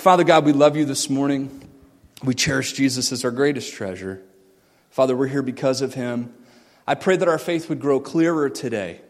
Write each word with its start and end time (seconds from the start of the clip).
Father 0.00 0.24
God, 0.24 0.46
we 0.46 0.54
love 0.54 0.78
you 0.78 0.86
this 0.86 1.10
morning. 1.10 1.60
We 2.24 2.34
cherish 2.34 2.72
Jesus 2.72 3.12
as 3.12 3.22
our 3.22 3.30
greatest 3.30 3.74
treasure. 3.74 4.22
Father, 4.88 5.14
we're 5.14 5.26
here 5.26 5.42
because 5.42 5.82
of 5.82 5.92
him. 5.92 6.32
I 6.86 6.94
pray 6.94 7.18
that 7.18 7.28
our 7.28 7.36
faith 7.38 7.68
would 7.68 7.80
grow 7.80 8.00
clearer 8.00 8.48
today, 8.48 9.02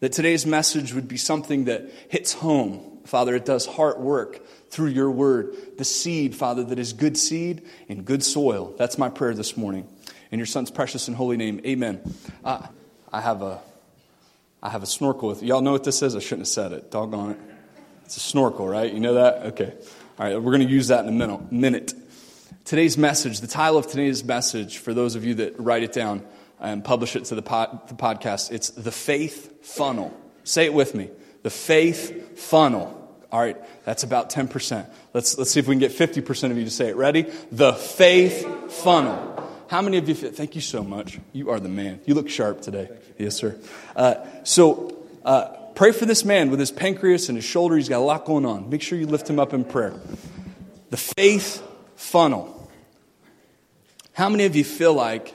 that 0.00 0.12
today's 0.12 0.46
message 0.46 0.94
would 0.94 1.06
be 1.06 1.18
something 1.18 1.66
that 1.66 1.90
hits 2.08 2.32
home. 2.32 3.00
Father, 3.04 3.34
it 3.36 3.44
does 3.44 3.66
heart 3.66 4.00
work 4.00 4.40
through 4.70 4.88
your 4.88 5.10
word, 5.10 5.54
the 5.76 5.84
seed, 5.84 6.34
Father, 6.34 6.64
that 6.64 6.78
is 6.78 6.94
good 6.94 7.18
seed 7.18 7.60
in 7.86 8.04
good 8.04 8.24
soil. 8.24 8.72
That's 8.78 8.96
my 8.96 9.10
prayer 9.10 9.34
this 9.34 9.54
morning. 9.54 9.86
In 10.30 10.38
your 10.38 10.46
son's 10.46 10.70
precious 10.70 11.08
and 11.08 11.16
holy 11.16 11.36
name, 11.36 11.60
amen. 11.66 12.00
Uh, 12.42 12.66
I 13.12 13.20
have 13.20 13.42
a 13.42 13.60
I 14.62 14.70
have 14.70 14.82
a 14.82 14.86
snorkel 14.86 15.28
with 15.28 15.42
y'all 15.42 15.60
know 15.60 15.72
what 15.72 15.84
this 15.84 16.00
is? 16.00 16.16
I 16.16 16.20
shouldn't 16.20 16.40
have 16.40 16.48
said 16.48 16.72
it. 16.72 16.90
Doggone 16.90 17.32
it. 17.32 17.38
It's 18.06 18.16
a 18.16 18.20
snorkel, 18.20 18.66
right? 18.66 18.90
You 18.90 19.00
know 19.00 19.12
that? 19.12 19.46
Okay. 19.48 19.74
All 20.18 20.26
right, 20.26 20.34
we're 20.34 20.50
going 20.50 20.66
to 20.66 20.72
use 20.72 20.88
that 20.88 21.04
in 21.04 21.20
a 21.20 21.38
minute. 21.52 21.94
Today's 22.64 22.98
message, 22.98 23.38
the 23.38 23.46
title 23.46 23.78
of 23.78 23.86
today's 23.86 24.24
message, 24.24 24.78
for 24.78 24.92
those 24.92 25.14
of 25.14 25.24
you 25.24 25.34
that 25.34 25.60
write 25.60 25.84
it 25.84 25.92
down 25.92 26.26
and 26.58 26.84
publish 26.84 27.14
it 27.14 27.26
to 27.26 27.36
the, 27.36 27.42
pod, 27.42 27.86
the 27.86 27.94
podcast, 27.94 28.50
it's 28.50 28.70
The 28.70 28.90
Faith 28.90 29.64
Funnel. 29.64 30.12
Say 30.42 30.64
it 30.64 30.74
with 30.74 30.92
me. 30.92 31.08
The 31.44 31.50
Faith 31.50 32.36
Funnel. 32.36 33.16
All 33.30 33.38
right, 33.38 33.56
that's 33.84 34.02
about 34.02 34.30
10%. 34.30 34.90
Let's, 35.14 35.38
let's 35.38 35.52
see 35.52 35.60
if 35.60 35.68
we 35.68 35.76
can 35.76 35.78
get 35.78 35.92
50% 35.92 36.50
of 36.50 36.58
you 36.58 36.64
to 36.64 36.70
say 36.70 36.88
it. 36.88 36.96
Ready? 36.96 37.22
The 37.52 37.74
Faith 37.74 38.72
Funnel. 38.82 39.48
How 39.68 39.82
many 39.82 39.98
of 39.98 40.08
you, 40.08 40.16
thank 40.16 40.56
you 40.56 40.60
so 40.60 40.82
much. 40.82 41.20
You 41.32 41.50
are 41.50 41.60
the 41.60 41.68
man. 41.68 42.00
You 42.06 42.14
look 42.14 42.28
sharp 42.28 42.60
today. 42.60 42.90
Yes, 43.18 43.36
sir. 43.36 43.56
Uh, 43.94 44.16
so, 44.42 45.06
uh, 45.24 45.54
pray 45.78 45.92
for 45.92 46.06
this 46.06 46.24
man 46.24 46.50
with 46.50 46.58
his 46.58 46.72
pancreas 46.72 47.28
and 47.28 47.38
his 47.38 47.44
shoulder. 47.44 47.76
He's 47.76 47.88
got 47.88 47.98
a 47.98 48.00
lot 48.00 48.24
going 48.24 48.44
on. 48.44 48.68
Make 48.68 48.82
sure 48.82 48.98
you 48.98 49.06
lift 49.06 49.30
him 49.30 49.38
up 49.38 49.54
in 49.54 49.64
prayer. 49.64 49.94
The 50.90 50.96
faith 50.96 51.62
funnel. 51.94 52.68
How 54.12 54.28
many 54.28 54.44
of 54.44 54.56
you 54.56 54.64
feel 54.64 54.92
like 54.92 55.32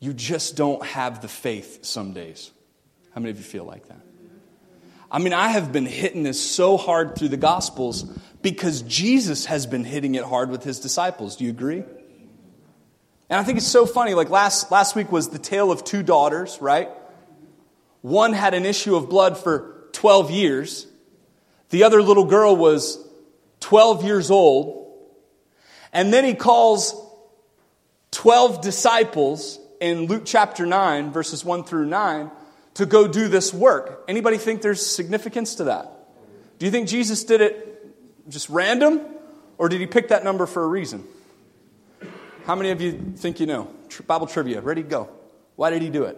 you 0.00 0.12
just 0.12 0.54
don't 0.54 0.84
have 0.84 1.22
the 1.22 1.28
faith 1.28 1.82
some 1.82 2.12
days? 2.12 2.50
How 3.14 3.22
many 3.22 3.30
of 3.30 3.38
you 3.38 3.42
feel 3.42 3.64
like 3.64 3.88
that? 3.88 4.02
I 5.10 5.18
mean, 5.18 5.32
I 5.32 5.48
have 5.48 5.72
been 5.72 5.86
hitting 5.86 6.22
this 6.22 6.38
so 6.38 6.76
hard 6.76 7.16
through 7.16 7.28
the 7.28 7.38
Gospels 7.38 8.02
because 8.42 8.82
Jesus 8.82 9.46
has 9.46 9.64
been 9.66 9.84
hitting 9.84 10.14
it 10.14 10.24
hard 10.24 10.50
with 10.50 10.62
his 10.62 10.78
disciples. 10.78 11.36
Do 11.36 11.44
you 11.44 11.50
agree? 11.50 11.84
And 13.30 13.40
I 13.40 13.44
think 13.44 13.56
it's 13.56 13.66
so 13.66 13.86
funny. 13.86 14.12
Like 14.12 14.28
last, 14.28 14.70
last 14.70 14.94
week 14.94 15.10
was 15.10 15.30
the 15.30 15.38
tale 15.38 15.72
of 15.72 15.84
two 15.84 16.02
daughters, 16.02 16.58
right? 16.60 16.90
One 18.02 18.32
had 18.32 18.54
an 18.54 18.64
issue 18.64 18.96
of 18.96 19.08
blood 19.08 19.36
for 19.36 19.88
12 19.92 20.30
years. 20.30 20.86
The 21.70 21.84
other 21.84 22.02
little 22.02 22.24
girl 22.24 22.56
was 22.56 22.98
12 23.60 24.04
years 24.04 24.30
old. 24.30 24.80
And 25.92 26.12
then 26.12 26.24
he 26.24 26.34
calls 26.34 26.94
12 28.12 28.60
disciples 28.60 29.58
in 29.80 30.06
Luke 30.06 30.22
chapter 30.24 30.66
9, 30.66 31.10
verses 31.10 31.44
1 31.44 31.64
through 31.64 31.86
9, 31.86 32.30
to 32.74 32.86
go 32.86 33.08
do 33.08 33.28
this 33.28 33.52
work. 33.52 34.04
Anybody 34.08 34.38
think 34.38 34.62
there's 34.62 34.84
significance 34.84 35.56
to 35.56 35.64
that? 35.64 35.90
Do 36.58 36.66
you 36.66 36.72
think 36.72 36.88
Jesus 36.88 37.24
did 37.24 37.40
it 37.40 38.28
just 38.28 38.48
random? 38.48 39.00
Or 39.58 39.68
did 39.68 39.80
he 39.80 39.86
pick 39.86 40.08
that 40.08 40.24
number 40.24 40.46
for 40.46 40.62
a 40.62 40.66
reason? 40.66 41.04
How 42.44 42.54
many 42.54 42.70
of 42.70 42.80
you 42.80 43.14
think 43.16 43.40
you 43.40 43.46
know? 43.46 43.68
Bible 44.06 44.26
trivia, 44.26 44.60
ready 44.60 44.82
to 44.82 44.88
go. 44.88 45.08
Why 45.56 45.70
did 45.70 45.82
he 45.82 45.90
do 45.90 46.04
it? 46.04 46.16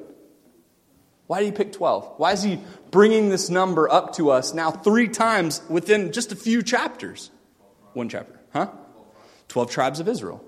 Why 1.27 1.41
did 1.41 1.47
he 1.47 1.53
pick 1.53 1.73
12? 1.73 2.15
Why 2.17 2.33
is 2.33 2.43
he 2.43 2.61
bringing 2.91 3.29
this 3.29 3.49
number 3.49 3.91
up 3.91 4.15
to 4.17 4.31
us 4.31 4.53
now 4.53 4.71
three 4.71 5.09
times 5.09 5.63
within 5.69 6.13
just 6.13 6.33
a 6.33 6.37
few 6.37 6.63
chapters? 6.63 7.31
One 7.95 8.09
chapter, 8.09 8.39
huh? 8.53 8.69
12 9.49 9.71
tribes 9.71 10.01
of 10.01 10.09
Israel. 10.09 10.45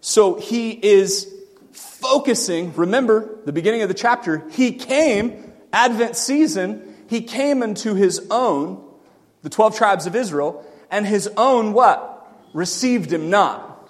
So 0.00 0.34
he 0.34 0.70
is 0.70 1.32
focusing, 1.72 2.74
remember 2.74 3.38
the 3.44 3.52
beginning 3.52 3.82
of 3.82 3.88
the 3.88 3.94
chapter, 3.94 4.48
he 4.50 4.72
came, 4.72 5.52
Advent 5.72 6.16
season, 6.16 6.96
he 7.08 7.22
came 7.22 7.62
into 7.62 7.94
his 7.94 8.26
own, 8.30 8.84
the 9.42 9.50
12 9.50 9.76
tribes 9.76 10.06
of 10.06 10.14
Israel, 10.14 10.64
and 10.90 11.06
his 11.06 11.28
own 11.36 11.72
what? 11.72 12.26
Received 12.52 13.12
him 13.12 13.30
not. 13.30 13.88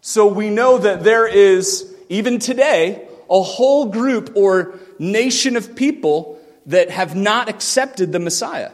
So 0.00 0.26
we 0.26 0.50
know 0.50 0.78
that 0.78 1.04
there 1.04 1.26
is, 1.26 1.94
even 2.08 2.38
today, 2.38 3.06
a 3.30 3.42
whole 3.42 3.86
group 3.86 4.32
or 4.34 4.78
nation 4.98 5.56
of 5.56 5.76
people 5.76 6.38
that 6.66 6.90
have 6.90 7.14
not 7.14 7.48
accepted 7.48 8.12
the 8.12 8.18
Messiah. 8.18 8.72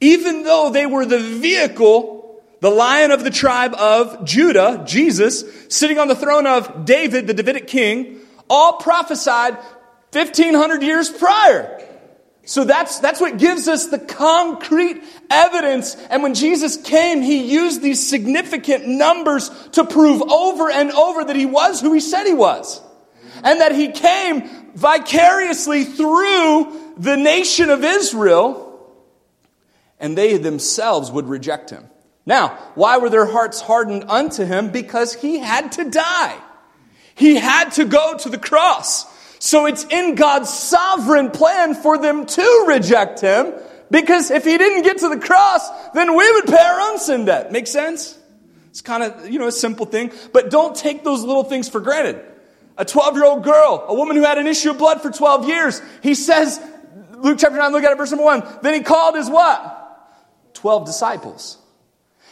Even 0.00 0.42
though 0.42 0.70
they 0.70 0.86
were 0.86 1.04
the 1.04 1.18
vehicle, 1.18 2.42
the 2.60 2.70
lion 2.70 3.10
of 3.10 3.22
the 3.22 3.30
tribe 3.30 3.74
of 3.74 4.24
Judah, 4.24 4.82
Jesus, 4.86 5.44
sitting 5.68 5.98
on 5.98 6.08
the 6.08 6.16
throne 6.16 6.46
of 6.46 6.84
David, 6.84 7.26
the 7.26 7.34
Davidic 7.34 7.66
king, 7.66 8.20
all 8.48 8.74
prophesied 8.74 9.54
1500 10.12 10.82
years 10.82 11.10
prior. 11.10 11.82
So 12.46 12.64
that's, 12.64 13.00
that's 13.00 13.20
what 13.20 13.38
gives 13.38 13.66
us 13.66 13.88
the 13.88 13.98
concrete 13.98 15.02
evidence. 15.28 15.96
And 15.96 16.22
when 16.22 16.34
Jesus 16.34 16.76
came, 16.76 17.20
he 17.20 17.52
used 17.52 17.82
these 17.82 18.08
significant 18.08 18.86
numbers 18.86 19.50
to 19.72 19.84
prove 19.84 20.22
over 20.22 20.70
and 20.70 20.92
over 20.92 21.24
that 21.24 21.34
he 21.34 21.44
was 21.44 21.80
who 21.80 21.92
he 21.92 22.00
said 22.00 22.24
he 22.24 22.34
was. 22.34 22.80
And 23.42 23.60
that 23.60 23.72
he 23.72 23.88
came 23.88 24.48
vicariously 24.74 25.84
through 25.84 26.94
the 26.98 27.16
nation 27.16 27.70
of 27.70 27.84
Israel, 27.84 28.62
and 29.98 30.16
they 30.16 30.36
themselves 30.36 31.10
would 31.10 31.28
reject 31.28 31.70
him. 31.70 31.88
Now, 32.26 32.58
why 32.74 32.98
were 32.98 33.08
their 33.08 33.26
hearts 33.26 33.60
hardened 33.60 34.04
unto 34.08 34.44
him? 34.44 34.70
Because 34.70 35.14
he 35.14 35.38
had 35.38 35.72
to 35.72 35.88
die. 35.88 36.36
He 37.14 37.36
had 37.36 37.70
to 37.72 37.84
go 37.84 38.16
to 38.18 38.28
the 38.28 38.38
cross. 38.38 39.06
So 39.38 39.66
it's 39.66 39.84
in 39.84 40.16
God's 40.16 40.50
sovereign 40.50 41.30
plan 41.30 41.74
for 41.74 41.98
them 41.98 42.26
to 42.26 42.64
reject 42.66 43.20
him 43.20 43.54
because 43.90 44.30
if 44.30 44.44
he 44.44 44.58
didn't 44.58 44.82
get 44.82 44.98
to 44.98 45.08
the 45.08 45.18
cross, 45.18 45.68
then 45.92 46.16
we 46.16 46.30
would 46.32 46.46
pay 46.46 46.62
our 46.62 46.80
own 46.90 46.98
sin 46.98 47.24
debt. 47.24 47.52
Make 47.52 47.66
sense? 47.66 48.18
It's 48.70 48.80
kind 48.80 49.02
of, 49.02 49.28
you 49.30 49.38
know, 49.38 49.46
a 49.46 49.52
simple 49.52 49.86
thing, 49.86 50.12
but 50.32 50.50
don't 50.50 50.74
take 50.74 51.04
those 51.04 51.22
little 51.22 51.44
things 51.44 51.68
for 51.68 51.80
granted. 51.80 52.22
A 52.78 52.84
12 52.84 53.14
year 53.14 53.24
old 53.24 53.42
girl, 53.42 53.84
a 53.88 53.94
woman 53.94 54.16
who 54.16 54.24
had 54.24 54.38
an 54.38 54.46
issue 54.46 54.70
of 54.70 54.78
blood 54.78 55.00
for 55.00 55.10
12 55.10 55.48
years, 55.48 55.80
he 56.02 56.14
says, 56.14 56.60
Luke 57.12 57.38
chapter 57.38 57.56
9, 57.56 57.72
look 57.72 57.84
at 57.84 57.92
it, 57.92 57.98
verse 57.98 58.10
number 58.10 58.24
1. 58.24 58.58
Then 58.62 58.74
he 58.74 58.80
called 58.80 59.16
his 59.16 59.30
what? 59.30 59.72
12 60.54 60.84
disciples. 60.84 61.58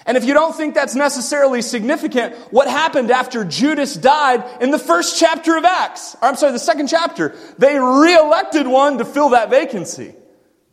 And 0.06 0.18
if 0.18 0.24
you 0.24 0.34
don't 0.34 0.54
think 0.54 0.74
that's 0.74 0.94
necessarily 0.94 1.62
significant, 1.62 2.34
what 2.52 2.68
happened 2.68 3.10
after 3.10 3.44
Judas 3.44 3.94
died 3.94 4.44
in 4.60 4.70
the 4.70 4.78
first 4.78 5.18
chapter 5.18 5.56
of 5.56 5.64
Acts? 5.64 6.14
Or 6.20 6.28
I'm 6.28 6.36
sorry, 6.36 6.52
the 6.52 6.58
second 6.58 6.88
chapter. 6.88 7.34
They 7.56 7.78
re-elected 7.78 8.66
one 8.66 8.98
to 8.98 9.06
fill 9.06 9.30
that 9.30 9.48
vacancy. 9.48 10.14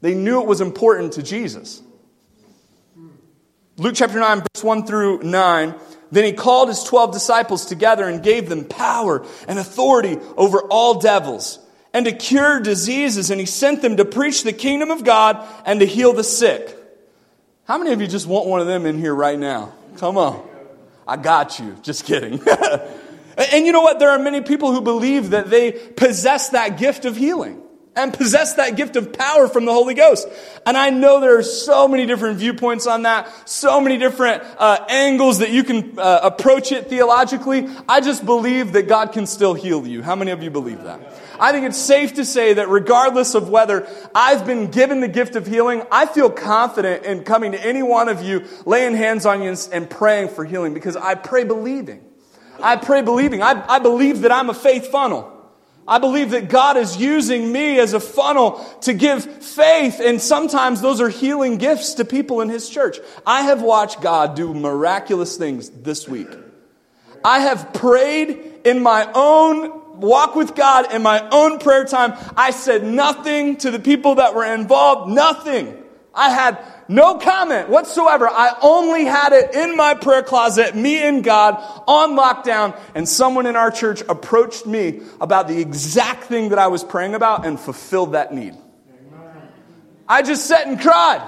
They 0.02 0.16
knew 0.16 0.42
it 0.42 0.48
was 0.48 0.60
important 0.60 1.14
to 1.14 1.24
Jesus. 1.24 1.82
Luke 3.78 3.96
chapter 3.96 4.20
9, 4.20 4.40
verse 4.40 4.64
1 4.64 4.86
through 4.86 5.24
9. 5.24 5.76
Then 6.12 6.26
he 6.26 6.34
called 6.34 6.68
his 6.68 6.84
12 6.84 7.14
disciples 7.14 7.66
together 7.66 8.08
and 8.08 8.22
gave 8.22 8.50
them 8.50 8.66
power 8.66 9.26
and 9.48 9.58
authority 9.58 10.18
over 10.36 10.62
all 10.64 11.00
devils 11.00 11.60
and 11.94 12.06
to 12.06 12.12
cure 12.12 12.60
diseases. 12.60 13.32
And 13.32 13.40
he 13.40 13.46
sent 13.46 13.82
them 13.82 13.98
to 13.98 14.06
preach 14.06 14.44
the 14.44 14.54
kingdom 14.54 14.92
of 14.92 15.04
God 15.04 15.46
and 15.66 15.80
to 15.80 15.86
heal 15.86 16.14
the 16.14 16.24
sick. 16.24 16.78
How 17.66 17.78
many 17.78 17.94
of 17.94 18.02
you 18.02 18.08
just 18.08 18.28
want 18.28 18.48
one 18.48 18.60
of 18.60 18.68
them 18.68 18.86
in 18.86 19.00
here 19.00 19.16
right 19.16 19.40
now? 19.40 19.74
Come 19.98 20.18
on. 20.18 20.46
I 21.08 21.16
got 21.16 21.60
you. 21.60 21.78
Just 21.82 22.06
kidding. 22.06 22.42
and 23.38 23.66
you 23.66 23.72
know 23.72 23.82
what? 23.82 24.00
There 24.00 24.10
are 24.10 24.20
many 24.20 24.42
people 24.42 24.74
who 24.74 24.82
believe 24.82 25.30
that 25.30 25.50
they 25.50 25.72
possess 25.72 26.50
that 26.50 26.78
gift 26.78 27.06
of 27.06 27.16
healing 27.16 27.62
and 27.96 28.14
possess 28.14 28.54
that 28.54 28.78
gift 28.78 28.96
of 28.96 29.12
power 29.12 29.48
from 29.48 29.66
the 29.66 29.74
Holy 29.74 29.94
Ghost. 29.94 30.28
And 30.66 30.78
I 30.78 30.92
know 30.92 31.20
there 31.20 31.38
are 31.38 31.44
so 31.44 31.88
many 31.88 32.06
different 32.06 32.38
viewpoints 32.40 32.88
on 32.88 33.04
that, 33.04 33.50
so 33.50 33.82
many 33.82 33.98
different 33.98 34.44
uh, 34.58 34.86
angles 34.88 35.40
that 35.40 35.52
you 35.52 35.64
can 35.64 36.00
uh, 36.00 36.22
approach 36.24 36.72
it 36.72 36.88
theologically. 36.88 37.68
I 37.90 38.00
just 38.00 38.26
believe 38.26 38.74
that 38.74 38.88
God 38.88 39.12
can 39.12 39.26
still 39.26 39.54
heal 39.54 39.86
you. 39.86 40.02
How 40.02 40.16
many 40.16 40.32
of 40.32 40.42
you 40.42 40.50
believe 40.50 40.84
that? 40.84 41.02
I 41.38 41.52
think 41.52 41.66
it's 41.66 41.78
safe 41.78 42.14
to 42.14 42.24
say 42.24 42.54
that 42.54 42.70
regardless 42.70 43.34
of 43.34 43.50
whether 43.50 43.88
I've 44.16 44.46
been 44.46 44.70
given 44.72 45.02
the 45.02 45.08
gift 45.08 45.36
of 45.36 45.48
healing, 45.48 45.84
I 45.92 46.06
feel 46.06 46.30
confident 46.30 47.04
in 47.04 47.24
coming 47.24 47.52
to 47.54 47.66
any 47.66 47.84
one 47.84 48.08
of 48.08 48.24
you, 48.24 48.46
laying 48.66 48.96
hands 48.96 49.26
on 49.26 49.42
you 49.42 49.56
and 49.74 49.90
praying 49.90 50.30
for 50.30 50.46
healing 50.46 50.74
because 50.74 50.96
I 50.96 51.16
pray 51.16 51.44
believing. 51.44 52.06
I 52.62 52.78
pray 52.78 53.02
believing. 53.02 53.42
I, 53.42 53.66
I 53.68 53.80
believe 53.80 54.22
that 54.22 54.32
I'm 54.32 54.50
a 54.50 54.54
faith 54.54 54.88
funnel. 54.88 55.41
I 55.88 55.98
believe 55.98 56.32
that 56.32 56.50
God 56.50 56.78
is 56.78 56.98
using 56.98 57.52
me 57.52 57.80
as 57.80 57.94
a 57.94 58.00
funnel 58.00 58.64
to 58.82 58.94
give 58.94 59.26
faith, 59.44 60.00
and 60.00 60.22
sometimes 60.22 60.82
those 60.82 61.02
are 61.02 61.10
healing 61.10 61.58
gifts 61.58 61.96
to 61.96 62.06
people 62.06 62.42
in 62.42 62.50
His 62.50 62.70
church. 62.70 63.00
I 63.26 63.42
have 63.44 63.62
watched 63.62 64.02
God 64.02 64.36
do 64.36 64.54
miraculous 64.54 65.38
things 65.38 65.70
this 65.70 66.08
week. 66.08 66.30
I 67.24 67.40
have 67.40 67.74
prayed 67.74 68.62
in 68.64 68.82
my 68.82 69.12
own 69.14 69.82
walk 70.00 70.36
with 70.36 70.56
God 70.56 70.94
in 70.94 71.02
my 71.04 71.28
own 71.30 71.60
prayer 71.60 71.86
time. 71.86 72.14
I 72.36 72.52
said 72.52 72.84
nothing 72.84 73.58
to 73.58 73.72
the 73.72 73.80
people 73.80 74.16
that 74.16 74.36
were 74.36 74.46
involved, 74.46 75.12
nothing. 75.12 75.78
I 76.14 76.30
had 76.30 76.64
no 76.92 77.18
comment 77.18 77.70
whatsoever. 77.70 78.28
I 78.28 78.56
only 78.62 79.06
had 79.06 79.32
it 79.32 79.56
in 79.56 79.78
my 79.78 79.94
prayer 79.94 80.22
closet, 80.22 80.76
me 80.76 81.02
and 81.02 81.24
God 81.24 81.56
on 81.88 82.18
lockdown, 82.18 82.78
and 82.94 83.08
someone 83.08 83.46
in 83.46 83.56
our 83.56 83.72
church 83.72 84.02
approached 84.10 84.66
me 84.66 85.02
about 85.20 85.48
the 85.48 85.60
exact 85.60 86.26
thing 86.26 86.50
that 86.50 86.60
I 86.60 86.68
was 86.68 86.84
praying 86.84 87.16
about 87.16 87.46
and 87.46 87.60
fulfilled 87.60 88.12
that 88.12 88.34
need. 88.34 88.56
I 90.08 90.22
just 90.22 90.46
sat 90.46 90.68
and 90.68 90.80
cried. 90.80 91.22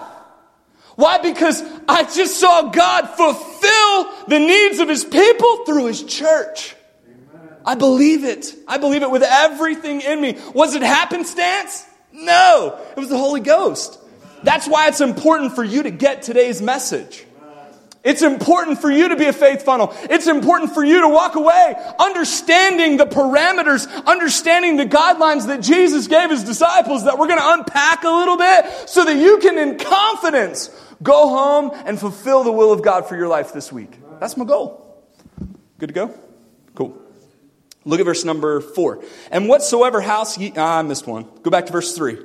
Why? 0.96 1.18
Because 1.20 1.64
I 1.88 2.04
just 2.04 2.40
saw 2.40 2.70
God 2.70 3.08
fulfill 3.08 4.28
the 4.28 4.40
needs 4.40 4.80
of 4.80 4.90
his 4.90 5.06
people 5.06 5.66
through 5.66 5.86
his 5.86 6.04
church. 6.04 6.76
I 7.66 7.76
believe 7.76 8.26
it. 8.26 8.54
I 8.68 8.78
believe 8.78 9.02
it 9.02 9.10
with 9.10 9.24
everything 9.24 10.02
in 10.02 10.20
me. 10.20 10.38
Was 10.54 10.76
it 10.76 10.82
happenstance? 10.82 11.86
No, 12.12 12.80
it 12.92 13.00
was 13.00 13.10
the 13.10 13.18
Holy 13.18 13.40
Ghost. 13.40 14.00
That's 14.44 14.68
why 14.68 14.88
it's 14.88 15.02
important 15.02 15.56
for 15.56 15.64
you 15.64 15.84
to 15.84 15.92
get 15.92 16.22
today's 16.22 16.62
message. 16.62 17.26
It's 18.04 18.22
important 18.22 18.82
for 18.82 18.92
you 18.92 19.10
to 19.10 19.16
be 19.16 19.26
a 19.26 19.34
faith 19.34 19.64
funnel. 19.64 19.94
It's 20.10 20.28
important 20.28 20.74
for 20.74 20.84
you 20.84 21.02
to 21.02 21.08
walk 21.08 21.36
away 21.36 21.76
understanding 21.98 22.98
the 22.98 23.06
parameters, 23.06 23.88
understanding 24.06 24.76
the 24.76 24.86
guidelines 24.86 25.48
that 25.48 25.62
Jesus 25.62 26.08
gave 26.08 26.30
his 26.30 26.44
disciples 26.44 27.06
that 27.06 27.18
we're 27.18 27.28
going 27.28 27.40
to 27.40 27.54
unpack 27.54 28.04
a 28.04 28.10
little 28.10 28.38
bit 28.38 28.90
so 28.90 29.06
that 29.06 29.16
you 29.16 29.38
can, 29.38 29.58
in 29.58 29.78
confidence, 29.78 30.70
go 31.02 31.30
home 31.30 31.72
and 31.86 31.98
fulfill 31.98 32.44
the 32.44 32.52
will 32.52 32.74
of 32.74 32.82
God 32.82 33.08
for 33.08 33.16
your 33.16 33.30
life 33.30 33.54
this 33.54 33.72
week. 33.72 33.98
That's 34.20 34.36
my 34.36 34.44
goal. 34.44 35.02
Good 35.78 35.88
to 35.88 35.94
go? 35.94 36.14
Cool. 36.76 37.02
Look 37.86 38.02
at 38.02 38.06
verse 38.06 38.26
number 38.26 38.60
four. 38.60 39.02
And 39.32 39.48
whatsoever 39.48 40.02
house 40.02 40.38
ye, 40.38 40.52
ah, 40.58 40.80
I 40.80 40.82
missed 40.82 41.08
one. 41.08 41.26
Go 41.42 41.50
back 41.50 41.68
to 41.68 41.72
verse 41.72 41.96
three. 41.96 42.18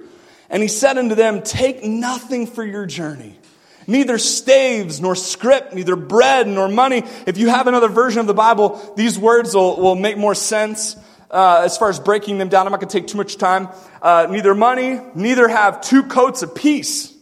And 0.51 0.63
he 0.63 0.69
said 0.69 0.99
unto 0.99 1.15
them, 1.15 1.43
Take 1.43 1.85
nothing 1.85 2.47
for 2.47 2.65
your 2.65 2.87
journey, 2.87 3.39
neither 3.87 4.19
staves, 4.19 5.01
nor 5.01 5.15
scrip, 5.15 5.73
neither 5.73 5.97
bread, 5.97 6.49
nor 6.49 6.69
money. 6.69 7.05
If 7.27 7.39
you 7.39 7.49
have 7.49 7.67
another 7.67 7.89
version 7.89 8.21
of 8.21 8.27
the 8.27 8.35
Bible, 8.35 8.95
these 8.97 9.19
words 9.19 9.55
will, 9.55 9.77
will 9.77 9.97
make 9.97 10.17
more 10.17 10.35
sense. 10.35 10.97
Uh, 11.31 11.63
as 11.65 11.77
far 11.77 11.91
as 11.91 12.01
breaking 12.01 12.39
them 12.39 12.49
down, 12.49 12.67
I'm 12.67 12.73
not 12.73 12.81
going 12.81 12.89
to 12.89 13.01
take 13.01 13.09
too 13.09 13.19
much 13.19 13.37
time. 13.37 13.69
Uh, 14.01 14.27
neither 14.31 14.55
money, 14.55 14.99
neither 15.15 15.47
have 15.47 15.83
two 15.83 16.05
coats 16.05 16.43
apiece. 16.43 17.15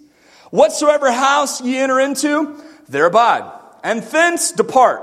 Whatsoever 0.50 1.10
house 1.10 1.60
ye 1.60 1.76
enter 1.76 1.98
into, 1.98 2.62
there 2.88 3.06
abide, 3.06 3.50
and 3.82 4.02
thence 4.02 4.52
depart. 4.52 5.02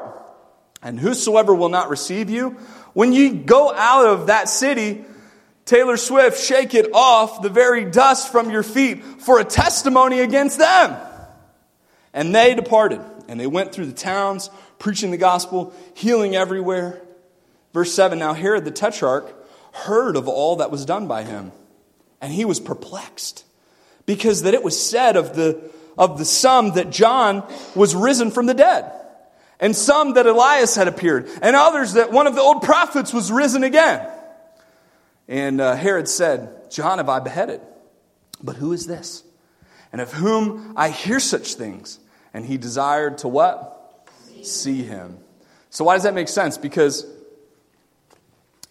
And 0.81 0.99
whosoever 0.99 1.53
will 1.53 1.69
not 1.69 1.89
receive 1.89 2.29
you, 2.29 2.51
when 2.93 3.11
ye 3.11 3.29
go 3.29 3.73
out 3.73 4.05
of 4.05 4.27
that 4.27 4.47
city, 4.47 5.03
Taylor 5.65 5.95
Swift, 5.97 6.41
shake 6.41 6.73
it 6.73 6.93
off 6.93 7.41
the 7.41 7.49
very 7.49 7.85
dust 7.85 8.31
from 8.31 8.49
your 8.49 8.63
feet 8.63 9.03
for 9.03 9.39
a 9.39 9.45
testimony 9.45 10.19
against 10.19 10.57
them. 10.57 10.97
And 12.13 12.35
they 12.35 12.53
departed, 12.53 12.99
and 13.27 13.39
they 13.39 13.47
went 13.47 13.71
through 13.71 13.85
the 13.85 13.93
towns, 13.93 14.49
preaching 14.77 15.11
the 15.11 15.17
gospel, 15.17 15.73
healing 15.93 16.35
everywhere. 16.35 17.01
Verse 17.73 17.93
7 17.93 18.19
Now 18.19 18.33
Herod 18.33 18.65
the 18.65 18.71
Tetrarch 18.71 19.33
heard 19.73 20.15
of 20.15 20.27
all 20.27 20.57
that 20.57 20.69
was 20.69 20.85
done 20.85 21.07
by 21.07 21.23
him, 21.23 21.51
and 22.21 22.31
he 22.31 22.45
was 22.45 22.59
perplexed, 22.59 23.45
because 24.05 24.43
that 24.43 24.53
it 24.53 24.63
was 24.63 24.79
said 24.79 25.15
of 25.15 25.35
the, 25.35 25.71
of 25.97 26.17
the 26.17 26.25
some 26.25 26.73
that 26.73 26.89
John 26.89 27.43
was 27.73 27.95
risen 27.95 28.31
from 28.31 28.45
the 28.45 28.53
dead, 28.53 28.91
and 29.61 29.73
some 29.73 30.15
that 30.15 30.27
Elias 30.27 30.75
had 30.75 30.89
appeared, 30.89 31.29
and 31.41 31.55
others 31.55 31.93
that 31.93 32.11
one 32.11 32.27
of 32.27 32.35
the 32.35 32.41
old 32.41 32.61
prophets 32.61 33.13
was 33.13 33.31
risen 33.31 33.63
again. 33.63 34.07
And 35.27 35.61
uh, 35.61 35.75
Herod 35.75 36.07
said, 36.07 36.71
John 36.71 36.97
have 36.97 37.09
I 37.09 37.19
beheaded. 37.19 37.61
But 38.41 38.57
who 38.57 38.73
is 38.73 38.87
this? 38.87 39.23
And 39.91 40.01
of 40.01 40.11
whom 40.11 40.73
I 40.75 40.89
hear 40.89 41.19
such 41.19 41.55
things. 41.55 41.99
And 42.33 42.45
he 42.45 42.57
desired 42.57 43.19
to 43.19 43.27
what? 43.27 44.09
See, 44.27 44.43
See 44.43 44.83
him. 44.83 45.19
So 45.69 45.85
why 45.85 45.95
does 45.95 46.03
that 46.03 46.13
make 46.13 46.27
sense? 46.27 46.57
Because 46.57 47.05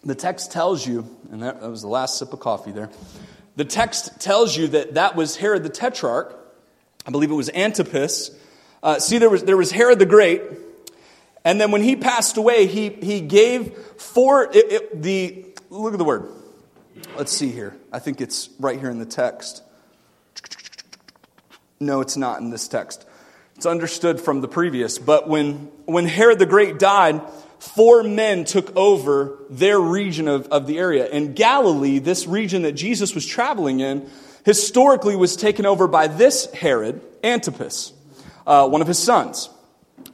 the 0.03 0.15
text 0.15 0.51
tells 0.51 0.85
you, 0.85 1.07
and 1.31 1.43
that, 1.43 1.61
was 1.61 1.81
the 1.81 1.87
last 1.87 2.17
sip 2.17 2.33
of 2.33 2.39
coffee 2.39 2.71
there. 2.71 2.89
The 3.55 3.65
text 3.65 4.19
tells 4.19 4.55
you 4.55 4.67
that 4.69 4.95
that 4.95 5.15
was 5.15 5.35
Herod 5.35 5.63
the 5.63 5.69
Tetrarch. 5.69 6.37
I 7.05 7.11
believe 7.11 7.31
it 7.31 7.35
was 7.35 7.49
Antipas. 7.49 8.31
Uh, 8.81 8.99
see, 8.99 9.17
there 9.17 9.29
was, 9.29 9.43
there 9.43 9.57
was 9.57 9.71
Herod 9.71 9.99
the 9.99 10.05
Great. 10.05 10.41
And 11.45 11.59
then 11.59 11.71
when 11.71 11.81
he 11.81 11.95
passed 11.95 12.37
away, 12.37 12.67
he, 12.67 12.89
he 12.89 13.21
gave 13.21 13.77
four, 13.97 14.43
it, 14.43 14.71
it, 14.71 15.01
the, 15.01 15.45
look 15.69 15.93
at 15.93 15.99
the 15.99 16.05
word. 16.05 16.29
Let's 17.17 17.31
see 17.31 17.51
here. 17.51 17.75
I 17.91 17.99
think 17.99 18.21
it's 18.21 18.49
right 18.59 18.79
here 18.79 18.89
in 18.89 18.99
the 18.99 19.05
text. 19.05 19.63
No, 21.79 22.01
it's 22.01 22.17
not 22.17 22.39
in 22.39 22.49
this 22.49 22.67
text. 22.67 23.05
It's 23.55 23.65
understood 23.65 24.19
from 24.19 24.41
the 24.41 24.47
previous. 24.47 24.97
But 24.97 25.27
when, 25.27 25.71
when 25.85 26.05
Herod 26.05 26.39
the 26.39 26.45
Great 26.45 26.79
died, 26.79 27.21
four 27.59 28.03
men 28.03 28.45
took 28.45 28.75
over 28.75 29.37
their 29.49 29.79
region 29.79 30.27
of, 30.27 30.47
of 30.47 30.67
the 30.67 30.79
area. 30.79 31.05
And 31.05 31.35
Galilee, 31.35 31.99
this 31.99 32.27
region 32.27 32.63
that 32.63 32.73
Jesus 32.73 33.15
was 33.15 33.25
traveling 33.25 33.79
in, 33.79 34.09
historically 34.45 35.15
was 35.15 35.35
taken 35.35 35.65
over 35.65 35.87
by 35.87 36.07
this 36.07 36.51
Herod, 36.53 37.01
Antipas, 37.23 37.93
uh, 38.45 38.67
one 38.67 38.81
of 38.81 38.87
his 38.87 38.99
sons. 38.99 39.49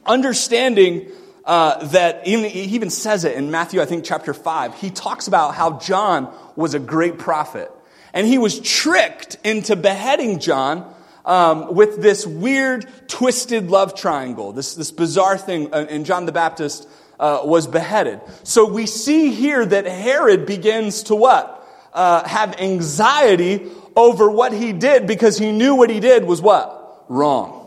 Understanding 0.06 1.10
uh, 1.50 1.84
that 1.88 2.24
even, 2.28 2.48
he 2.48 2.60
even 2.76 2.90
says 2.90 3.24
it 3.24 3.36
in 3.36 3.50
Matthew, 3.50 3.82
I 3.82 3.84
think, 3.84 4.04
chapter 4.04 4.32
5. 4.32 4.76
He 4.76 4.88
talks 4.88 5.26
about 5.26 5.56
how 5.56 5.80
John 5.80 6.32
was 6.54 6.74
a 6.74 6.78
great 6.78 7.18
prophet. 7.18 7.72
And 8.14 8.24
he 8.24 8.38
was 8.38 8.60
tricked 8.60 9.36
into 9.42 9.74
beheading 9.74 10.38
John 10.38 10.94
um, 11.24 11.74
with 11.74 12.00
this 12.00 12.24
weird, 12.24 12.86
twisted 13.08 13.68
love 13.68 13.96
triangle, 13.96 14.52
this, 14.52 14.76
this 14.76 14.92
bizarre 14.92 15.36
thing. 15.36 15.74
Uh, 15.74 15.86
and 15.90 16.06
John 16.06 16.24
the 16.24 16.30
Baptist 16.30 16.88
uh, 17.18 17.40
was 17.42 17.66
beheaded. 17.66 18.20
So 18.44 18.70
we 18.70 18.86
see 18.86 19.32
here 19.32 19.66
that 19.66 19.86
Herod 19.86 20.46
begins 20.46 21.02
to 21.04 21.16
what? 21.16 21.56
Uh, 21.92 22.28
have 22.28 22.60
anxiety 22.60 23.66
over 23.96 24.30
what 24.30 24.52
he 24.52 24.72
did 24.72 25.08
because 25.08 25.36
he 25.36 25.50
knew 25.50 25.74
what 25.74 25.90
he 25.90 25.98
did 25.98 26.24
was 26.24 26.40
what? 26.40 27.06
Wrong. 27.08 27.59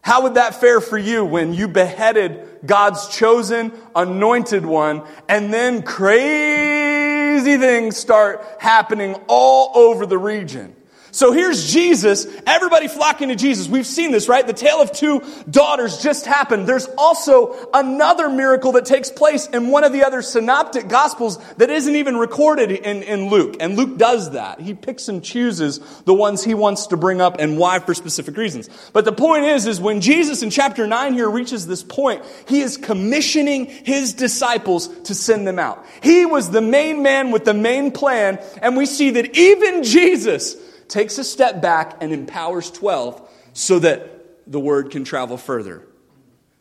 How 0.00 0.22
would 0.22 0.34
that 0.34 0.54
fare 0.54 0.80
for 0.80 0.96
you 0.96 1.24
when 1.24 1.52
you 1.52 1.68
beheaded 1.68 2.60
God's 2.64 3.08
chosen, 3.08 3.72
anointed 3.94 4.64
one, 4.64 5.02
and 5.28 5.52
then 5.52 5.82
crazy 5.82 7.56
things 7.56 7.96
start 7.96 8.44
happening 8.58 9.16
all 9.26 9.72
over 9.76 10.06
the 10.06 10.18
region? 10.18 10.74
So 11.10 11.32
here's 11.32 11.72
Jesus, 11.72 12.26
everybody 12.46 12.86
flocking 12.86 13.28
to 13.28 13.34
Jesus. 13.34 13.66
We've 13.66 13.86
seen 13.86 14.12
this, 14.12 14.28
right? 14.28 14.46
The 14.46 14.52
tale 14.52 14.76
of 14.76 14.92
two 14.92 15.22
daughters 15.50 16.02
just 16.02 16.26
happened. 16.26 16.66
There's 16.66 16.86
also 16.98 17.70
another 17.72 18.28
miracle 18.28 18.72
that 18.72 18.84
takes 18.84 19.10
place 19.10 19.46
in 19.46 19.68
one 19.68 19.84
of 19.84 19.92
the 19.92 20.04
other 20.04 20.20
synoptic 20.20 20.88
gospels 20.88 21.38
that 21.54 21.70
isn't 21.70 21.96
even 21.96 22.18
recorded 22.18 22.70
in, 22.70 23.02
in 23.02 23.30
Luke. 23.30 23.56
And 23.58 23.76
Luke 23.76 23.96
does 23.96 24.32
that. 24.32 24.60
He 24.60 24.74
picks 24.74 25.08
and 25.08 25.24
chooses 25.24 25.78
the 26.04 26.12
ones 26.12 26.44
he 26.44 26.52
wants 26.54 26.88
to 26.88 26.98
bring 26.98 27.22
up 27.22 27.36
and 27.38 27.56
why 27.56 27.78
for 27.78 27.94
specific 27.94 28.36
reasons. 28.36 28.68
But 28.92 29.06
the 29.06 29.12
point 29.12 29.44
is, 29.44 29.66
is 29.66 29.80
when 29.80 30.02
Jesus 30.02 30.42
in 30.42 30.50
chapter 30.50 30.86
9 30.86 31.14
here 31.14 31.30
reaches 31.30 31.66
this 31.66 31.82
point, 31.82 32.22
he 32.46 32.60
is 32.60 32.76
commissioning 32.76 33.66
his 33.66 34.12
disciples 34.12 34.88
to 35.04 35.14
send 35.14 35.46
them 35.46 35.58
out. 35.58 35.86
He 36.02 36.26
was 36.26 36.50
the 36.50 36.60
main 36.60 37.02
man 37.02 37.30
with 37.30 37.46
the 37.46 37.54
main 37.54 37.92
plan, 37.92 38.38
and 38.60 38.76
we 38.76 38.84
see 38.84 39.10
that 39.10 39.36
even 39.36 39.84
Jesus 39.84 40.56
takes 40.88 41.18
a 41.18 41.24
step 41.24 41.60
back 41.60 41.98
and 42.00 42.12
empowers 42.12 42.70
12 42.70 43.28
so 43.52 43.78
that 43.78 44.10
the 44.46 44.60
word 44.60 44.90
can 44.90 45.04
travel 45.04 45.36
further. 45.36 45.84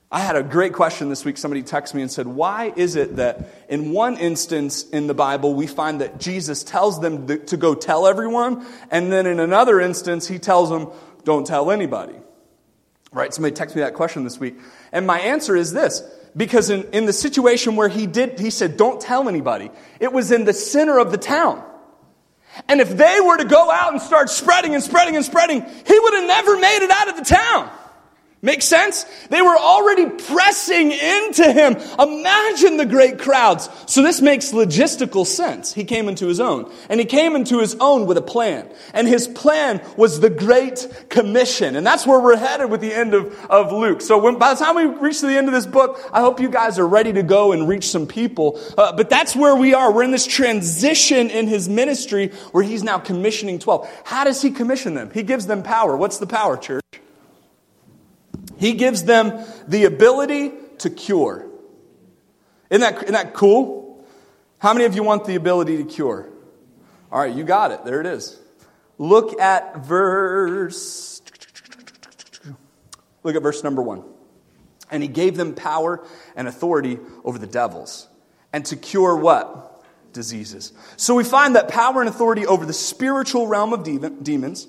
I 0.09 0.21
had 0.21 0.37
a 0.37 0.43
great 0.43 0.71
question 0.71 1.09
this 1.09 1.25
week. 1.25 1.37
Somebody 1.37 1.63
texted 1.63 1.95
me 1.95 2.01
and 2.01 2.09
said, 2.09 2.27
Why 2.27 2.71
is 2.75 2.95
it 2.95 3.17
that 3.17 3.49
in 3.67 3.91
one 3.91 4.15
instance 4.17 4.87
in 4.89 5.07
the 5.07 5.13
Bible 5.13 5.53
we 5.53 5.67
find 5.67 5.99
that 5.99 6.17
Jesus 6.17 6.63
tells 6.63 7.01
them 7.01 7.27
to 7.27 7.57
go 7.57 7.75
tell 7.75 8.07
everyone, 8.07 8.65
and 8.89 9.11
then 9.11 9.25
in 9.25 9.41
another 9.41 9.81
instance 9.81 10.27
he 10.27 10.39
tells 10.39 10.69
them, 10.69 10.87
Don't 11.25 11.45
tell 11.45 11.71
anybody? 11.71 12.15
Right? 13.11 13.33
Somebody 13.33 13.55
texted 13.55 13.75
me 13.75 13.81
that 13.81 13.95
question 13.95 14.23
this 14.23 14.39
week. 14.39 14.55
And 14.93 15.05
my 15.05 15.19
answer 15.19 15.57
is 15.57 15.73
this 15.73 16.01
because 16.37 16.69
in, 16.69 16.83
in 16.91 17.05
the 17.05 17.13
situation 17.13 17.75
where 17.75 17.89
he 17.89 18.07
did, 18.07 18.39
he 18.39 18.49
said, 18.49 18.77
Don't 18.77 19.01
tell 19.01 19.27
anybody, 19.27 19.71
it 19.99 20.13
was 20.13 20.31
in 20.31 20.45
the 20.45 20.53
center 20.53 20.99
of 20.99 21.11
the 21.11 21.17
town. 21.17 21.61
And 22.67 22.81
if 22.81 22.95
they 22.95 23.19
were 23.21 23.37
to 23.37 23.45
go 23.45 23.71
out 23.71 23.93
and 23.93 24.01
start 24.01 24.29
spreading 24.29 24.73
and 24.73 24.83
spreading 24.83 25.15
and 25.15 25.23
spreading, 25.23 25.61
he 25.61 25.99
would 25.99 26.13
have 26.13 26.27
never 26.27 26.57
made 26.57 26.83
it 26.83 26.91
out 26.91 27.09
of 27.09 27.17
the 27.17 27.23
town. 27.23 27.69
Make 28.43 28.61
sense? 28.61 29.03
They 29.29 29.41
were 29.41 29.57
already 29.57 30.09
pressing 30.09 30.91
into 30.91 31.51
him. 31.51 31.75
Imagine 31.99 32.77
the 32.77 32.85
great 32.85 33.17
crowds. 33.17 33.67
So 33.87 34.03
this 34.03 34.21
makes 34.21 34.51
logistical 34.51 35.25
sense. 35.25 35.73
He 35.73 35.83
came 35.85 36.07
into 36.07 36.27
his 36.27 36.39
own. 36.39 36.71
And 36.87 36.99
he 36.99 37.05
came 37.07 37.35
into 37.35 37.59
his 37.59 37.75
own 37.79 38.05
with 38.05 38.15
a 38.15 38.21
plan. 38.21 38.69
And 38.93 39.07
his 39.07 39.27
plan 39.27 39.81
was 39.97 40.19
the 40.19 40.29
Great 40.29 40.87
Commission. 41.09 41.75
And 41.75 41.85
that's 41.85 42.05
where 42.05 42.19
we're 42.19 42.37
headed 42.37 42.69
with 42.69 42.79
the 42.79 42.93
end 42.93 43.15
of, 43.15 43.33
of 43.45 43.71
Luke. 43.71 44.01
So 44.01 44.19
when, 44.19 44.37
by 44.37 44.53
the 44.53 44.63
time 44.63 44.75
we 44.75 44.85
reach 44.85 45.19
the 45.19 45.35
end 45.35 45.47
of 45.47 45.53
this 45.53 45.65
book, 45.65 45.99
I 46.13 46.21
hope 46.21 46.39
you 46.39 46.49
guys 46.49 46.77
are 46.77 46.87
ready 46.87 47.13
to 47.13 47.23
go 47.23 47.53
and 47.53 47.67
reach 47.67 47.89
some 47.89 48.05
people. 48.05 48.61
Uh, 48.77 48.95
but 48.95 49.09
that's 49.09 49.35
where 49.35 49.55
we 49.55 49.73
are. 49.73 49.91
We're 49.91 50.03
in 50.03 50.11
this 50.11 50.27
transition 50.27 51.31
in 51.31 51.47
his 51.47 51.67
ministry 51.67 52.27
where 52.51 52.63
he's 52.63 52.83
now 52.83 52.99
commissioning 52.99 53.57
12. 53.57 54.01
How 54.05 54.25
does 54.25 54.43
he 54.43 54.51
commission 54.51 54.93
them? 54.93 55.09
He 55.11 55.23
gives 55.23 55.47
them 55.47 55.63
power. 55.63 55.97
What's 55.97 56.19
the 56.19 56.27
power, 56.27 56.55
church? 56.55 56.83
He 58.57 58.73
gives 58.73 59.03
them 59.03 59.43
the 59.67 59.85
ability 59.85 60.51
to 60.79 60.89
cure. 60.89 61.47
Isn't 62.69 62.81
that, 62.81 63.03
isn't 63.03 63.13
that 63.13 63.33
cool? 63.33 64.05
How 64.59 64.73
many 64.73 64.85
of 64.85 64.95
you 64.95 65.03
want 65.03 65.25
the 65.25 65.35
ability 65.35 65.77
to 65.77 65.83
cure? 65.83 66.29
All 67.11 67.19
right, 67.19 67.33
you 67.33 67.43
got 67.43 67.71
it. 67.71 67.85
There 67.85 68.01
it 68.01 68.07
is. 68.07 68.39
Look 68.97 69.39
at 69.39 69.85
verse. 69.85 71.21
Look 73.23 73.35
at 73.35 73.41
verse 73.41 73.63
number 73.63 73.81
one. 73.81 74.03
And 74.89 75.03
he 75.03 75.09
gave 75.09 75.37
them 75.37 75.53
power 75.53 76.05
and 76.35 76.47
authority 76.47 76.97
over 77.23 77.37
the 77.37 77.47
devils. 77.47 78.07
And 78.51 78.65
to 78.67 78.75
cure 78.75 79.15
what? 79.15 79.83
Diseases. 80.13 80.73
So 80.95 81.13
we 81.13 81.23
find 81.23 81.55
that 81.55 81.67
power 81.67 82.01
and 82.01 82.09
authority 82.09 82.47
over 82.47 82.65
the 82.65 82.73
spiritual 82.73 83.47
realm 83.47 83.73
of 83.73 83.83
demons 84.23 84.67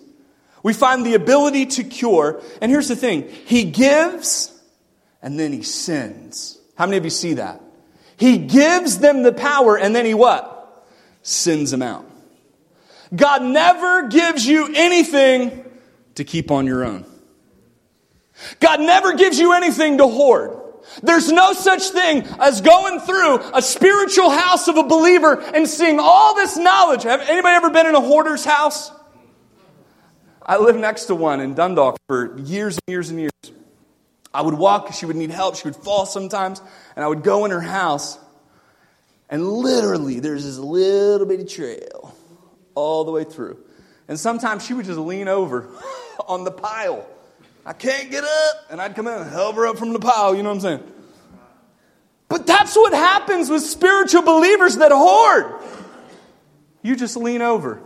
we 0.62 0.72
find 0.72 1.04
the 1.04 1.14
ability 1.14 1.66
to 1.66 1.84
cure. 1.84 2.42
And 2.60 2.70
here's 2.70 2.88
the 2.88 2.96
thing 2.96 3.28
He 3.46 3.64
gives 3.64 4.52
and 5.22 5.38
then 5.38 5.52
He 5.52 5.62
sends. 5.62 6.58
How 6.76 6.86
many 6.86 6.96
of 6.96 7.04
you 7.04 7.10
see 7.10 7.34
that? 7.34 7.60
He 8.16 8.38
gives 8.38 8.98
them 8.98 9.22
the 9.22 9.32
power 9.32 9.78
and 9.78 9.94
then 9.94 10.04
He 10.04 10.14
what? 10.14 10.86
Sends 11.22 11.70
them 11.70 11.82
out. 11.82 12.04
God 13.14 13.42
never 13.42 14.08
gives 14.08 14.46
you 14.46 14.72
anything 14.74 15.64
to 16.16 16.24
keep 16.24 16.50
on 16.50 16.66
your 16.66 16.84
own. 16.84 17.04
God 18.60 18.80
never 18.80 19.14
gives 19.14 19.38
you 19.38 19.52
anything 19.52 19.98
to 19.98 20.06
hoard. 20.06 20.56
There's 21.02 21.30
no 21.30 21.52
such 21.52 21.88
thing 21.90 22.24
as 22.40 22.60
going 22.60 23.00
through 23.00 23.38
a 23.54 23.62
spiritual 23.62 24.30
house 24.30 24.68
of 24.68 24.76
a 24.76 24.82
believer 24.82 25.40
and 25.40 25.68
seeing 25.68 25.98
all 26.00 26.34
this 26.34 26.56
knowledge. 26.56 27.02
Have 27.02 27.20
anybody 27.28 27.54
ever 27.54 27.70
been 27.70 27.86
in 27.86 27.94
a 27.94 28.00
hoarder's 28.00 28.44
house? 28.44 28.90
I 30.48 30.56
lived 30.56 30.80
next 30.80 31.04
to 31.04 31.14
one 31.14 31.40
in 31.40 31.52
Dundalk 31.52 31.98
for 32.06 32.38
years 32.38 32.78
and 32.78 32.82
years 32.90 33.10
and 33.10 33.20
years. 33.20 33.32
I 34.32 34.40
would 34.40 34.54
walk, 34.54 34.94
she 34.94 35.04
would 35.04 35.14
need 35.14 35.30
help, 35.30 35.56
she 35.56 35.68
would 35.68 35.76
fall 35.76 36.06
sometimes, 36.06 36.62
and 36.96 37.04
I 37.04 37.08
would 37.08 37.22
go 37.22 37.44
in 37.44 37.50
her 37.50 37.60
house, 37.60 38.18
and 39.28 39.46
literally 39.46 40.20
there's 40.20 40.44
this 40.44 40.56
little 40.56 41.26
bitty 41.26 41.44
trail 41.44 42.14
all 42.74 43.04
the 43.04 43.10
way 43.10 43.24
through. 43.24 43.58
And 44.08 44.18
sometimes 44.18 44.64
she 44.64 44.72
would 44.72 44.86
just 44.86 44.98
lean 44.98 45.28
over 45.28 45.68
on 46.26 46.44
the 46.44 46.50
pile. 46.50 47.06
I 47.66 47.74
can't 47.74 48.10
get 48.10 48.24
up, 48.24 48.66
and 48.70 48.80
I'd 48.80 48.96
come 48.96 49.06
in 49.06 49.20
and 49.20 49.30
help 49.30 49.56
her 49.56 49.66
up 49.66 49.76
from 49.76 49.92
the 49.92 49.98
pile, 49.98 50.34
you 50.34 50.42
know 50.42 50.48
what 50.48 50.54
I'm 50.56 50.60
saying? 50.60 50.92
But 52.30 52.46
that's 52.46 52.74
what 52.74 52.94
happens 52.94 53.50
with 53.50 53.62
spiritual 53.62 54.22
believers 54.22 54.76
that 54.76 54.92
hoard. 54.92 55.60
You 56.82 56.96
just 56.96 57.18
lean 57.18 57.42
over 57.42 57.82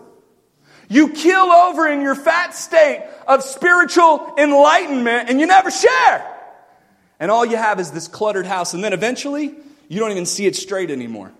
you 0.93 1.09
keel 1.09 1.51
over 1.51 1.89
in 1.89 2.03
your 2.03 2.15
fat 2.15 2.55
state 2.55 3.03
of 3.27 3.43
spiritual 3.43 4.35
enlightenment 4.37 5.31
and 5.31 5.41
you 5.41 5.47
never 5.47 5.71
share. 5.71 6.29
And 7.19 7.31
all 7.31 7.47
you 7.47 7.57
have 7.57 7.81
is 7.81 7.93
this 7.93 8.09
cluttered 8.09 8.45
house. 8.45 8.75
And 8.75 8.85
then 8.85 8.93
eventually, 8.93 9.55
you 9.89 10.01
don't 10.01 10.11
even 10.11 10.27
see 10.27 10.45
it 10.45 10.55
straight 10.55 10.91
anymore. 10.91 11.33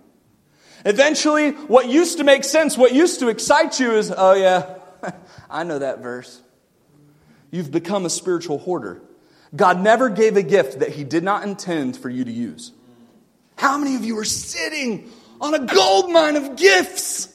Eventually, 0.87 1.51
what 1.51 1.87
used 1.87 2.17
to 2.17 2.25
make 2.25 2.45
sense, 2.45 2.79
what 2.79 2.95
used 2.95 3.21
to 3.21 3.29
excite 3.29 3.79
you 3.79 3.93
is, 3.93 4.13
oh 4.17 4.33
yeah, 4.33 4.79
I 5.51 5.65
know 5.65 5.79
that 5.81 5.99
verse. 6.01 6.41
You've 7.51 7.71
become 7.71 8.07
a 8.07 8.11
spiritual 8.11 8.59
hoarder. 8.59 9.03
God 9.55 9.81
never 9.81 10.09
gave 10.09 10.39
a 10.39 10.43
gift 10.43 10.81
that 10.81 10.89
He 10.89 11.05
did 11.05 11.23
not 11.23 11.45
intend 11.45 11.99
for 11.99 12.09
you 12.09 12.25
to 12.25 12.33
use. 12.33 12.73
How 13.57 13.77
many 13.77 13.97
of 13.97 14.05
you 14.05 14.19
are 14.19 14.25
sitting 14.25 15.11
on 15.43 15.53
a 15.53 15.67
gold 15.67 16.11
mine 16.11 16.37
of 16.37 16.57
gifts? 16.57 17.32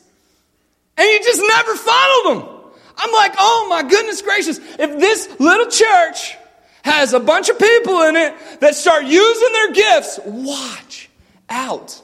And 0.98 1.08
you 1.08 1.20
just 1.24 1.42
never 1.48 1.76
follow 1.76 2.34
them. 2.34 2.50
I'm 2.98 3.12
like, 3.14 3.34
oh 3.38 3.68
my 3.70 3.84
goodness 3.88 4.22
gracious, 4.22 4.58
if 4.58 5.00
this 5.00 5.40
little 5.40 5.68
church 5.68 6.36
has 6.84 7.14
a 7.14 7.20
bunch 7.20 7.50
of 7.50 7.60
people 7.60 8.02
in 8.04 8.16
it 8.16 8.34
that 8.62 8.74
start 8.74 9.06
using 9.06 9.52
their 9.54 9.72
gifts, 9.74 10.20
watch 10.26 11.10
out. 11.50 12.02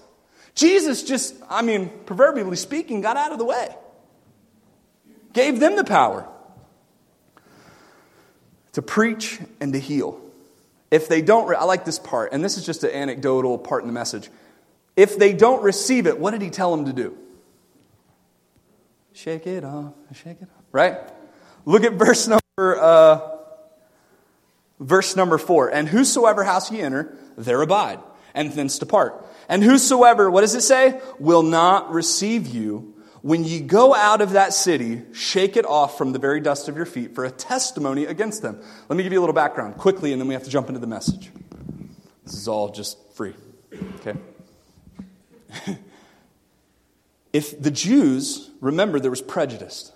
Jesus 0.55 1.03
just, 1.03 1.35
I 1.49 1.63
mean, 1.63 1.89
proverbially 2.05 2.57
speaking, 2.57 3.01
got 3.01 3.17
out 3.17 3.31
of 3.31 3.39
the 3.39 3.45
way, 3.45 3.75
gave 5.33 5.59
them 5.59 5.75
the 5.75 5.83
power 5.83 6.27
to 8.73 8.81
preach 8.81 9.39
and 9.59 9.73
to 9.73 9.79
heal. 9.79 10.19
If 10.91 11.07
they 11.07 11.23
don't, 11.23 11.51
I 11.55 11.63
like 11.63 11.85
this 11.85 11.97
part, 11.97 12.33
and 12.33 12.43
this 12.43 12.57
is 12.57 12.65
just 12.65 12.83
an 12.83 12.91
anecdotal 12.91 13.57
part 13.57 13.81
in 13.81 13.87
the 13.87 13.93
message. 13.93 14.29
If 14.95 15.17
they 15.17 15.33
don't 15.33 15.63
receive 15.63 16.05
it, 16.05 16.19
what 16.19 16.31
did 16.31 16.43
he 16.43 16.51
tell 16.51 16.75
them 16.75 16.85
to 16.85 16.93
do? 16.93 17.17
Shake 19.13 19.47
it 19.47 19.63
off, 19.63 19.93
shake 20.13 20.41
it 20.41 20.49
off. 20.49 20.63
Right? 20.71 20.97
Look 21.65 21.83
at 21.83 21.93
verse 21.93 22.27
number 22.27 22.79
uh, 22.79 23.33
verse 24.79 25.15
number 25.15 25.37
four. 25.37 25.69
And 25.69 25.87
whosoever 25.87 26.43
house 26.43 26.71
ye 26.71 26.81
enter, 26.81 27.15
there 27.37 27.61
abide, 27.61 27.99
and 28.33 28.51
thence 28.51 28.79
depart. 28.79 29.25
And 29.47 29.63
whosoever, 29.63 30.29
what 30.29 30.41
does 30.41 30.55
it 30.55 30.61
say? 30.61 30.99
Will 31.19 31.43
not 31.43 31.91
receive 31.91 32.47
you. 32.47 32.89
When 33.21 33.45
ye 33.45 33.61
go 33.61 33.95
out 33.95 34.19
of 34.19 34.31
that 34.31 34.53
city, 34.53 35.03
shake 35.13 35.55
it 35.55 35.65
off 35.65 35.97
from 35.97 36.11
the 36.11 36.19
very 36.19 36.41
dust 36.41 36.67
of 36.67 36.75
your 36.75 36.85
feet 36.85 37.15
for 37.15 37.23
a 37.23 37.31
testimony 37.31 38.03
against 38.05 38.41
them. 38.41 38.61
Let 38.89 38.97
me 38.97 39.03
give 39.03 39.13
you 39.13 39.19
a 39.19 39.21
little 39.21 39.33
background 39.33 39.77
quickly, 39.77 40.11
and 40.11 40.19
then 40.19 40.27
we 40.27 40.33
have 40.33 40.43
to 40.43 40.49
jump 40.49 40.67
into 40.67 40.81
the 40.81 40.87
message. 40.87 41.31
This 42.25 42.33
is 42.33 42.49
all 42.49 42.69
just 42.69 42.97
free. 43.15 43.33
Okay? 44.01 44.19
if 47.33 47.59
the 47.59 47.71
Jews, 47.71 48.51
remember, 48.61 48.99
there 48.99 49.09
was 49.09 49.21
prejudice, 49.21 49.91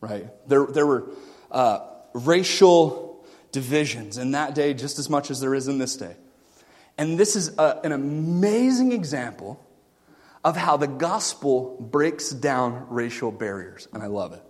right? 0.00 0.26
There, 0.46 0.66
there 0.66 0.86
were 0.86 1.08
uh, 1.50 1.80
racial 2.12 3.26
divisions 3.50 4.18
in 4.18 4.32
that 4.32 4.54
day 4.54 4.74
just 4.74 4.98
as 4.98 5.08
much 5.08 5.30
as 5.30 5.40
there 5.40 5.54
is 5.54 5.66
in 5.66 5.78
this 5.78 5.96
day. 5.96 6.14
And 6.98 7.18
this 7.18 7.36
is 7.36 7.56
a, 7.58 7.80
an 7.84 7.92
amazing 7.92 8.92
example 8.92 9.64
of 10.44 10.56
how 10.56 10.76
the 10.76 10.86
gospel 10.86 11.76
breaks 11.80 12.30
down 12.30 12.86
racial 12.90 13.30
barriers. 13.32 13.88
And 13.92 14.02
I 14.02 14.06
love 14.06 14.32
it. 14.32 14.42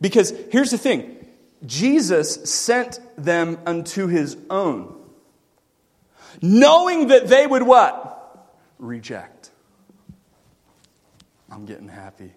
Because 0.00 0.32
here's 0.50 0.70
the 0.70 0.78
thing 0.78 1.26
Jesus 1.66 2.50
sent 2.50 3.00
them 3.16 3.58
unto 3.66 4.06
his 4.06 4.36
own, 4.48 4.94
knowing 6.40 7.08
that 7.08 7.28
they 7.28 7.46
would 7.46 7.62
what? 7.62 8.10
Reject. 8.78 9.33
I'm 11.50 11.66
getting 11.66 11.88
happy. 11.88 12.32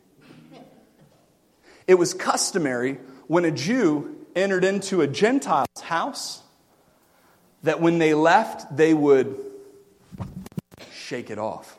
It 1.87 1.95
was 1.95 2.13
customary 2.13 2.99
when 3.27 3.45
a 3.45 3.51
Jew 3.51 4.25
entered 4.35 4.63
into 4.63 5.01
a 5.01 5.07
Gentile's 5.07 5.81
house 5.81 6.41
that 7.63 7.81
when 7.81 7.97
they 7.97 8.13
left, 8.13 8.75
they 8.75 8.93
would 8.93 9.37
shake 10.91 11.29
it 11.29 11.39
off. 11.39 11.77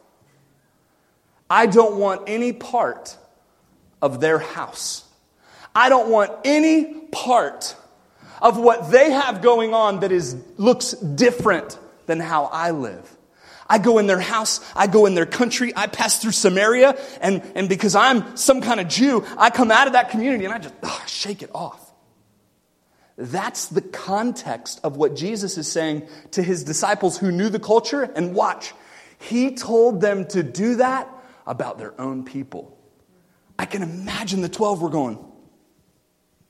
I 1.51 1.67
don't 1.67 1.97
want 1.97 2.23
any 2.27 2.53
part 2.53 3.17
of 4.03 4.21
their 4.21 4.39
house. 4.39 5.05
I 5.75 5.89
don't 5.89 6.11
want 6.11 6.33
any 6.45 6.95
part 7.13 7.77
of 8.41 8.59
what 8.59 8.91
they 8.91 9.11
have 9.11 9.43
going 9.43 9.75
on 9.75 10.01
that 10.01 10.13
is, 10.13 10.37
looks 10.57 10.93
different 10.93 11.79
than 12.07 12.21
how 12.21 12.45
I 12.47 12.71
live. 12.71 13.18
I 13.69 13.79
go 13.79 13.99
in 13.99 14.07
their 14.07 14.21
house, 14.21 14.61
I 14.75 14.87
go 14.87 15.07
in 15.07 15.15
their 15.15 15.27
country, 15.27 15.73
I 15.77 15.89
pass 15.89 16.21
through 16.23 16.33
Samaria, 16.33 16.97
and, 17.21 17.43
and 17.55 17.69
because 17.69 17.95
I'm 17.95 18.37
some 18.37 18.63
kind 18.63 18.81
of 18.81 18.89
Jew, 18.89 19.25
I 19.37 19.51
come 19.51 19.71
out 19.71 19.87
of 19.87 19.93
that 19.93 20.11
community 20.11 20.47
and 20.47 20.55
I 20.55 20.59
just 20.59 20.75
ugh, 20.83 21.09
shake 21.09 21.43
it 21.43 21.51
off. 21.55 21.89
That's 23.19 23.67
the 23.67 23.83
context 23.83 24.81
of 24.85 24.97
what 24.97 25.17
Jesus 25.17 25.59
is 25.59 25.71
saying 25.71 26.09
to 26.31 26.43
his 26.43 26.63
disciples 26.63 27.19
who 27.19 27.33
knew 27.33 27.49
the 27.49 27.59
culture. 27.59 28.03
And 28.03 28.33
watch, 28.33 28.73
he 29.19 29.57
told 29.57 30.01
them 30.01 30.27
to 30.29 30.45
do 30.45 30.77
that 30.77 31.09
about 31.45 31.79
their 31.79 32.01
own 32.01 32.25
people. 32.25 32.79
I 33.59 33.67
can 33.67 33.83
imagine 33.83 34.41
the 34.41 34.49
12 34.49 34.81
were 34.81 34.89
going, 34.89 35.19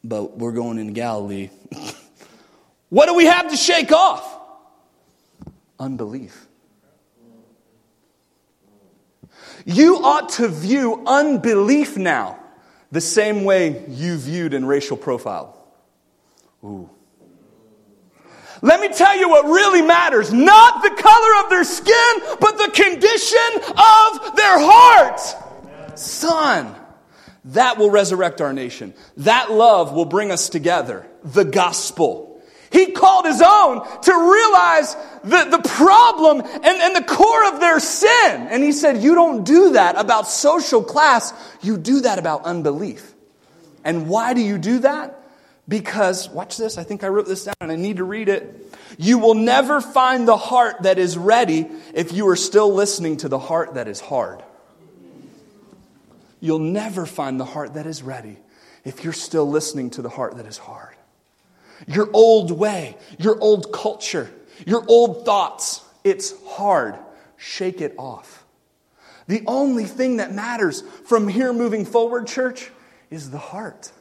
but 0.05 0.37
we're 0.37 0.53
going 0.53 0.79
in 0.79 0.93
Galilee. 0.93 1.49
what 2.91 3.07
do 3.07 3.15
we 3.15 3.25
have 3.25 3.49
to 3.49 3.57
shake 3.57 3.91
off? 3.91 4.39
Unbelief. 5.81 6.48
You 9.69 9.99
ought 10.03 10.31
to 10.31 10.49
view 10.49 11.03
unbelief 11.07 11.99
now 11.99 12.39
the 12.91 13.03
same 13.03 13.45
way 13.45 13.85
you 13.87 14.17
viewed 14.17 14.55
in 14.55 14.65
racial 14.65 14.97
profile. 14.97 15.63
Ooh. 16.65 16.89
Let 18.63 18.81
me 18.81 18.89
tell 18.89 19.15
you 19.19 19.29
what 19.29 19.45
really 19.45 19.83
matters 19.83 20.33
not 20.33 20.83
the 20.83 20.89
color 20.89 21.45
of 21.45 21.51
their 21.51 21.65
skin, 21.65 22.39
but 22.41 22.57
the 22.57 22.71
condition 22.73 23.39
of 23.57 24.37
their 24.37 24.59
heart. 24.59 25.21
Son, 25.99 26.75
that 27.45 27.77
will 27.77 27.91
resurrect 27.91 28.41
our 28.41 28.55
nation. 28.55 28.95
That 29.19 29.51
love 29.51 29.93
will 29.93 30.07
bring 30.07 30.31
us 30.31 30.49
together. 30.49 31.07
The 31.23 31.45
gospel. 31.45 32.28
He 32.71 32.93
called 32.93 33.25
his 33.25 33.41
own 33.41 34.03
to 34.03 34.13
realize 34.13 34.95
the, 35.25 35.57
the 35.57 35.69
problem 35.69 36.41
and, 36.41 36.65
and 36.65 36.97
the 36.97 37.05
core 37.05 37.53
of 37.53 37.61
their 37.61 37.81
sin. 37.81 38.49
And 38.51 38.63
he 38.63 38.73
said, 38.73 39.03
You 39.03 39.15
don't 39.15 39.45
do 39.45 39.73
that 39.73 39.99
about 39.99 40.29
social 40.29 40.83
class, 40.83 41.33
you 41.63 41.79
do 41.79 42.01
that 42.01 42.19
about 42.19 42.45
unbelief. 42.45 43.15
And 43.85 44.09
why 44.09 44.35
do 44.35 44.41
you 44.41 44.59
do 44.59 44.81
that? 44.81 45.15
Because, 45.69 46.31
watch 46.31 46.57
this, 46.57 46.79
I 46.79 46.83
think 46.83 47.05
I 47.05 47.09
wrote 47.09 47.27
this 47.27 47.45
down 47.45 47.55
and 47.61 47.71
I 47.73 47.77
need 47.77 47.99
to 47.99 48.05
read 48.05 48.29
it. 48.29 48.75
You 48.99 49.19
will 49.19 49.35
never 49.35 49.81
find 49.81 50.27
the 50.27 50.37
heart 50.37 50.83
that 50.83 50.99
is 50.99 51.19
ready 51.19 51.69
if 51.95 52.13
you 52.13 52.29
are 52.29 52.37
still 52.37 52.73
listening 52.73 53.19
to 53.19 53.29
the 53.29 53.39
heart 53.39 53.75
that 53.75 53.87
is 53.87 54.01
hard. 54.01 54.43
You'll 56.41 56.59
never 56.59 57.05
find 57.05 57.39
the 57.39 57.45
heart 57.45 57.75
that 57.75 57.87
is 57.87 58.03
ready 58.03 58.39
if 58.85 59.05
you're 59.05 59.13
still 59.13 59.49
listening 59.49 59.91
to 59.91 60.03
the 60.03 60.09
heart 60.09 60.37
that 60.37 60.47
is 60.47 60.57
hard. 60.57 60.95
Your 61.87 62.11
old 62.13 62.51
way, 62.51 62.97
your 63.19 63.39
old 63.41 63.73
culture, 63.73 64.31
your 64.67 64.85
old 64.89 65.25
thoughts, 65.25 65.83
it's 66.05 66.35
hard. 66.47 66.97
Shake 67.37 67.81
it 67.81 67.95
off. 67.99 68.45
The 69.29 69.43
only 69.47 69.85
thing 69.85 70.17
that 70.17 70.35
matters 70.35 70.83
from 71.05 71.29
here 71.29 71.53
moving 71.53 71.85
forward, 71.85 72.27
church, 72.27 72.71
is 73.11 73.31
the 73.31 73.39
heart. 73.39 73.93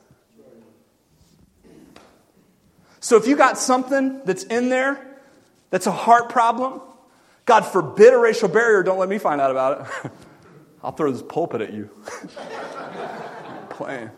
So 3.00 3.18
if 3.18 3.28
you 3.28 3.36
got 3.36 3.58
something 3.58 4.22
that's 4.26 4.44
in 4.44 4.70
there 4.70 5.00
that's 5.70 5.88
a 5.88 5.92
heart 5.92 6.30
problem, 6.30 6.82
God 7.46 7.62
forbid 7.62 8.14
a 8.14 8.18
racial 8.18 8.50
barrier, 8.50 8.84
don't 8.84 8.98
let 8.98 9.08
me 9.08 9.18
find 9.18 9.40
out 9.40 9.52
about 9.52 9.82
it. 10.06 10.12
I'll 10.84 10.92
throw 10.92 11.12
this 11.12 11.22
pulpit 11.22 11.62
at 11.62 11.74
you. 11.74 11.90
playing. 13.70 14.10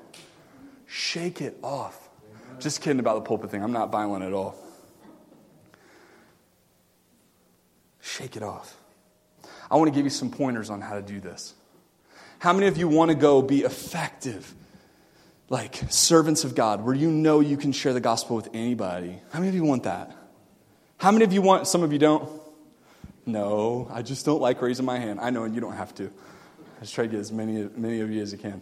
Shake 0.88 1.42
it 1.42 1.58
off. 1.62 2.09
Just 2.60 2.82
kidding 2.82 3.00
about 3.00 3.16
the 3.16 3.22
pulpit 3.22 3.52
thing. 3.52 3.64
I'm 3.64 3.72
not 3.72 3.92
violent 3.92 4.24
at 4.24 4.34
all. 4.34 4.56
Shake 8.02 8.36
it 8.36 8.44
off. 8.44 8.76
I 9.72 9.78
want 9.78 9.92
to 9.92 9.96
give 9.96 10.06
you 10.06 10.10
some 10.10 10.32
pointers 10.32 10.70
on 10.70 10.82
how 10.82 10.96
to 10.96 11.02
do 11.02 11.20
this. 11.20 11.54
How 12.40 12.54
many 12.54 12.68
of 12.68 12.78
you 12.78 12.88
want 12.88 13.10
to 13.12 13.16
go 13.16 13.42
be 13.42 13.60
effective 13.60 14.56
like 15.50 15.82
servants 15.90 16.44
of 16.44 16.56
God, 16.56 16.86
where 16.86 16.94
you 16.94 17.10
know 17.10 17.40
you 17.40 17.58
can 17.58 17.72
share 17.72 17.94
the 17.94 18.00
gospel 18.00 18.36
with 18.36 18.50
anybody. 18.54 19.20
How 19.32 19.40
many 19.40 19.50
of 19.50 19.56
you 19.56 19.64
want 19.64 19.84
that? 19.84 20.16
How 20.98 21.12
many 21.12 21.26
of 21.26 21.34
you 21.34 21.42
want, 21.42 21.68
some 21.68 21.82
of 21.82 21.92
you 21.92 22.00
don't? 22.00 22.30
No, 23.26 23.90
I 23.92 24.02
just 24.02 24.26
don't 24.26 24.42
like 24.42 24.62
raising 24.62 24.86
my 24.86 25.00
hand. 25.00 25.20
I 25.20 25.30
know, 25.30 25.44
and 25.44 25.56
you 25.56 25.62
don't 25.62 25.74
have 25.74 25.94
to. 25.96 26.12
I 26.78 26.82
just 26.82 26.94
try 26.94 27.06
to 27.06 27.12
get 27.12 27.20
as 27.20 27.32
many, 27.32 27.68
many 27.76 28.00
of 28.02 28.12
you 28.12 28.22
as 28.22 28.32
you 28.32 28.38
can. 28.38 28.62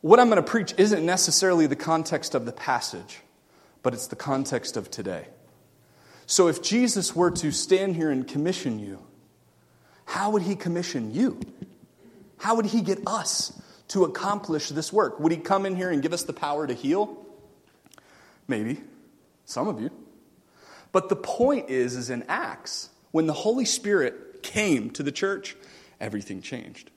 What 0.00 0.20
I'm 0.20 0.28
going 0.28 0.42
to 0.42 0.48
preach 0.48 0.74
isn't 0.76 1.04
necessarily 1.04 1.66
the 1.66 1.76
context 1.76 2.34
of 2.34 2.46
the 2.46 2.52
passage, 2.52 3.20
but 3.82 3.94
it's 3.94 4.06
the 4.06 4.16
context 4.16 4.76
of 4.76 4.90
today. 4.90 5.26
So 6.26 6.48
if 6.48 6.62
Jesus 6.62 7.14
were 7.14 7.30
to 7.30 7.52
stand 7.52 7.96
here 7.96 8.10
and 8.10 8.26
commission 8.26 8.78
you, 8.78 9.02
how 10.04 10.30
would 10.30 10.42
he 10.42 10.56
commission 10.56 11.14
you? 11.14 11.40
How 12.38 12.56
would 12.56 12.66
he 12.66 12.82
get 12.82 13.00
us 13.06 13.60
to 13.88 14.04
accomplish 14.04 14.68
this 14.68 14.92
work? 14.92 15.18
Would 15.20 15.32
he 15.32 15.38
come 15.38 15.66
in 15.66 15.76
here 15.76 15.90
and 15.90 16.02
give 16.02 16.12
us 16.12 16.24
the 16.24 16.32
power 16.32 16.66
to 16.66 16.74
heal? 16.74 17.24
Maybe. 18.48 18.80
Some 19.44 19.68
of 19.68 19.80
you. 19.80 19.90
But 20.92 21.08
the 21.08 21.16
point 21.16 21.70
is, 21.70 21.94
is 21.94 22.10
in 22.10 22.24
Acts, 22.28 22.90
when 23.12 23.26
the 23.26 23.32
Holy 23.32 23.64
Spirit 23.64 24.42
came 24.42 24.90
to 24.90 25.02
the 25.02 25.12
church, 25.12 25.56
everything 26.00 26.42
changed. 26.42 26.90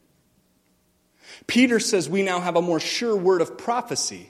Peter 1.47 1.79
says 1.79 2.09
we 2.09 2.23
now 2.23 2.39
have 2.39 2.55
a 2.55 2.61
more 2.61 2.79
sure 2.79 3.15
word 3.15 3.41
of 3.41 3.57
prophecy. 3.57 4.29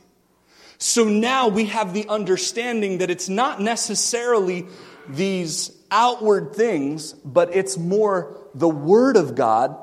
So 0.77 1.03
now 1.03 1.49
we 1.49 1.65
have 1.65 1.93
the 1.93 2.07
understanding 2.07 2.99
that 2.99 3.09
it's 3.09 3.27
not 3.27 3.61
necessarily 3.61 4.65
these 5.07 5.71
outward 5.91 6.55
things, 6.55 7.13
but 7.13 7.53
it's 7.55 7.77
more 7.77 8.37
the 8.53 8.69
word 8.69 9.17
of 9.17 9.35
God 9.35 9.75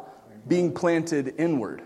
being 0.47 0.73
planted 0.73 1.35
inward. 1.39 1.83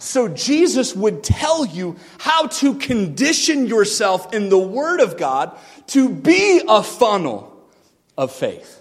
So 0.00 0.28
Jesus 0.28 0.96
would 0.96 1.22
tell 1.22 1.66
you 1.66 1.96
how 2.18 2.46
to 2.46 2.74
condition 2.74 3.66
yourself 3.66 4.32
in 4.32 4.48
the 4.48 4.58
Word 4.58 5.00
of 5.00 5.18
God 5.18 5.56
to 5.88 6.08
be 6.08 6.62
a 6.66 6.82
funnel 6.82 7.68
of 8.16 8.32
faith. 8.32 8.80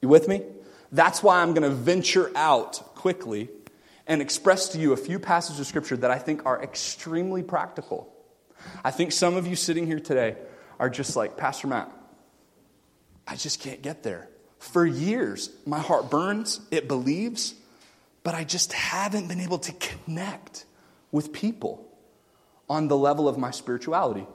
You 0.00 0.08
with 0.08 0.28
me? 0.28 0.42
That's 0.92 1.24
why 1.24 1.42
I'm 1.42 1.54
going 1.54 1.68
to 1.68 1.76
venture 1.76 2.30
out 2.36 2.94
quickly 2.94 3.48
and 4.06 4.22
express 4.22 4.68
to 4.70 4.78
you 4.78 4.92
a 4.92 4.96
few 4.96 5.18
passages 5.18 5.60
of 5.60 5.66
Scripture 5.66 5.96
that 5.96 6.10
I 6.10 6.18
think 6.18 6.46
are 6.46 6.62
extremely 6.62 7.42
practical. 7.42 8.12
I 8.84 8.90
think 8.90 9.12
some 9.12 9.36
of 9.36 9.46
you 9.46 9.56
sitting 9.56 9.86
here 9.86 10.00
today 10.00 10.36
are 10.78 10.90
just 10.90 11.16
like, 11.16 11.36
Pastor 11.36 11.66
Matt, 11.66 11.90
I 13.26 13.36
just 13.36 13.60
can't 13.60 13.82
get 13.82 14.02
there. 14.02 14.28
For 14.58 14.86
years, 14.86 15.50
my 15.66 15.80
heart 15.80 16.10
burns, 16.10 16.60
it 16.70 16.88
believes, 16.88 17.54
but 18.22 18.34
I 18.34 18.44
just 18.44 18.72
haven't 18.72 19.28
been 19.28 19.40
able 19.40 19.58
to 19.58 19.72
connect 19.72 20.64
with 21.12 21.32
people 21.32 21.86
on 22.68 22.88
the 22.88 22.96
level 22.96 23.28
of 23.28 23.38
my 23.38 23.50
spirituality. 23.50 24.26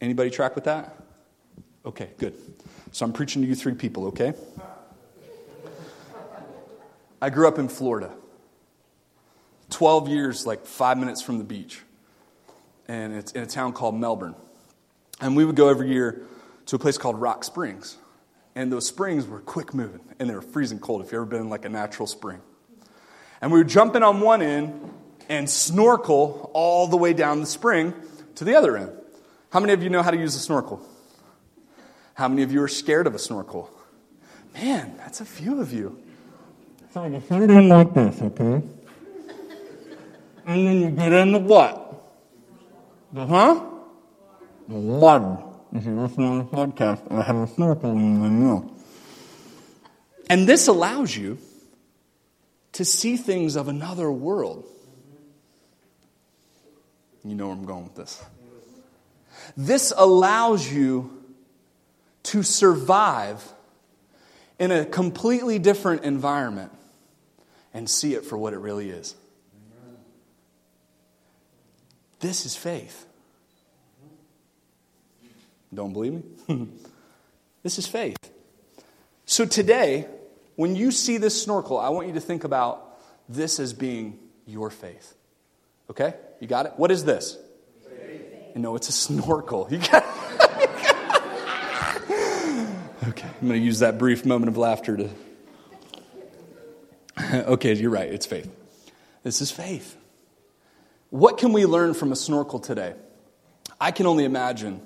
Anybody 0.00 0.30
track 0.30 0.54
with 0.54 0.64
that? 0.64 0.96
Okay, 1.84 2.10
good. 2.18 2.34
So 2.92 3.04
I'm 3.04 3.12
preaching 3.12 3.42
to 3.42 3.48
you 3.48 3.54
three 3.54 3.74
people, 3.74 4.06
okay? 4.06 4.34
I 7.20 7.30
grew 7.30 7.46
up 7.46 7.58
in 7.58 7.68
Florida. 7.68 8.12
12 9.72 10.08
years, 10.08 10.46
like 10.46 10.66
five 10.66 10.98
minutes 10.98 11.22
from 11.22 11.38
the 11.38 11.44
beach. 11.44 11.80
And 12.86 13.14
it's 13.14 13.32
in 13.32 13.42
a 13.42 13.46
town 13.46 13.72
called 13.72 13.94
Melbourne. 13.94 14.34
And 15.20 15.36
we 15.36 15.44
would 15.44 15.56
go 15.56 15.68
every 15.68 15.88
year 15.88 16.22
to 16.66 16.76
a 16.76 16.78
place 16.78 16.98
called 16.98 17.20
Rock 17.20 17.44
Springs. 17.44 17.96
And 18.54 18.70
those 18.70 18.86
springs 18.86 19.26
were 19.26 19.40
quick 19.40 19.72
moving 19.72 20.00
and 20.18 20.28
they 20.28 20.34
were 20.34 20.42
freezing 20.42 20.78
cold 20.78 21.00
if 21.00 21.06
you've 21.06 21.14
ever 21.14 21.24
been 21.24 21.40
in 21.40 21.48
like 21.48 21.64
a 21.64 21.68
natural 21.70 22.06
spring. 22.06 22.40
And 23.40 23.50
we 23.50 23.58
would 23.58 23.68
jump 23.68 23.96
in 23.96 24.02
on 24.02 24.20
one 24.20 24.42
end 24.42 24.92
and 25.28 25.48
snorkel 25.48 26.50
all 26.52 26.86
the 26.86 26.96
way 26.96 27.12
down 27.12 27.40
the 27.40 27.46
spring 27.46 27.94
to 28.36 28.44
the 28.44 28.54
other 28.54 28.76
end. 28.76 28.92
How 29.50 29.60
many 29.60 29.72
of 29.72 29.82
you 29.82 29.90
know 29.90 30.02
how 30.02 30.10
to 30.10 30.16
use 30.16 30.34
a 30.34 30.38
snorkel? 30.38 30.86
How 32.14 32.28
many 32.28 32.42
of 32.42 32.52
you 32.52 32.62
are 32.62 32.68
scared 32.68 33.06
of 33.06 33.14
a 33.14 33.18
snorkel? 33.18 33.70
Man, 34.54 34.94
that's 34.98 35.20
a 35.20 35.24
few 35.24 35.60
of 35.60 35.72
you. 35.72 35.98
So 36.92 37.02
it 37.04 37.50
in 37.50 37.68
like 37.68 37.94
this, 37.94 38.20
okay? 38.20 38.62
And 40.46 40.66
then 40.66 40.80
you 40.80 40.90
get 40.90 41.12
in 41.12 41.32
the 41.32 41.38
what? 41.38 41.92
The 43.12 43.26
huh? 43.26 43.64
The 44.68 44.74
water. 44.74 45.38
If 45.72 45.86
you 45.86 45.98
listen 46.00 46.24
on 46.24 46.38
the 46.38 46.44
podcast, 46.44 47.10
I 47.10 47.22
have 47.22 47.36
a 47.36 47.46
snorkel 47.46 47.92
in 47.92 48.18
my 48.18 48.28
mouth. 48.28 48.70
And 50.28 50.46
this 50.46 50.68
allows 50.68 51.16
you 51.16 51.38
to 52.72 52.84
see 52.84 53.16
things 53.16 53.56
of 53.56 53.68
another 53.68 54.10
world. 54.10 54.66
You 57.24 57.34
know 57.34 57.48
where 57.48 57.56
I'm 57.56 57.64
going 57.64 57.84
with 57.84 57.94
this. 57.94 58.22
This 59.56 59.92
allows 59.96 60.70
you 60.70 61.22
to 62.24 62.42
survive 62.42 63.42
in 64.58 64.70
a 64.70 64.84
completely 64.84 65.58
different 65.58 66.04
environment 66.04 66.72
and 67.74 67.88
see 67.88 68.14
it 68.14 68.24
for 68.24 68.36
what 68.36 68.52
it 68.52 68.58
really 68.58 68.90
is. 68.90 69.14
This 72.22 72.46
is 72.46 72.56
faith. 72.56 73.04
Don't 75.74 75.92
believe 75.92 76.12
me? 76.12 76.68
this 77.64 77.78
is 77.78 77.86
faith. 77.86 78.16
So 79.26 79.44
today, 79.44 80.06
when 80.54 80.76
you 80.76 80.92
see 80.92 81.18
this 81.18 81.42
snorkel, 81.42 81.80
I 81.80 81.88
want 81.88 82.06
you 82.06 82.14
to 82.14 82.20
think 82.20 82.44
about 82.44 83.00
this 83.28 83.58
as 83.58 83.72
being 83.72 84.20
your 84.46 84.70
faith. 84.70 85.14
Okay? 85.90 86.14
You 86.38 86.46
got 86.46 86.66
it? 86.66 86.74
What 86.76 86.92
is 86.92 87.04
this? 87.04 87.36
Faith. 87.88 88.54
No, 88.54 88.76
it's 88.76 88.88
a 88.88 88.92
snorkel. 88.92 89.66
You 89.70 89.78
got 89.78 90.04
Okay, 93.08 93.28
I'm 93.40 93.48
going 93.48 93.60
to 93.60 93.66
use 93.66 93.80
that 93.80 93.98
brief 93.98 94.24
moment 94.24 94.48
of 94.48 94.56
laughter 94.56 94.96
to. 94.96 95.10
okay, 97.50 97.74
you're 97.74 97.90
right. 97.90 98.08
It's 98.08 98.26
faith. 98.26 98.48
This 99.24 99.40
is 99.40 99.50
faith. 99.50 99.96
What 101.12 101.36
can 101.36 101.52
we 101.52 101.66
learn 101.66 101.92
from 101.92 102.10
a 102.10 102.16
snorkel 102.16 102.58
today? 102.58 102.94
I 103.78 103.90
can 103.90 104.06
only 104.06 104.24
imagine. 104.24 104.80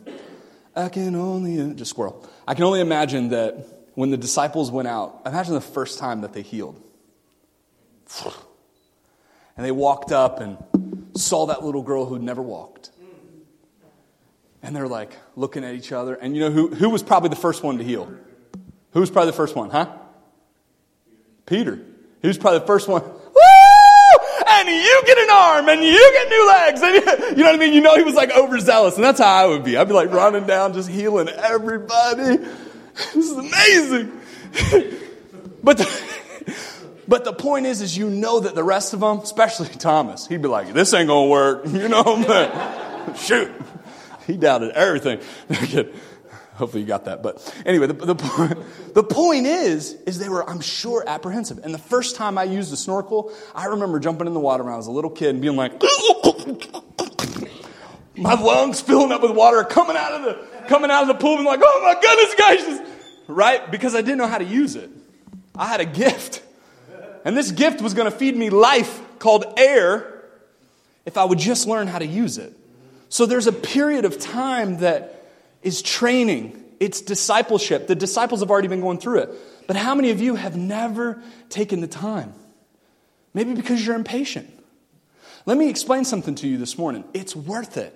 I 0.74 0.88
can 0.88 1.14
only. 1.14 1.72
Just 1.74 1.90
squirrel. 1.90 2.28
I 2.48 2.54
can 2.54 2.64
only 2.64 2.80
imagine 2.80 3.28
that 3.28 3.64
when 3.94 4.10
the 4.10 4.16
disciples 4.16 4.72
went 4.72 4.88
out, 4.88 5.22
imagine 5.24 5.54
the 5.54 5.60
first 5.60 6.00
time 6.00 6.22
that 6.22 6.32
they 6.32 6.42
healed. 6.42 6.82
And 9.56 9.64
they 9.64 9.70
walked 9.70 10.10
up 10.10 10.40
and 10.40 10.58
saw 11.14 11.46
that 11.46 11.62
little 11.62 11.82
girl 11.82 12.06
who'd 12.06 12.22
never 12.22 12.42
walked. 12.42 12.90
And 14.64 14.74
they're 14.74 14.88
like 14.88 15.12
looking 15.36 15.62
at 15.62 15.76
each 15.76 15.92
other. 15.92 16.16
And 16.16 16.34
you 16.34 16.40
know 16.40 16.50
who, 16.50 16.74
who 16.74 16.90
was 16.90 17.04
probably 17.04 17.28
the 17.28 17.36
first 17.36 17.62
one 17.62 17.78
to 17.78 17.84
heal? 17.84 18.12
Who 18.94 18.98
was 18.98 19.12
probably 19.12 19.30
the 19.30 19.36
first 19.36 19.54
one, 19.54 19.70
huh? 19.70 19.96
Peter. 21.46 21.78
He 22.20 22.26
was 22.26 22.36
probably 22.36 22.58
the 22.58 22.66
first 22.66 22.88
one. 22.88 23.04
And 24.66 24.84
you 24.84 25.02
get 25.06 25.18
an 25.18 25.30
arm 25.30 25.68
and 25.68 25.84
you 25.84 26.12
get 26.12 26.28
new 26.28 26.48
legs. 26.48 26.82
And 26.82 26.94
you, 26.94 27.28
you 27.36 27.36
know 27.36 27.50
what 27.50 27.54
I 27.54 27.58
mean? 27.58 27.72
You 27.72 27.80
know 27.80 27.96
he 27.96 28.02
was 28.02 28.14
like 28.14 28.30
overzealous. 28.30 28.96
And 28.96 29.04
that's 29.04 29.20
how 29.20 29.32
I 29.32 29.46
would 29.46 29.64
be. 29.64 29.76
I'd 29.76 29.88
be 29.88 29.94
like 29.94 30.10
running 30.10 30.46
down, 30.46 30.72
just 30.72 30.88
healing 30.88 31.28
everybody. 31.28 32.38
This 33.14 33.30
is 33.30 33.32
amazing. 33.32 34.10
but 35.62 35.76
the, 35.76 36.02
but 37.06 37.24
the 37.26 37.34
point 37.34 37.66
is, 37.66 37.82
is 37.82 37.94
you 37.94 38.08
know 38.08 38.40
that 38.40 38.54
the 38.54 38.64
rest 38.64 38.94
of 38.94 39.00
them, 39.00 39.18
especially 39.18 39.68
Thomas, 39.68 40.26
he'd 40.26 40.40
be 40.40 40.48
like, 40.48 40.72
this 40.72 40.94
ain't 40.94 41.08
going 41.08 41.26
to 41.26 41.30
work. 41.30 41.66
You 41.66 41.90
know, 41.90 42.24
but 42.26 43.18
shoot. 43.18 43.52
He 44.26 44.38
doubted 44.38 44.70
everything. 44.70 45.20
Hopefully 46.56 46.82
you 46.82 46.88
got 46.88 47.04
that. 47.04 47.22
But 47.22 47.54
anyway, 47.66 47.86
the, 47.86 47.92
the, 47.92 48.14
point, 48.14 48.58
the 48.94 49.02
point 49.02 49.46
is, 49.46 49.92
is 50.06 50.18
they 50.18 50.28
were, 50.28 50.48
I'm 50.48 50.60
sure, 50.60 51.04
apprehensive. 51.06 51.58
And 51.58 51.72
the 51.72 51.78
first 51.78 52.16
time 52.16 52.38
I 52.38 52.44
used 52.44 52.72
a 52.72 52.76
snorkel, 52.76 53.32
I 53.54 53.66
remember 53.66 54.00
jumping 54.00 54.26
in 54.26 54.34
the 54.34 54.40
water 54.40 54.64
when 54.64 54.72
I 54.72 54.76
was 54.76 54.86
a 54.86 54.92
little 54.92 55.10
kid 55.10 55.30
and 55.30 55.40
being 55.42 55.56
like, 55.56 55.72
my 58.16 58.34
lungs 58.34 58.80
filling 58.80 59.12
up 59.12 59.22
with 59.22 59.32
water, 59.32 59.62
coming 59.64 59.96
out 59.96 60.12
of 60.12 60.22
the, 60.22 60.46
coming 60.66 60.90
out 60.90 61.02
of 61.02 61.08
the 61.08 61.14
pool 61.14 61.36
and 61.36 61.44
like, 61.44 61.60
oh 61.62 61.80
my 61.84 62.00
goodness 62.00 62.34
gracious. 62.34 62.80
Right? 63.28 63.70
Because 63.70 63.94
I 63.94 64.00
didn't 64.00 64.18
know 64.18 64.26
how 64.26 64.38
to 64.38 64.44
use 64.44 64.76
it. 64.76 64.90
I 65.54 65.66
had 65.66 65.80
a 65.80 65.86
gift. 65.86 66.42
And 67.24 67.36
this 67.36 67.50
gift 67.50 67.82
was 67.82 67.92
going 67.92 68.10
to 68.10 68.16
feed 68.16 68.36
me 68.36 68.50
life 68.50 69.00
called 69.18 69.44
air 69.56 70.24
if 71.04 71.18
I 71.18 71.24
would 71.24 71.38
just 71.38 71.66
learn 71.66 71.86
how 71.88 71.98
to 71.98 72.06
use 72.06 72.38
it. 72.38 72.52
So 73.08 73.26
there's 73.26 73.46
a 73.46 73.52
period 73.52 74.04
of 74.04 74.18
time 74.18 74.78
that 74.78 75.15
is 75.62 75.82
training, 75.82 76.62
it's 76.80 77.00
discipleship. 77.00 77.86
The 77.86 77.94
disciples 77.94 78.40
have 78.40 78.50
already 78.50 78.68
been 78.68 78.80
going 78.80 78.98
through 78.98 79.20
it. 79.20 79.30
But 79.66 79.76
how 79.76 79.94
many 79.94 80.10
of 80.10 80.20
you 80.20 80.36
have 80.36 80.56
never 80.56 81.20
taken 81.48 81.80
the 81.80 81.88
time? 81.88 82.32
Maybe 83.34 83.54
because 83.54 83.84
you're 83.84 83.96
impatient. 83.96 84.50
Let 85.44 85.56
me 85.56 85.68
explain 85.68 86.04
something 86.04 86.34
to 86.36 86.48
you 86.48 86.58
this 86.58 86.78
morning. 86.78 87.04
It's 87.14 87.34
worth 87.34 87.76
it. 87.76 87.94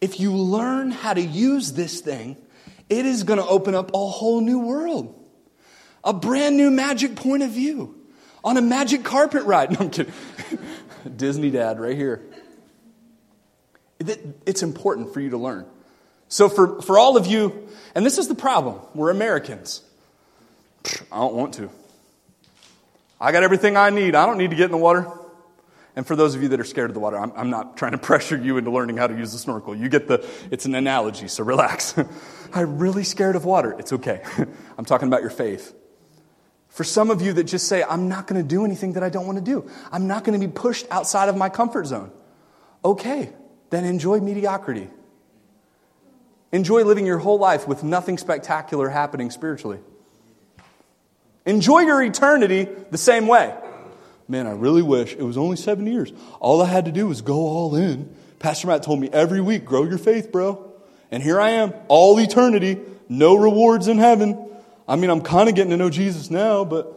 If 0.00 0.20
you 0.20 0.34
learn 0.34 0.90
how 0.90 1.12
to 1.12 1.20
use 1.20 1.72
this 1.72 2.00
thing, 2.00 2.36
it 2.88 3.06
is 3.06 3.24
going 3.24 3.38
to 3.38 3.46
open 3.46 3.74
up 3.74 3.92
a 3.94 3.98
whole 3.98 4.40
new 4.40 4.58
world, 4.58 5.14
a 6.02 6.12
brand 6.12 6.56
new 6.56 6.70
magic 6.70 7.16
point 7.16 7.42
of 7.42 7.50
view 7.50 7.94
on 8.42 8.56
a 8.56 8.62
magic 8.62 9.04
carpet 9.04 9.44
ride. 9.44 9.70
No, 9.78 9.80
I'm 9.80 9.90
kidding. 9.90 10.12
Disney 11.16 11.50
dad 11.50 11.78
right 11.78 11.96
here. 11.96 12.22
It's 13.98 14.62
important 14.62 15.12
for 15.12 15.20
you 15.20 15.30
to 15.30 15.36
learn. 15.36 15.66
So, 16.30 16.48
for, 16.48 16.80
for 16.80 16.96
all 16.96 17.16
of 17.16 17.26
you, 17.26 17.68
and 17.94 18.06
this 18.06 18.16
is 18.16 18.28
the 18.28 18.36
problem, 18.36 18.76
we're 18.94 19.10
Americans. 19.10 19.82
I 21.10 21.18
don't 21.18 21.34
want 21.34 21.54
to. 21.54 21.68
I 23.20 23.32
got 23.32 23.42
everything 23.42 23.76
I 23.76 23.90
need. 23.90 24.14
I 24.14 24.26
don't 24.26 24.38
need 24.38 24.50
to 24.50 24.56
get 24.56 24.66
in 24.66 24.70
the 24.70 24.78
water. 24.78 25.10
And 25.96 26.06
for 26.06 26.14
those 26.14 26.36
of 26.36 26.42
you 26.42 26.48
that 26.50 26.60
are 26.60 26.64
scared 26.64 26.88
of 26.88 26.94
the 26.94 27.00
water, 27.00 27.18
I'm, 27.18 27.32
I'm 27.34 27.50
not 27.50 27.76
trying 27.76 27.92
to 27.92 27.98
pressure 28.10 28.36
you 28.36 28.58
into 28.58 28.70
learning 28.70 28.96
how 28.96 29.08
to 29.08 29.14
use 29.14 29.32
the 29.32 29.38
snorkel. 29.38 29.74
You 29.74 29.88
get 29.88 30.06
the, 30.06 30.24
it's 30.52 30.66
an 30.66 30.76
analogy, 30.76 31.26
so 31.26 31.42
relax. 31.42 31.96
I'm 32.54 32.78
really 32.78 33.02
scared 33.02 33.34
of 33.34 33.44
water. 33.44 33.74
It's 33.76 33.92
okay. 33.94 34.22
I'm 34.78 34.84
talking 34.84 35.08
about 35.08 35.22
your 35.22 35.30
faith. 35.30 35.74
For 36.68 36.84
some 36.84 37.10
of 37.10 37.20
you 37.20 37.32
that 37.32 37.44
just 37.44 37.66
say, 37.66 37.82
I'm 37.82 38.08
not 38.08 38.28
going 38.28 38.40
to 38.40 38.46
do 38.46 38.64
anything 38.64 38.92
that 38.92 39.02
I 39.02 39.08
don't 39.08 39.26
want 39.26 39.38
to 39.38 39.44
do, 39.44 39.68
I'm 39.90 40.06
not 40.06 40.22
going 40.22 40.40
to 40.40 40.46
be 40.46 40.50
pushed 40.50 40.86
outside 40.92 41.28
of 41.28 41.36
my 41.36 41.48
comfort 41.48 41.86
zone. 41.86 42.12
Okay, 42.84 43.32
then 43.70 43.84
enjoy 43.84 44.20
mediocrity. 44.20 44.88
Enjoy 46.52 46.84
living 46.84 47.06
your 47.06 47.18
whole 47.18 47.38
life 47.38 47.68
with 47.68 47.84
nothing 47.84 48.18
spectacular 48.18 48.88
happening 48.88 49.30
spiritually. 49.30 49.78
Enjoy 51.46 51.80
your 51.80 52.02
eternity 52.02 52.68
the 52.90 52.98
same 52.98 53.26
way. 53.26 53.54
Man, 54.28 54.46
I 54.46 54.52
really 54.52 54.82
wish 54.82 55.14
it 55.14 55.22
was 55.22 55.36
only 55.36 55.56
seven 55.56 55.86
years. 55.86 56.12
All 56.38 56.62
I 56.62 56.66
had 56.66 56.84
to 56.84 56.92
do 56.92 57.08
was 57.08 57.20
go 57.20 57.34
all 57.34 57.74
in. 57.74 58.14
Pastor 58.38 58.68
Matt 58.68 58.82
told 58.82 59.00
me 59.00 59.08
every 59.12 59.40
week, 59.40 59.64
grow 59.64 59.84
your 59.84 59.98
faith, 59.98 60.30
bro. 60.30 60.72
And 61.10 61.22
here 61.22 61.40
I 61.40 61.50
am, 61.50 61.72
all 61.88 62.18
eternity, 62.20 62.78
no 63.08 63.36
rewards 63.36 63.88
in 63.88 63.98
heaven. 63.98 64.48
I 64.86 64.96
mean, 64.96 65.10
I'm 65.10 65.20
kind 65.20 65.48
of 65.48 65.54
getting 65.54 65.70
to 65.70 65.76
know 65.76 65.90
Jesus 65.90 66.30
now, 66.30 66.64
but 66.64 66.96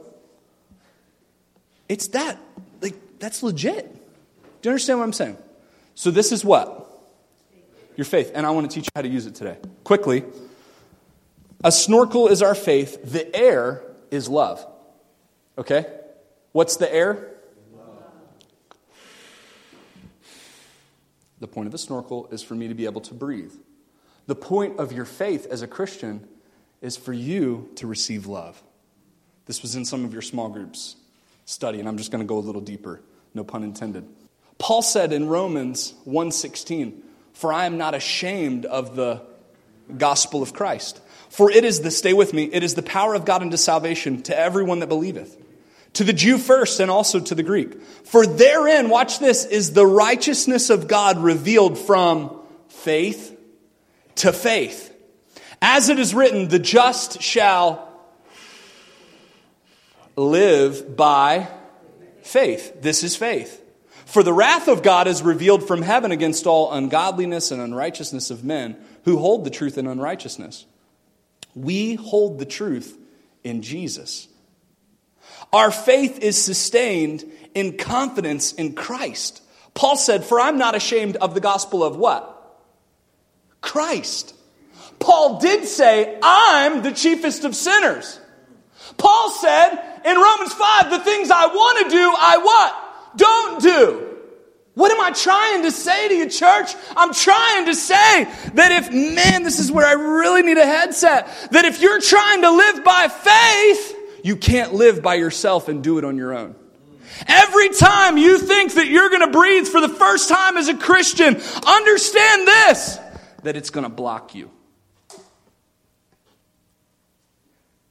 it's 1.90 2.08
that. 2.10 2.38
Like, 2.82 2.96
that's 3.20 3.44
legit. 3.44 3.92
Do 3.92 4.70
you 4.70 4.72
understand 4.72 5.00
what 5.00 5.06
I'm 5.06 5.14
saying? 5.14 5.38
So, 5.96 6.12
this 6.12 6.32
is 6.32 6.46
what? 6.46 6.88
Your 7.96 8.06
faith. 8.06 8.32
And 8.34 8.46
I 8.46 8.52
want 8.52 8.70
to 8.70 8.74
teach 8.74 8.86
you 8.86 8.92
how 8.96 9.02
to 9.02 9.08
use 9.08 9.26
it 9.26 9.36
today. 9.36 9.58
Quickly. 9.84 10.24
A 11.64 11.72
snorkel 11.72 12.28
is 12.28 12.42
our 12.42 12.56
faith, 12.56 13.00
the 13.04 13.34
air 13.36 13.84
is 14.12 14.28
love. 14.28 14.66
Okay? 15.58 15.86
What's 16.52 16.78
the 16.78 16.94
air? 16.94 17.30
The 21.40 21.48
point 21.48 21.68
of 21.68 21.74
a 21.74 21.78
snorkel 21.78 22.28
is 22.32 22.42
for 22.42 22.56
me 22.56 22.68
to 22.68 22.74
be 22.74 22.86
able 22.86 23.02
to 23.02 23.14
breathe. 23.14 23.54
The 24.28 24.36
point 24.36 24.80
of 24.80 24.94
your 24.94 25.06
faith 25.06 25.46
as 25.50 25.62
a 25.62 25.68
Christian 25.68 26.28
is 26.82 26.96
for 26.96 27.12
you 27.12 27.70
to 27.76 27.88
receive 27.88 28.28
love. 28.28 28.62
This 29.46 29.62
was 29.62 29.76
in 29.76 29.84
some 29.84 30.06
of 30.06 30.14
your 30.14 30.22
small 30.22 30.50
groups 30.50 30.96
study, 31.46 31.80
and 31.80 31.88
I'm 31.88 31.98
just 31.98 32.12
going 32.12 32.24
to 32.24 32.28
go 32.28 32.38
a 32.38 32.40
little 32.40 32.62
deeper, 32.62 33.02
no 33.34 33.44
pun 33.44 33.64
intended. 33.64 34.08
Paul 34.58 34.82
said 34.82 35.12
in 35.12 35.28
Romans 35.28 35.94
1:16, 36.08 37.02
"For 37.34 37.52
I 37.52 37.66
am 37.66 37.78
not 37.78 37.94
ashamed 37.94 38.66
of 38.66 38.96
the 38.96 39.22
gospel 39.98 40.42
of 40.42 40.54
Christ, 40.54 41.00
for 41.30 41.52
it 41.52 41.66
is 41.66 41.82
the 41.82 41.92
stay 41.92 42.14
with 42.14 42.34
me, 42.34 42.44
it 42.46 42.64
is 42.64 42.76
the 42.76 42.82
power 42.82 43.14
of 43.14 43.26
God 43.26 43.42
unto 43.42 43.58
salvation 43.58 44.22
to 44.24 44.38
everyone 44.38 44.80
that 44.80 44.88
believeth." 44.88 45.38
To 45.94 46.04
the 46.04 46.14
Jew 46.14 46.40
first 46.40 46.80
and 46.80 46.90
also 46.90 47.20
to 47.20 47.36
the 47.36 47.44
Greek. 47.44 47.80
For 48.04 48.26
therein, 48.26 48.90
watch 48.90 49.20
this, 49.20 49.46
is 49.46 49.74
the 49.74 49.86
righteousness 49.86 50.72
of 50.72 50.88
God 50.88 51.20
revealed 51.20 51.78
from 51.78 52.40
faith 52.70 53.38
to 54.16 54.34
faith. 54.34 54.92
As 55.62 55.90
it 55.90 56.00
is 56.00 56.14
written, 56.14 56.48
the 56.48 56.60
just 56.60 57.22
shall 57.22 57.88
live 60.16 60.96
by 60.96 61.48
faith. 62.24 62.82
This 62.82 63.04
is 63.04 63.16
faith. 63.16 63.62
For 64.14 64.22
the 64.22 64.32
wrath 64.32 64.68
of 64.68 64.84
God 64.84 65.08
is 65.08 65.24
revealed 65.24 65.68
from 65.68 65.82
heaven 65.82 66.12
against 66.12 66.46
all 66.46 66.72
ungodliness 66.72 67.50
and 67.50 67.60
unrighteousness 67.60 68.30
of 68.30 68.44
men 68.44 68.78
who 69.06 69.18
hold 69.18 69.44
the 69.44 69.50
truth 69.50 69.76
in 69.76 69.88
unrighteousness. 69.88 70.68
We 71.56 71.96
hold 71.96 72.38
the 72.38 72.46
truth 72.46 72.96
in 73.44 73.64
Jesus. 73.64 74.28
Our 75.52 75.72
faith 75.72 76.20
is 76.20 76.40
sustained 76.40 77.26
in 77.56 77.76
confidence 77.76 78.54
in 78.54 78.76
Christ. 78.76 79.42
Paul 79.74 79.98
said, 79.98 80.24
For 80.24 80.40
I'm 80.40 80.60
not 80.60 80.76
ashamed 80.76 81.16
of 81.16 81.34
the 81.34 81.42
gospel 81.42 81.84
of 81.84 81.98
what? 81.98 82.30
Christ. 83.62 84.36
Paul 85.00 85.40
did 85.40 85.66
say, 85.66 86.20
I'm 86.22 86.84
the 86.84 86.92
chiefest 86.92 87.46
of 87.46 87.56
sinners. 87.56 88.20
Paul 88.96 89.32
said 89.32 89.72
in 90.06 90.16
Romans 90.16 90.54
5, 90.54 90.92
the 90.92 91.00
things 91.00 91.32
I 91.32 91.48
want 91.48 91.90
to 91.90 91.90
do, 91.90 92.14
I 92.16 92.38
what? 92.38 92.83
Don't 93.16 93.62
do. 93.62 94.10
What 94.76 94.92
am 94.92 95.00
I 95.02 95.12
trying 95.12 95.64
to 95.64 95.72
say 95.72 96.08
to 96.08 96.16
you, 96.16 96.30
church? 96.30 96.74
I'm 96.98 97.14
trying 97.14 97.68
to 97.68 97.76
say 97.76 98.24
that 98.56 98.72
if, 98.72 98.92
man, 98.92 99.44
this 99.44 99.60
is 99.60 99.72
where 99.72 99.86
I 99.86 99.92
really 99.92 100.42
need 100.42 100.58
a 100.58 100.66
headset, 100.66 101.28
that 101.52 101.66
if 101.66 101.80
you're 101.80 102.02
trying 102.02 102.42
to 102.42 102.50
live 102.50 102.84
by 102.84 103.08
faith, 103.08 103.96
you 104.24 104.36
can't 104.36 104.74
live 104.74 105.04
by 105.04 105.16
yourself 105.16 105.68
and 105.68 105.84
do 105.84 106.00
it 106.00 106.06
on 106.06 106.18
your 106.18 106.34
own. 106.34 106.56
Every 107.28 107.70
time 107.70 108.18
you 108.18 108.40
think 108.40 108.74
that 108.74 108.88
you're 108.88 109.10
going 109.10 109.22
to 109.22 109.32
breathe 109.32 109.68
for 109.68 109.80
the 109.80 109.90
first 109.90 110.30
time 110.30 110.58
as 110.58 110.68
a 110.68 110.76
Christian, 110.76 111.36
understand 111.68 112.48
this, 112.48 113.00
that 113.44 113.56
it's 113.56 113.70
going 113.70 113.84
to 113.84 113.90
block 113.90 114.34
you. 114.34 114.50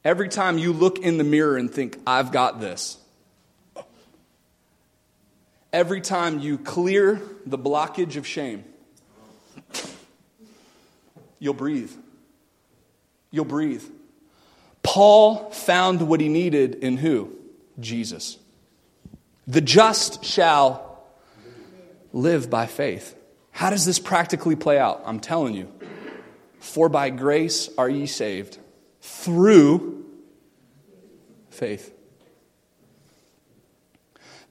Every 0.03 0.27
time 0.27 0.57
you 0.57 0.73
look 0.73 0.99
in 0.99 1.17
the 1.17 1.23
mirror 1.23 1.55
and 1.55 1.71
think, 1.71 1.97
I've 2.05 2.33
got 2.33 2.59
this. 2.59 2.97
Every 5.73 6.01
time 6.01 6.39
you 6.39 6.59
clear 6.59 7.19
the 7.47 7.57
blockage 7.57 8.15
of 8.15 8.27
shame, 8.27 8.63
you'll 11.39 11.55
breathe. 11.55 11.91
You'll 13.31 13.45
breathe. 13.45 13.83
Paul 14.83 15.49
found 15.49 16.07
what 16.07 16.21
he 16.21 16.29
needed 16.29 16.75
in 16.75 16.97
who? 16.97 17.35
Jesus. 17.79 18.37
The 19.47 19.61
just 19.61 20.23
shall 20.23 21.03
live 22.13 22.49
by 22.49 22.67
faith. 22.67 23.15
How 23.51 23.69
does 23.69 23.85
this 23.85 23.97
practically 23.97 24.55
play 24.55 24.77
out? 24.77 25.01
I'm 25.05 25.19
telling 25.19 25.55
you. 25.55 25.71
For 26.59 26.87
by 26.87 27.09
grace 27.09 27.69
are 27.77 27.89
ye 27.89 28.05
saved 28.05 28.57
through 29.01 30.05
faith. 31.49 31.92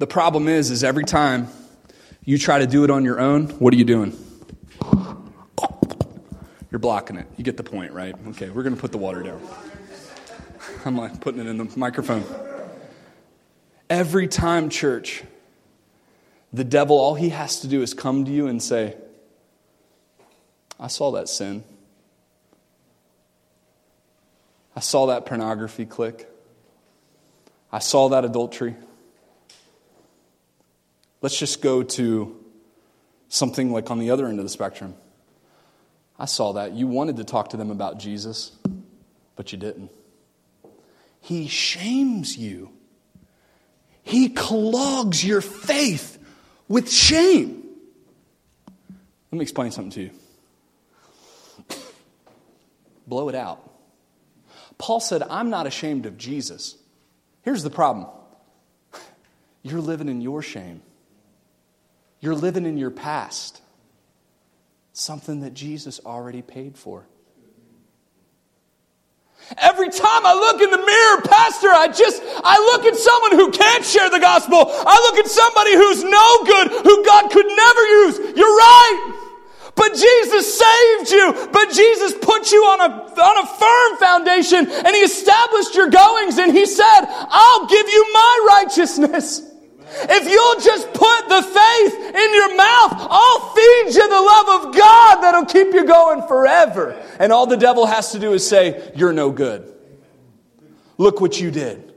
The 0.02 0.08
problem 0.08 0.48
is 0.48 0.72
is 0.72 0.82
every 0.82 1.04
time 1.04 1.46
you 2.24 2.36
try 2.36 2.58
to 2.58 2.66
do 2.66 2.82
it 2.82 2.90
on 2.90 3.04
your 3.04 3.20
own, 3.20 3.50
what 3.60 3.72
are 3.72 3.76
you 3.76 3.84
doing? 3.84 4.12
You're 6.72 6.80
blocking 6.80 7.14
it. 7.14 7.28
You 7.36 7.44
get 7.44 7.56
the 7.56 7.62
point, 7.62 7.92
right? 7.92 8.12
Okay, 8.30 8.50
we're 8.50 8.64
going 8.64 8.74
to 8.74 8.80
put 8.80 8.90
the 8.90 8.98
water 8.98 9.22
down. 9.22 9.40
I'm 10.84 10.96
like 10.96 11.20
putting 11.20 11.40
it 11.40 11.46
in 11.46 11.56
the 11.56 11.72
microphone. 11.78 12.24
Every 13.88 14.26
time, 14.26 14.70
church, 14.70 15.22
the 16.52 16.64
devil, 16.64 16.98
all 16.98 17.14
he 17.14 17.28
has 17.28 17.60
to 17.60 17.68
do 17.68 17.80
is 17.80 17.94
come 17.94 18.24
to 18.24 18.30
you 18.32 18.48
and 18.48 18.60
say, 18.60 18.96
I 20.80 20.88
saw 20.88 21.12
that 21.12 21.28
sin. 21.28 21.62
I 24.74 24.80
saw 24.80 25.06
that 25.06 25.26
pornography 25.26 25.86
click. 25.86 26.28
I 27.70 27.78
saw 27.78 28.08
that 28.08 28.24
adultery. 28.24 28.74
Let's 31.22 31.38
just 31.38 31.62
go 31.62 31.82
to 31.82 32.36
something 33.28 33.72
like 33.72 33.90
on 33.90 33.98
the 33.98 34.10
other 34.10 34.26
end 34.26 34.38
of 34.38 34.44
the 34.44 34.50
spectrum. 34.50 34.94
I 36.18 36.26
saw 36.26 36.52
that. 36.52 36.72
You 36.72 36.86
wanted 36.86 37.16
to 37.16 37.24
talk 37.24 37.50
to 37.50 37.56
them 37.56 37.70
about 37.70 37.98
Jesus, 37.98 38.52
but 39.36 39.52
you 39.52 39.58
didn't. 39.58 39.90
He 41.20 41.46
shames 41.46 42.36
you, 42.36 42.70
He 44.02 44.28
clogs 44.28 45.24
your 45.24 45.40
faith 45.40 46.18
with 46.68 46.90
shame. 46.90 47.64
Let 49.30 49.38
me 49.38 49.42
explain 49.42 49.70
something 49.70 49.92
to 49.92 50.02
you. 50.02 50.10
Blow 53.06 53.28
it 53.28 53.34
out. 53.34 53.70
Paul 54.78 55.00
said, 55.00 55.22
I'm 55.22 55.48
not 55.48 55.66
ashamed 55.66 56.06
of 56.06 56.18
Jesus. 56.18 56.76
Here's 57.42 57.62
the 57.62 57.70
problem 57.70 58.08
you're 59.62 59.80
living 59.80 60.08
in 60.08 60.20
your 60.20 60.42
shame, 60.42 60.82
you're 62.22 62.36
living 62.36 62.64
in 62.64 62.78
your 62.78 62.92
past, 62.92 63.60
something 64.92 65.40
that 65.40 65.54
Jesus 65.54 66.00
already 66.06 66.40
paid 66.40 66.78
for. 66.78 67.04
Every 69.58 69.90
time 69.90 70.24
I 70.24 70.32
look 70.32 70.62
in 70.62 70.70
the 70.70 70.78
mirror, 70.78 71.20
Pastor, 71.26 71.66
I 71.66 71.88
just, 71.88 72.22
I 72.44 72.56
look 72.72 72.86
at 72.86 72.96
someone 72.96 73.32
who 73.32 73.50
can't 73.50 73.84
share 73.84 74.08
the 74.08 74.20
gospel. 74.20 74.56
I 74.56 75.10
look 75.10 75.18
at 75.18 75.28
somebody 75.28 75.74
who's 75.74 76.04
no 76.04 76.44
good, 76.46 76.86
who 76.86 77.04
God 77.04 77.28
could 77.28 77.46
never 77.46 77.82
use. 78.06 78.38
You're 78.38 78.56
right. 78.56 79.18
But 79.74 79.94
Jesus 79.94 80.58
saved 80.58 81.10
you. 81.10 81.50
But 81.52 81.72
Jesus 81.72 82.14
put 82.22 82.52
you 82.52 82.62
on 82.62 82.80
a, 82.80 83.20
on 83.20 83.36
a 83.42 83.46
firm 83.58 83.98
foundation 83.98 84.70
and 84.70 84.94
He 84.94 85.02
established 85.02 85.74
your 85.74 85.90
goings 85.90 86.38
and 86.38 86.52
He 86.52 86.64
said, 86.64 87.00
I'll 87.10 87.66
give 87.66 87.88
you 87.88 88.12
my 88.14 88.62
righteousness. 88.62 89.51
If 89.94 90.28
you'll 90.28 90.60
just 90.60 90.88
put 90.92 91.28
the 91.28 91.42
faith 91.42 92.14
in 92.14 92.34
your 92.34 92.56
mouth, 92.56 92.92
I'll 93.10 93.54
feed 93.54 93.94
you 93.94 94.08
the 94.08 94.20
love 94.20 94.64
of 94.64 94.76
God 94.76 95.20
that'll 95.22 95.46
keep 95.46 95.74
you 95.74 95.84
going 95.84 96.26
forever. 96.26 97.00
And 97.18 97.32
all 97.32 97.46
the 97.46 97.56
devil 97.56 97.86
has 97.86 98.12
to 98.12 98.18
do 98.18 98.32
is 98.32 98.46
say, 98.46 98.92
You're 98.94 99.12
no 99.12 99.30
good. 99.30 99.72
Look 100.98 101.20
what 101.20 101.40
you 101.40 101.50
did. 101.50 101.92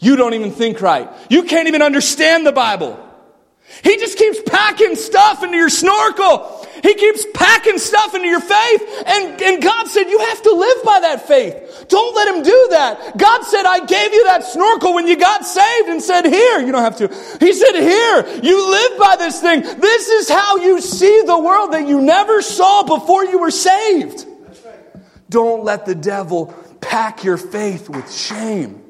You 0.00 0.16
don't 0.16 0.34
even 0.34 0.50
think 0.50 0.80
right. 0.80 1.08
You 1.30 1.44
can't 1.44 1.68
even 1.68 1.82
understand 1.82 2.44
the 2.44 2.52
Bible. 2.52 2.98
He 3.82 3.96
just 3.96 4.16
keeps 4.16 4.40
packing 4.46 4.94
stuff 4.94 5.42
into 5.42 5.56
your 5.56 5.68
snorkel. 5.68 6.64
He 6.82 6.94
keeps 6.94 7.26
packing 7.34 7.78
stuff 7.78 8.14
into 8.14 8.28
your 8.28 8.40
faith. 8.40 9.02
And, 9.06 9.42
and 9.42 9.62
God 9.62 9.88
said, 9.88 10.04
you 10.04 10.18
have 10.20 10.42
to 10.42 10.52
live 10.52 10.84
by 10.84 11.00
that 11.00 11.26
faith. 11.26 11.86
Don't 11.88 12.14
let 12.14 12.28
him 12.28 12.42
do 12.42 12.68
that. 12.70 13.18
God 13.18 13.42
said, 13.42 13.64
I 13.66 13.84
gave 13.84 14.12
you 14.12 14.24
that 14.24 14.44
snorkel 14.44 14.94
when 14.94 15.06
you 15.06 15.16
got 15.16 15.44
saved 15.44 15.88
and 15.88 16.00
said, 16.00 16.26
here, 16.26 16.60
you 16.60 16.70
don't 16.70 16.82
have 16.82 16.96
to. 16.98 17.08
He 17.40 17.52
said, 17.52 17.72
here, 17.72 18.40
you 18.42 18.70
live 18.70 18.98
by 18.98 19.16
this 19.16 19.40
thing. 19.40 19.62
This 19.62 20.08
is 20.08 20.28
how 20.28 20.56
you 20.58 20.80
see 20.80 21.22
the 21.26 21.38
world 21.38 21.72
that 21.72 21.86
you 21.86 22.00
never 22.00 22.40
saw 22.40 22.84
before 22.84 23.24
you 23.24 23.40
were 23.40 23.50
saved. 23.50 24.26
Don't 25.28 25.64
let 25.64 25.86
the 25.86 25.94
devil 25.94 26.54
pack 26.80 27.24
your 27.24 27.36
faith 27.36 27.88
with 27.88 28.12
shame. 28.12 28.82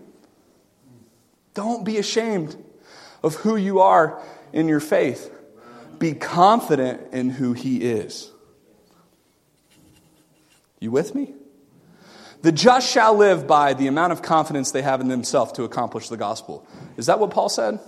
Don't 1.55 1.85
be 1.85 1.99
ashamed 1.99 2.57
of 3.23 3.37
who 3.37 3.57
you 3.57 3.81
are 3.81 4.23
in 4.53 4.69
your 4.69 4.81
faith. 4.81 5.31
Be 5.99 6.15
confident 6.15 7.13
in 7.13 7.31
who 7.31 7.53
He 7.53 7.83
is. 7.83 8.31
You 10.81 10.91
with 10.91 11.15
me? 11.15 11.35
The 12.43 12.51
just 12.51 12.91
shall 12.91 13.15
live 13.15 13.47
by 13.47 13.75
the 13.75 13.87
amount 13.87 14.13
of 14.13 14.21
confidence 14.21 14.73
they 14.73 14.83
have 14.83 15.01
in 15.01 15.09
themselves 15.09 15.53
to 15.53 15.63
accomplish 15.63 16.09
the 16.09 16.17
gospel. 16.17 16.67
Is 16.97 17.07
that 17.07 17.21
what 17.21 17.31
Paul 17.31 17.49
said? 17.49 17.79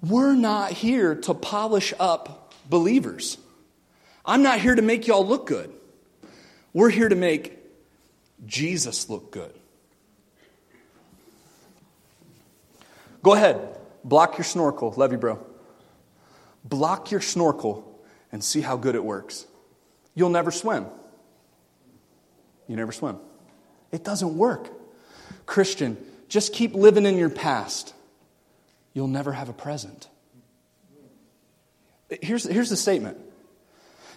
We're 0.00 0.36
not 0.36 0.70
here 0.70 1.16
to 1.16 1.34
polish 1.34 1.92
up 1.98 2.54
believers. 2.70 3.36
I'm 4.24 4.42
not 4.42 4.60
here 4.60 4.74
to 4.74 4.82
make 4.82 5.08
y'all 5.08 5.26
look 5.26 5.46
good. 5.46 5.72
We're 6.72 6.90
here 6.90 7.08
to 7.08 7.16
make 7.16 7.58
Jesus 8.46 9.08
look 9.08 9.32
good. 9.32 9.52
Go 13.22 13.34
ahead, 13.34 13.77
block 14.08 14.38
your 14.38 14.44
snorkel. 14.44 14.92
Love 14.96 15.12
you, 15.12 15.18
bro 15.18 15.44
block 16.68 17.10
your 17.10 17.20
snorkel 17.20 17.84
and 18.32 18.42
see 18.42 18.60
how 18.60 18.76
good 18.76 18.94
it 18.94 19.04
works. 19.04 19.46
You'll 20.14 20.30
never 20.30 20.50
swim. 20.50 20.86
You 22.66 22.76
never 22.76 22.92
swim. 22.92 23.18
It 23.90 24.04
doesn't 24.04 24.36
work. 24.36 24.68
Christian, 25.46 25.96
just 26.28 26.52
keep 26.52 26.74
living 26.74 27.06
in 27.06 27.16
your 27.16 27.30
past. 27.30 27.94
You'll 28.92 29.08
never 29.08 29.32
have 29.32 29.48
a 29.48 29.52
present. 29.52 30.08
Here's, 32.22 32.44
here's 32.44 32.70
the 32.70 32.76
statement 32.76 33.18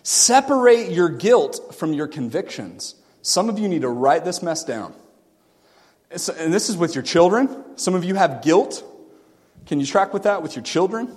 separate 0.03 0.91
your 0.91 1.09
guilt 1.09 1.75
from 1.75 1.93
your 1.93 2.07
convictions. 2.07 2.95
Some 3.21 3.49
of 3.49 3.59
you 3.59 3.69
need 3.69 3.83
to 3.83 3.89
write 3.89 4.25
this 4.25 4.41
mess 4.41 4.63
down. 4.63 4.95
And 6.09 6.53
this 6.53 6.69
is 6.69 6.75
with 6.75 6.95
your 6.95 7.03
children. 7.03 7.63
Some 7.77 7.93
of 7.93 8.03
you 8.03 8.15
have 8.15 8.41
guilt. 8.41 8.83
Can 9.71 9.79
you 9.79 9.85
track 9.85 10.13
with 10.13 10.23
that 10.23 10.43
with 10.43 10.57
your 10.57 10.63
children? 10.63 11.15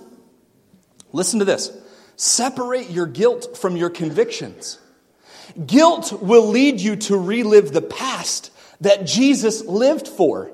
Listen 1.11 1.39
to 1.39 1.45
this 1.45 1.77
separate 2.15 2.89
your 2.89 3.05
guilt 3.05 3.57
from 3.57 3.75
your 3.75 3.89
convictions. 3.89 4.79
Guilt 5.67 6.21
will 6.21 6.47
lead 6.47 6.79
you 6.79 6.95
to 6.95 7.17
relive 7.17 7.73
the 7.73 7.81
past 7.81 8.53
that 8.79 9.05
Jesus 9.05 9.65
lived 9.65 10.07
for, 10.07 10.53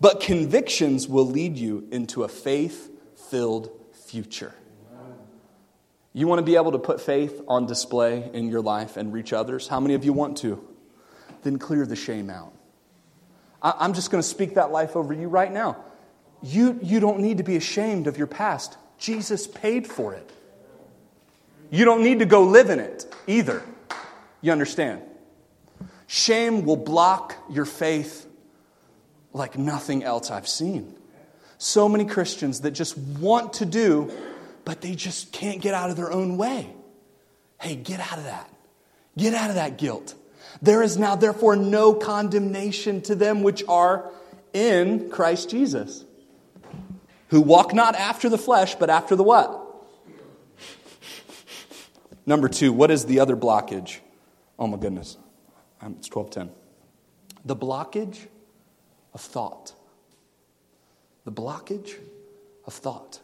but 0.00 0.22
convictions 0.22 1.06
will 1.06 1.26
lead 1.26 1.58
you 1.58 1.86
into 1.92 2.24
a 2.24 2.28
faith 2.28 2.90
filled 3.28 3.70
future. 4.06 4.54
You 6.14 6.26
want 6.26 6.38
to 6.38 6.46
be 6.46 6.56
able 6.56 6.72
to 6.72 6.78
put 6.78 6.98
faith 6.98 7.42
on 7.46 7.66
display 7.66 8.30
in 8.32 8.48
your 8.48 8.62
life 8.62 8.96
and 8.96 9.12
reach 9.12 9.34
others? 9.34 9.68
How 9.68 9.80
many 9.80 9.92
of 9.92 10.06
you 10.06 10.14
want 10.14 10.38
to? 10.38 10.66
Then 11.42 11.58
clear 11.58 11.84
the 11.84 11.94
shame 11.94 12.30
out. 12.30 12.54
I'm 13.60 13.92
just 13.92 14.10
going 14.10 14.22
to 14.22 14.26
speak 14.26 14.54
that 14.54 14.72
life 14.72 14.96
over 14.96 15.12
you 15.12 15.28
right 15.28 15.52
now. 15.52 15.84
You, 16.42 16.78
you 16.82 17.00
don't 17.00 17.20
need 17.20 17.38
to 17.38 17.44
be 17.44 17.56
ashamed 17.56 18.06
of 18.06 18.18
your 18.18 18.26
past. 18.26 18.76
Jesus 18.98 19.46
paid 19.46 19.86
for 19.86 20.14
it. 20.14 20.30
You 21.70 21.84
don't 21.84 22.02
need 22.02 22.18
to 22.18 22.26
go 22.26 22.44
live 22.44 22.68
in 22.68 22.80
it 22.80 23.12
either. 23.26 23.62
You 24.40 24.52
understand? 24.52 25.02
Shame 26.06 26.64
will 26.64 26.76
block 26.76 27.36
your 27.48 27.64
faith 27.64 28.26
like 29.32 29.56
nothing 29.56 30.04
else 30.04 30.30
I've 30.30 30.48
seen. 30.48 30.94
So 31.58 31.88
many 31.88 32.04
Christians 32.04 32.62
that 32.62 32.72
just 32.72 32.98
want 32.98 33.54
to 33.54 33.64
do, 33.64 34.12
but 34.64 34.80
they 34.80 34.94
just 34.94 35.32
can't 35.32 35.60
get 35.60 35.74
out 35.74 35.90
of 35.90 35.96
their 35.96 36.12
own 36.12 36.36
way. 36.36 36.68
Hey, 37.60 37.76
get 37.76 38.00
out 38.00 38.18
of 38.18 38.24
that. 38.24 38.50
Get 39.16 39.32
out 39.32 39.48
of 39.48 39.56
that 39.56 39.78
guilt. 39.78 40.14
There 40.60 40.82
is 40.82 40.98
now, 40.98 41.16
therefore, 41.16 41.56
no 41.56 41.94
condemnation 41.94 43.00
to 43.02 43.14
them 43.14 43.42
which 43.42 43.62
are 43.68 44.10
in 44.52 45.08
Christ 45.08 45.48
Jesus 45.48 46.04
who 47.32 47.40
walk 47.40 47.72
not 47.72 47.94
after 47.94 48.28
the 48.28 48.36
flesh, 48.36 48.74
but 48.74 48.90
after 48.90 49.16
the 49.16 49.22
what? 49.22 49.58
Number 52.26 52.46
two, 52.46 52.74
what 52.74 52.90
is 52.90 53.06
the 53.06 53.20
other 53.20 53.34
blockage? 53.34 54.00
Oh 54.58 54.66
my 54.66 54.76
goodness. 54.76 55.16
Um, 55.80 55.96
it's 55.98 56.14
1210. 56.14 56.54
The 57.46 57.56
blockage 57.56 58.26
of 59.14 59.22
thought. 59.22 59.72
The 61.24 61.32
blockage 61.32 61.94
of 62.66 62.74
thought. 62.74 63.20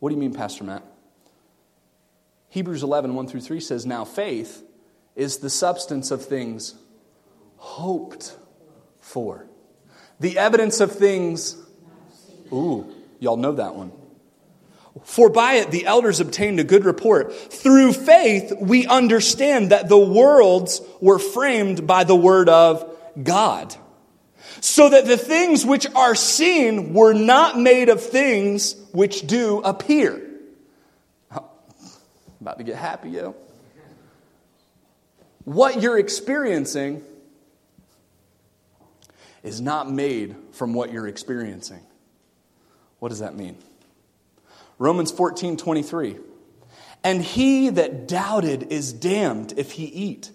What 0.00 0.08
do 0.08 0.16
you 0.16 0.20
mean, 0.20 0.34
Pastor 0.34 0.64
Matt? 0.64 0.82
Hebrews 2.48 2.82
11, 2.82 3.14
1 3.14 3.28
through 3.28 3.42
3 3.42 3.60
says, 3.60 3.86
Now 3.86 4.04
faith 4.04 4.64
is 5.14 5.38
the 5.38 5.50
substance 5.50 6.10
of 6.10 6.24
things 6.24 6.74
hoped 7.58 8.36
for, 9.00 9.46
the 10.18 10.38
evidence 10.38 10.80
of 10.80 10.90
things, 10.90 11.56
ooh, 12.52 12.92
Y'all 13.20 13.36
know 13.36 13.52
that 13.52 13.74
one. 13.74 13.92
For 15.04 15.28
by 15.28 15.54
it 15.54 15.70
the 15.70 15.86
elders 15.86 16.20
obtained 16.20 16.60
a 16.60 16.64
good 16.64 16.84
report. 16.84 17.34
Through 17.34 17.92
faith, 17.92 18.52
we 18.60 18.86
understand 18.86 19.70
that 19.70 19.88
the 19.88 19.98
worlds 19.98 20.80
were 21.00 21.18
framed 21.18 21.86
by 21.86 22.04
the 22.04 22.16
word 22.16 22.48
of 22.48 22.96
God. 23.22 23.74
So 24.60 24.88
that 24.88 25.06
the 25.06 25.16
things 25.16 25.64
which 25.64 25.86
are 25.94 26.14
seen 26.14 26.92
were 26.92 27.12
not 27.12 27.58
made 27.58 27.88
of 27.88 28.02
things 28.02 28.74
which 28.92 29.26
do 29.26 29.60
appear. 29.60 30.20
About 32.40 32.58
to 32.58 32.64
get 32.64 32.76
happy, 32.76 33.10
yo. 33.10 33.36
what 35.44 35.80
you're 35.80 35.98
experiencing 35.98 37.02
is 39.44 39.60
not 39.60 39.90
made 39.90 40.34
from 40.52 40.74
what 40.74 40.92
you're 40.92 41.06
experiencing. 41.06 41.80
What 42.98 43.10
does 43.10 43.20
that 43.20 43.36
mean? 43.36 43.56
Romans 44.78 45.10
14 45.10 45.56
23. 45.56 46.16
And 47.04 47.22
he 47.22 47.70
that 47.70 48.08
doubted 48.08 48.72
is 48.72 48.92
damned 48.92 49.54
if 49.56 49.72
he 49.72 49.84
eat, 49.84 50.30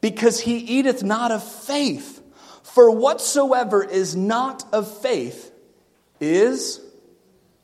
because 0.00 0.40
he 0.40 0.58
eateth 0.58 1.02
not 1.02 1.32
of 1.32 1.42
faith. 1.42 2.22
For 2.62 2.90
whatsoever 2.90 3.84
is 3.84 4.16
not 4.16 4.64
of 4.72 5.00
faith 5.00 5.52
is 6.20 6.80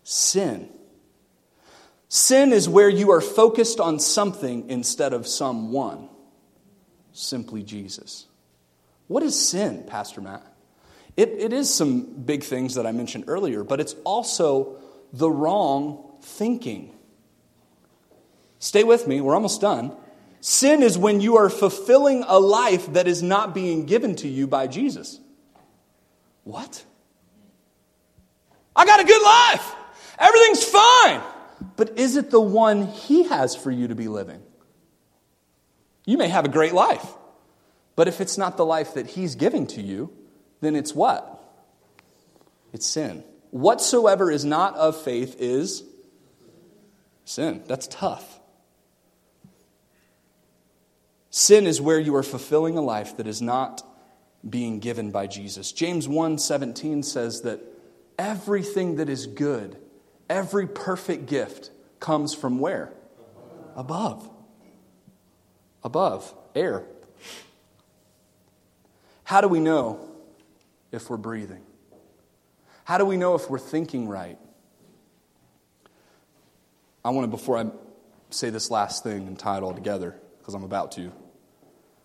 sin. 0.02 0.68
Sin 2.08 2.52
is 2.52 2.68
where 2.68 2.88
you 2.88 3.12
are 3.12 3.20
focused 3.20 3.78
on 3.78 4.00
something 4.00 4.68
instead 4.68 5.12
of 5.12 5.26
someone, 5.28 6.08
simply 7.12 7.62
Jesus. 7.62 8.26
What 9.06 9.22
is 9.22 9.48
sin, 9.48 9.84
Pastor 9.86 10.20
Matt? 10.20 10.49
It, 11.20 11.34
it 11.36 11.52
is 11.52 11.72
some 11.72 12.00
big 12.00 12.42
things 12.42 12.76
that 12.76 12.86
I 12.86 12.92
mentioned 12.92 13.24
earlier, 13.26 13.62
but 13.62 13.78
it's 13.78 13.94
also 14.04 14.76
the 15.12 15.30
wrong 15.30 16.14
thinking. 16.22 16.96
Stay 18.58 18.84
with 18.84 19.06
me, 19.06 19.20
we're 19.20 19.34
almost 19.34 19.60
done. 19.60 19.94
Sin 20.40 20.82
is 20.82 20.96
when 20.96 21.20
you 21.20 21.36
are 21.36 21.50
fulfilling 21.50 22.24
a 22.26 22.40
life 22.40 22.94
that 22.94 23.06
is 23.06 23.22
not 23.22 23.52
being 23.52 23.84
given 23.84 24.16
to 24.16 24.28
you 24.28 24.46
by 24.46 24.66
Jesus. 24.66 25.20
What? 26.44 26.82
I 28.74 28.86
got 28.86 29.00
a 29.00 29.04
good 29.04 29.22
life. 29.22 29.74
Everything's 30.18 30.64
fine. 30.64 31.20
But 31.76 31.98
is 31.98 32.16
it 32.16 32.30
the 32.30 32.40
one 32.40 32.86
He 32.86 33.24
has 33.24 33.54
for 33.54 33.70
you 33.70 33.88
to 33.88 33.94
be 33.94 34.08
living? 34.08 34.40
You 36.06 36.16
may 36.16 36.28
have 36.28 36.46
a 36.46 36.48
great 36.48 36.72
life, 36.72 37.06
but 37.94 38.08
if 38.08 38.22
it's 38.22 38.38
not 38.38 38.56
the 38.56 38.64
life 38.64 38.94
that 38.94 39.06
He's 39.06 39.34
giving 39.34 39.66
to 39.66 39.82
you, 39.82 40.16
then 40.60 40.76
it's 40.76 40.94
what? 40.94 41.36
It's 42.72 42.86
sin. 42.86 43.24
Whatsoever 43.50 44.30
is 44.30 44.44
not 44.44 44.76
of 44.76 45.00
faith 45.00 45.36
is 45.38 45.82
sin. 47.24 47.62
That's 47.66 47.86
tough. 47.86 48.38
Sin 51.30 51.66
is 51.66 51.80
where 51.80 51.98
you 51.98 52.14
are 52.16 52.22
fulfilling 52.22 52.76
a 52.76 52.82
life 52.82 53.16
that 53.16 53.26
is 53.26 53.40
not 53.40 53.82
being 54.48 54.80
given 54.80 55.10
by 55.10 55.26
Jesus. 55.26 55.72
James 55.72 56.08
1:17 56.08 57.02
says 57.02 57.42
that 57.42 57.60
everything 58.18 58.96
that 58.96 59.08
is 59.08 59.26
good 59.26 59.76
Every 60.30 60.68
perfect 60.68 61.26
gift 61.26 61.72
comes 61.98 62.34
from 62.34 62.60
where? 62.60 62.92
Above. 63.74 64.30
Above. 65.82 66.32
Air. 66.54 66.84
How 69.24 69.40
do 69.40 69.48
we 69.48 69.58
know 69.58 70.08
if 70.92 71.10
we're 71.10 71.16
breathing? 71.16 71.62
How 72.84 72.98
do 72.98 73.04
we 73.04 73.16
know 73.16 73.34
if 73.34 73.48
we're 73.48 73.58
thinking 73.58 74.08
right? 74.08 74.38
I 77.04 77.10
want 77.10 77.24
to, 77.24 77.28
before 77.28 77.56
I 77.56 77.66
say 78.30 78.50
this 78.50 78.70
last 78.70 79.02
thing 79.02 79.26
and 79.26 79.38
tie 79.38 79.56
it 79.56 79.62
all 79.62 79.74
together, 79.74 80.16
because 80.38 80.54
I'm 80.54 80.64
about 80.64 80.92
to, 80.92 81.12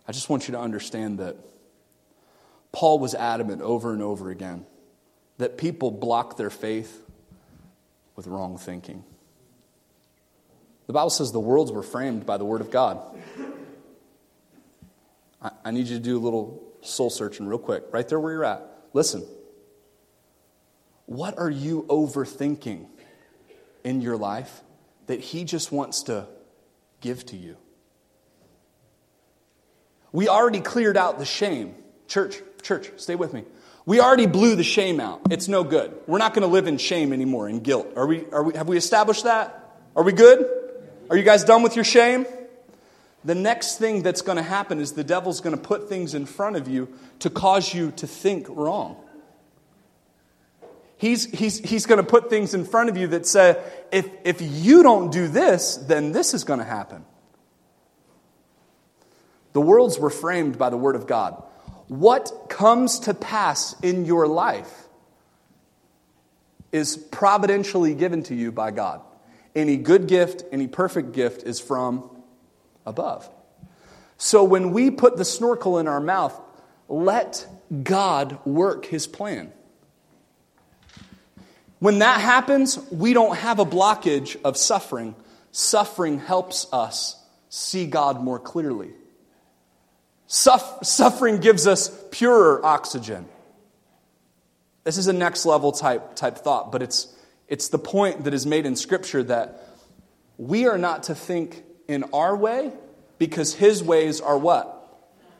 I 0.07 0.11
just 0.11 0.29
want 0.29 0.47
you 0.47 0.53
to 0.53 0.59
understand 0.59 1.19
that 1.19 1.35
Paul 2.71 2.99
was 2.99 3.15
adamant 3.15 3.61
over 3.61 3.93
and 3.93 4.01
over 4.01 4.29
again 4.29 4.65
that 5.37 5.57
people 5.57 5.91
block 5.91 6.37
their 6.37 6.49
faith 6.49 7.03
with 8.15 8.27
wrong 8.27 8.57
thinking. 8.57 9.03
The 10.87 10.93
Bible 10.93 11.09
says 11.09 11.31
the 11.31 11.39
worlds 11.39 11.71
were 11.71 11.83
framed 11.83 12.25
by 12.25 12.37
the 12.37 12.45
Word 12.45 12.61
of 12.61 12.71
God. 12.71 13.01
I, 15.63 15.71
need 15.71 15.87
you 15.87 15.97
to 15.97 16.03
do 16.03 16.17
a 16.17 16.23
little 16.23 16.63
soul 16.81 17.09
searching 17.09 17.47
real 17.47 17.59
quick, 17.59 17.83
right 17.91 18.07
there 18.07 18.19
where 18.19 18.33
you're 18.33 18.45
at. 18.45 18.74
Listen. 18.95 19.25
What 21.05 21.37
are 21.37 21.49
you 21.49 21.83
overthinking 21.89 22.87
in 23.83 23.99
your 23.99 24.15
life 24.15 24.61
that 25.07 25.19
He 25.19 25.43
just 25.43 25.69
wants 25.69 26.03
to 26.03 26.27
give 27.01 27.25
to 27.27 27.35
you? 27.35 27.57
We 30.13 30.29
already 30.29 30.61
cleared 30.61 30.95
out 30.95 31.19
the 31.19 31.25
shame. 31.25 31.75
Church, 32.07 32.37
church, 32.63 32.89
stay 32.95 33.15
with 33.15 33.33
me. 33.33 33.43
We 33.85 33.99
already 33.99 34.27
blew 34.27 34.55
the 34.55 34.63
shame 34.63 35.01
out. 35.01 35.23
It's 35.29 35.49
no 35.49 35.65
good. 35.65 35.93
We're 36.07 36.17
not 36.17 36.33
going 36.33 36.47
to 36.47 36.51
live 36.51 36.65
in 36.65 36.77
shame 36.77 37.11
anymore, 37.11 37.49
in 37.49 37.59
guilt. 37.59 37.91
Are 37.97 38.07
we, 38.07 38.23
are 38.31 38.43
we, 38.43 38.53
have 38.53 38.69
we 38.69 38.77
established 38.77 39.25
that? 39.25 39.77
Are 39.97 40.03
we 40.03 40.13
good? 40.13 40.49
Are 41.09 41.17
you 41.17 41.23
guys 41.23 41.43
done 41.43 41.63
with 41.63 41.75
your 41.75 41.83
shame? 41.83 42.25
The 43.25 43.35
next 43.35 43.77
thing 43.77 44.03
that's 44.03 44.21
going 44.21 44.37
to 44.37 44.43
happen 44.43 44.79
is 44.79 44.93
the 44.93 45.03
devil's 45.03 45.41
going 45.41 45.55
to 45.55 45.61
put 45.61 45.89
things 45.89 46.13
in 46.13 46.25
front 46.25 46.55
of 46.55 46.67
you 46.67 46.87
to 47.19 47.29
cause 47.29 47.73
you 47.73 47.91
to 47.91 48.07
think 48.07 48.47
wrong. 48.47 48.97
He's, 50.97 51.25
he's, 51.25 51.59
he's 51.59 51.85
going 51.85 51.97
to 51.97 52.09
put 52.09 52.29
things 52.29 52.53
in 52.53 52.63
front 52.63 52.89
of 52.89 52.97
you 52.97 53.07
that 53.07 53.25
say, 53.25 53.61
if, 53.91 54.07
if 54.23 54.41
you 54.41 54.83
don't 54.83 55.11
do 55.11 55.27
this, 55.27 55.75
then 55.75 56.13
this 56.13 56.33
is 56.33 56.45
going 56.45 56.59
to 56.59 56.65
happen. 56.65 57.03
The 59.53 59.61
worlds 59.61 59.99
were 59.99 60.09
framed 60.09 60.57
by 60.57 60.69
the 60.69 60.77
Word 60.77 60.95
of 60.95 61.07
God 61.07 61.43
what 61.87 62.47
comes 62.49 62.99
to 62.99 63.13
pass 63.13 63.75
in 63.81 64.05
your 64.05 64.27
life 64.27 64.87
is 66.71 66.97
providentially 66.97 67.93
given 67.93 68.23
to 68.23 68.35
you 68.35 68.51
by 68.51 68.71
God. 68.71 69.01
Any 69.55 69.77
good 69.77 70.07
gift, 70.07 70.43
any 70.51 70.67
perfect 70.67 71.13
gift 71.13 71.43
is 71.43 71.59
from 71.59 72.09
above. 72.85 73.29
So 74.17 74.43
when 74.43 74.71
we 74.71 74.91
put 74.91 75.17
the 75.17 75.25
snorkel 75.25 75.79
in 75.79 75.87
our 75.87 75.99
mouth, 75.99 76.39
let 76.87 77.47
God 77.83 78.39
work 78.45 78.85
his 78.85 79.07
plan. 79.07 79.51
When 81.79 81.99
that 81.99 82.21
happens, 82.21 82.79
we 82.91 83.13
don't 83.13 83.35
have 83.37 83.59
a 83.59 83.65
blockage 83.65 84.37
of 84.43 84.57
suffering. 84.57 85.15
Suffering 85.51 86.19
helps 86.19 86.67
us 86.71 87.21
see 87.49 87.85
God 87.85 88.21
more 88.21 88.39
clearly. 88.39 88.91
Suffering 90.27 91.39
gives 91.39 91.67
us 91.67 91.89
purer 92.11 92.65
oxygen. 92.65 93.27
This 94.83 94.97
is 94.97 95.07
a 95.07 95.13
next 95.13 95.45
level 95.45 95.71
type, 95.71 96.15
type 96.15 96.37
thought, 96.37 96.71
but 96.71 96.81
it's, 96.81 97.13
it's 97.47 97.69
the 97.69 97.79
point 97.79 98.23
that 98.23 98.33
is 98.33 98.45
made 98.45 98.65
in 98.65 98.75
Scripture 98.75 99.23
that 99.23 99.67
we 100.37 100.67
are 100.67 100.77
not 100.77 101.03
to 101.03 101.15
think 101.15 101.63
in 101.87 102.03
our 102.13 102.35
way 102.35 102.71
because 103.17 103.53
His 103.53 103.83
ways 103.83 104.21
are 104.21 104.37
what? 104.37 104.71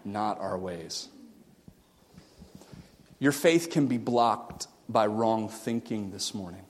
Not 0.03 0.39
our 0.39 0.57
ways. 0.57 1.07
Your 3.19 3.31
faith 3.31 3.69
can 3.71 3.87
be 3.87 3.97
blocked 3.97 4.67
by 4.87 5.07
wrong 5.07 5.49
thinking 5.49 6.11
this 6.11 6.33
morning. 6.33 6.61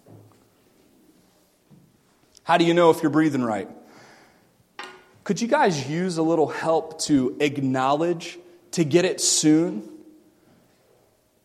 How 2.43 2.57
do 2.57 2.65
you 2.65 2.73
know 2.73 2.91
if 2.91 3.01
you're 3.01 3.09
breathing 3.09 3.43
right? 3.43 3.67
Could 5.23 5.41
you 5.41 5.47
guys 5.47 5.89
use 5.89 6.17
a 6.17 6.23
little 6.23 6.47
help 6.47 7.01
to 7.01 7.35
acknowledge, 7.39 8.37
to 8.71 8.83
get 8.83 9.03
it 9.03 9.19
soon? 9.19 9.89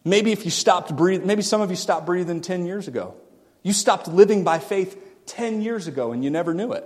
Maybe 0.04 0.32
if 0.32 0.44
you 0.44 0.50
stopped 0.50 0.94
breathing, 0.94 1.26
maybe 1.26 1.42
some 1.42 1.62
of 1.62 1.70
you 1.70 1.76
stopped 1.76 2.04
breathing 2.04 2.42
10 2.42 2.66
years 2.66 2.88
ago. 2.88 3.14
You 3.62 3.72
stopped 3.72 4.08
living 4.08 4.44
by 4.44 4.58
faith 4.58 4.96
10 5.26 5.62
years 5.62 5.86
ago 5.86 6.12
and 6.12 6.22
you 6.22 6.30
never 6.30 6.52
knew 6.52 6.72
it. 6.72 6.84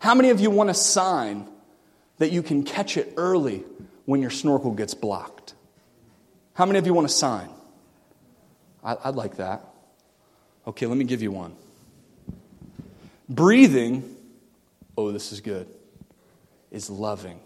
How 0.00 0.14
many 0.14 0.30
of 0.30 0.40
you 0.40 0.50
want 0.50 0.70
a 0.70 0.74
sign 0.74 1.48
that 2.18 2.32
you 2.32 2.42
can 2.42 2.62
catch 2.62 2.96
it 2.96 3.14
early 3.16 3.64
when 4.04 4.20
your 4.20 4.30
snorkel 4.30 4.72
gets 4.72 4.94
blocked? 4.94 5.54
How 6.54 6.66
many 6.66 6.78
of 6.78 6.86
you 6.86 6.94
want 6.94 7.06
a 7.06 7.10
sign? 7.10 7.48
I'd 8.82 9.14
like 9.16 9.36
that. 9.36 9.64
Okay, 10.66 10.86
let 10.86 10.96
me 10.96 11.04
give 11.04 11.22
you 11.22 11.30
one. 11.30 11.54
Breathing 13.28 14.16
oh, 14.98 15.12
this 15.12 15.30
is 15.30 15.40
good, 15.40 15.68
is 16.72 16.90
loving. 16.90 17.38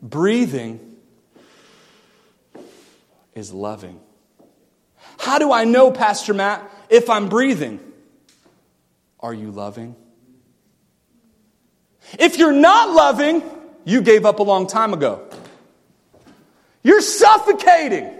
Breathing 0.00 0.94
is 3.34 3.52
loving. 3.52 3.98
How 5.18 5.40
do 5.40 5.50
I 5.50 5.64
know, 5.64 5.90
Pastor 5.90 6.34
Matt, 6.34 6.70
if 6.88 7.10
I'm 7.10 7.28
breathing? 7.28 7.80
Are 9.18 9.34
you 9.34 9.50
loving? 9.50 9.96
If 12.18 12.38
you're 12.38 12.52
not 12.52 12.90
loving, 12.90 13.42
you 13.84 14.00
gave 14.02 14.24
up 14.24 14.38
a 14.38 14.42
long 14.42 14.66
time 14.66 14.92
ago. 14.92 15.22
You're 16.82 17.00
suffocating. 17.00 18.15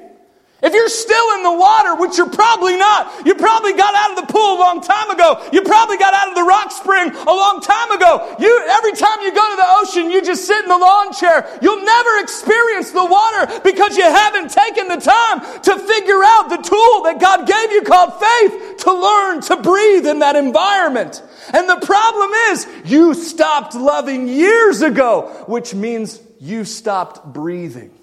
If 0.67 0.75
you're 0.75 0.89
still 0.89 1.37
in 1.39 1.45
the 1.45 1.55
water, 1.55 1.95
which 1.95 2.19
you're 2.19 2.29
probably 2.29 2.77
not, 2.77 3.25
you 3.25 3.37
probably 3.37 3.73
got 3.75 3.95
out 3.95 4.19
of 4.19 4.27
the 4.27 4.33
pool 4.33 4.59
a 4.59 4.59
long 4.59 4.83
time 4.83 5.11
ago. 5.11 5.39
You 5.53 5.63
probably 5.63 5.97
got 5.97 6.13
out 6.13 6.29
of 6.29 6.35
the 6.35 6.43
rock 6.43 6.73
spring 6.73 7.15
a 7.15 7.31
long 7.31 7.61
time 7.61 7.93
ago. 7.93 8.35
You, 8.41 8.67
every 8.71 8.91
time 8.99 9.21
you 9.23 9.31
go 9.33 9.49
to 9.49 9.57
the 9.57 9.71
ocean, 9.79 10.11
you 10.11 10.25
just 10.25 10.45
sit 10.45 10.61
in 10.65 10.69
the 10.69 10.77
lawn 10.77 11.13
chair. 11.13 11.47
You'll 11.63 11.85
never 11.85 12.19
experience 12.19 12.91
the 12.91 13.05
water 13.05 13.61
because 13.63 13.97
you 13.97 14.03
haven't 14.03 14.51
taken 14.51 14.89
the 14.89 14.97
time 14.97 15.39
to 15.63 15.79
figure 15.79 16.25
out 16.25 16.51
the 16.51 16.59
tool 16.59 17.03
that 17.07 17.21
God 17.21 17.47
gave 17.47 17.71
you 17.71 17.83
called 17.83 18.19
faith 18.19 18.79
to 18.79 18.93
learn 18.93 19.43
to 19.43 19.63
breathe 19.63 20.07
in 20.09 20.19
that 20.19 20.35
environment. 20.35 21.23
And 21.55 21.69
the 21.69 21.79
problem 21.87 22.31
is, 22.51 22.67
you 22.85 23.15
stopped 23.15 23.77
loving 23.77 24.27
years 24.27 24.83
ago, 24.83 25.45
which 25.47 25.75
means 25.75 26.21
you 26.41 26.65
stopped 26.65 27.33
breathing. 27.33 27.96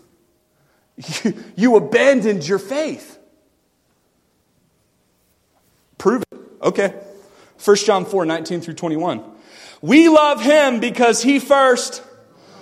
You, 0.97 1.43
you 1.55 1.75
abandoned 1.75 2.47
your 2.47 2.59
faith. 2.59 3.17
Prove 5.97 6.23
it. 6.31 6.39
Okay. 6.61 6.93
1 7.63 7.75
John 7.77 8.05
4 8.05 8.25
19 8.25 8.61
through 8.61 8.73
21. 8.73 9.23
We 9.81 10.09
love 10.09 10.41
him 10.41 10.79
because 10.79 11.21
he 11.21 11.39
first 11.39 12.03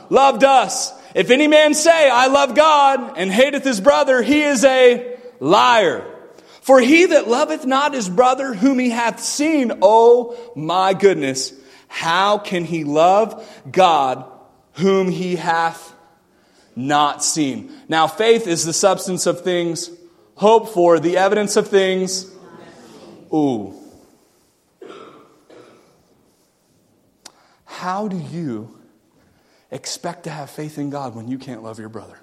loved 0.10 0.44
us. 0.44 0.94
If 1.14 1.30
any 1.30 1.48
man 1.48 1.74
say, 1.74 2.10
I 2.10 2.28
love 2.28 2.56
God, 2.56 3.18
and 3.18 3.32
hateth 3.32 3.64
his 3.64 3.82
brother, 3.82 4.22
he 4.22 4.42
is 4.44 4.64
a 4.64 5.18
liar. 5.40 6.08
For 6.62 6.80
he 6.80 7.06
that 7.08 7.28
loveth 7.28 7.66
not 7.66 7.94
his 7.94 8.08
brother 8.08 8.54
whom 8.54 8.80
he 8.80 8.92
hath 8.92 9.20
seen, 9.20 9.72
oh 9.82 10.38
my 10.56 10.94
goodness, 10.94 11.54
how 11.88 12.38
can 12.38 12.64
he 12.64 12.84
love 12.84 13.46
God 13.70 14.26
whom 14.74 15.10
he 15.10 15.36
hath 15.36 15.91
not 16.76 17.24
seen. 17.24 17.72
Now, 17.88 18.08
faith 18.08 18.48
is 18.48 18.66
the 18.66 18.74
substance 18.74 19.26
of 19.26 19.42
things 19.42 19.90
hoped 20.36 20.74
for, 20.74 21.00
the 21.00 21.18
evidence 21.18 21.56
of 21.56 21.68
things. 21.68 22.32
Ooh. 23.34 23.76
How 27.66 28.08
do 28.08 28.18
you 28.18 28.80
expect 29.70 30.24
to 30.24 30.30
have 30.30 30.50
faith 30.50 30.78
in 30.78 30.90
God 30.90 31.16
when 31.16 31.28
you 31.28 31.38
can't 31.38 31.64
love 31.64 31.80
your 31.80 31.90
brother? 31.90 32.20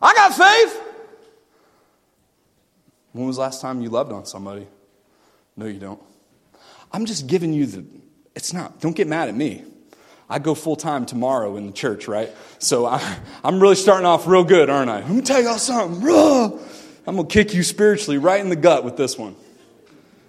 I 0.00 0.14
got 0.14 0.34
faith. 0.34 0.82
When 3.12 3.26
was 3.26 3.36
the 3.36 3.42
last 3.42 3.60
time 3.60 3.80
you 3.82 3.90
loved 3.90 4.12
on 4.12 4.26
somebody? 4.26 4.66
No, 5.56 5.66
you 5.66 5.80
don't. 5.80 6.00
I'm 6.92 7.04
just 7.04 7.26
giving 7.26 7.52
you 7.52 7.66
the 7.66 7.84
it's 8.38 8.52
not. 8.52 8.78
Don't 8.80 8.94
get 8.94 9.08
mad 9.08 9.28
at 9.28 9.34
me. 9.34 9.64
I 10.30 10.38
go 10.38 10.54
full 10.54 10.76
time 10.76 11.06
tomorrow 11.06 11.56
in 11.56 11.66
the 11.66 11.72
church, 11.72 12.06
right? 12.06 12.30
So 12.60 12.86
I, 12.86 13.16
am 13.42 13.58
really 13.58 13.74
starting 13.74 14.06
off 14.06 14.28
real 14.28 14.44
good, 14.44 14.70
aren't 14.70 14.88
I? 14.88 15.00
Let 15.00 15.10
me 15.10 15.22
tell 15.22 15.42
y'all 15.42 15.58
something. 15.58 16.08
I'm 17.04 17.16
going 17.16 17.26
to 17.26 17.32
kick 17.32 17.52
you 17.52 17.64
spiritually 17.64 18.16
right 18.16 18.40
in 18.40 18.48
the 18.48 18.54
gut 18.54 18.84
with 18.84 18.96
this 18.96 19.18
one. 19.18 19.34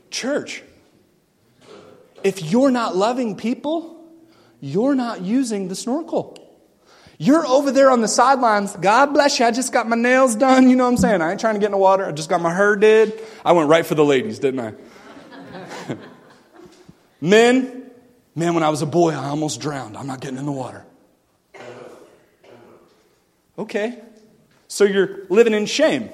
Church, 0.09 0.63
if 2.23 2.51
you're 2.51 2.71
not 2.71 2.95
loving 2.95 3.35
people, 3.35 4.03
you're 4.59 4.95
not 4.95 5.21
using 5.21 5.67
the 5.67 5.75
snorkel. 5.75 6.35
You're 7.19 7.45
over 7.45 7.69
there 7.71 7.91
on 7.91 8.01
the 8.01 8.07
sidelines. 8.07 8.75
God 8.75 9.13
bless 9.13 9.37
you. 9.37 9.45
I 9.45 9.51
just 9.51 9.71
got 9.71 9.87
my 9.87 9.97
nails 9.97 10.35
done. 10.35 10.67
You 10.67 10.75
know 10.75 10.85
what 10.85 10.91
I'm 10.91 10.97
saying? 10.97 11.21
I 11.21 11.29
ain't 11.29 11.39
trying 11.39 11.53
to 11.53 11.59
get 11.59 11.67
in 11.67 11.73
the 11.73 11.77
water. 11.77 12.05
I 12.05 12.11
just 12.11 12.29
got 12.29 12.41
my 12.41 12.53
hair 12.53 12.75
did. 12.75 13.21
I 13.45 13.51
went 13.51 13.69
right 13.69 13.85
for 13.85 13.93
the 13.93 14.05
ladies, 14.05 14.39
didn't 14.39 14.61
I? 14.61 14.73
Men, 17.21 17.88
Man, 18.35 18.53
when 18.53 18.63
I 18.63 18.69
was 18.69 18.81
a 18.81 18.85
boy, 18.85 19.11
I 19.11 19.25
almost 19.27 19.59
drowned. 19.59 19.97
I'm 19.97 20.07
not 20.07 20.21
getting 20.21 20.37
in 20.37 20.45
the 20.45 20.51
water. 20.51 20.85
Okay. 23.57 23.99
So 24.67 24.85
you're 24.85 25.25
living 25.29 25.53
in 25.53 25.65
shame. 25.65 26.09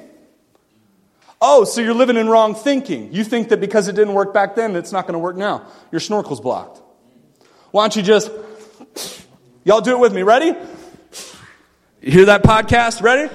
Oh, 1.41 1.63
so 1.66 1.82
you're 1.82 1.93
living 1.93 2.18
in 2.18 2.28
wrong 2.28 2.55
thinking. 2.55 3.13
You 3.13 3.24
think 3.24 3.49
that 3.49 3.59
because 3.59 3.88
it 3.88 3.95
didn't 3.95 4.13
work 4.13 4.34
back 4.34 4.55
then, 4.55 4.76
it's 4.76 4.91
not 4.91 5.03
going 5.03 5.13
to 5.13 5.20
work 5.20 5.36
now. 5.36 5.68
Your 5.91 6.01
snorkel's 6.01 6.39
blocked. 6.39 6.82
Why 7.72 7.84
don't 7.84 7.95
you 7.95 8.01
just, 8.01 8.32
y'all 9.63 9.82
do 9.82 9.91
it 9.91 9.99
with 9.99 10.13
me. 10.13 10.24
Ready? 10.24 10.55
You 12.01 12.11
hear 12.11 12.26
that 12.26 12.43
podcast? 12.43 13.01
Ready? 13.01 13.32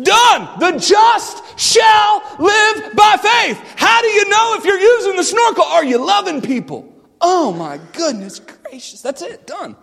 Done! 0.00 0.58
The 0.58 0.78
just 0.78 1.58
shall 1.58 2.22
live 2.38 2.94
by 2.94 3.16
faith. 3.20 3.60
How 3.76 4.00
do 4.00 4.08
you 4.08 4.28
know 4.28 4.54
if 4.56 4.64
you're 4.64 4.78
using 4.78 5.16
the 5.16 5.24
snorkel? 5.24 5.64
Are 5.64 5.84
you 5.84 6.04
loving 6.04 6.40
people? 6.40 6.92
Oh 7.20 7.52
my 7.52 7.78
goodness 7.92 8.40
gracious. 8.40 9.02
That's 9.02 9.22
it. 9.22 9.46
Done. 9.46 9.76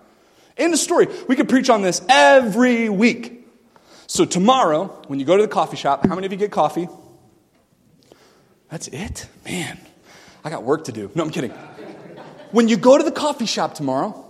End 0.57 0.73
of 0.73 0.79
story. 0.79 1.07
We 1.27 1.35
could 1.35 1.47
preach 1.47 1.69
on 1.69 1.83
this 1.83 2.01
every 2.09 2.89
week. 2.89 3.47
So 4.07 4.25
tomorrow, 4.25 4.87
when 5.07 5.19
you 5.19 5.25
go 5.25 5.37
to 5.37 5.43
the 5.43 5.47
coffee 5.47 5.77
shop, 5.77 6.05
how 6.05 6.15
many 6.15 6.25
of 6.25 6.31
you 6.31 6.37
get 6.37 6.51
coffee? 6.51 6.89
That's 8.69 8.87
it? 8.87 9.27
Man, 9.45 9.79
I 10.43 10.49
got 10.49 10.63
work 10.63 10.85
to 10.85 10.91
do. 10.91 11.11
No, 11.13 11.23
I'm 11.23 11.29
kidding. 11.29 11.51
When 12.51 12.67
you 12.67 12.77
go 12.77 12.97
to 12.97 13.03
the 13.03 13.11
coffee 13.11 13.45
shop 13.45 13.75
tomorrow, 13.75 14.25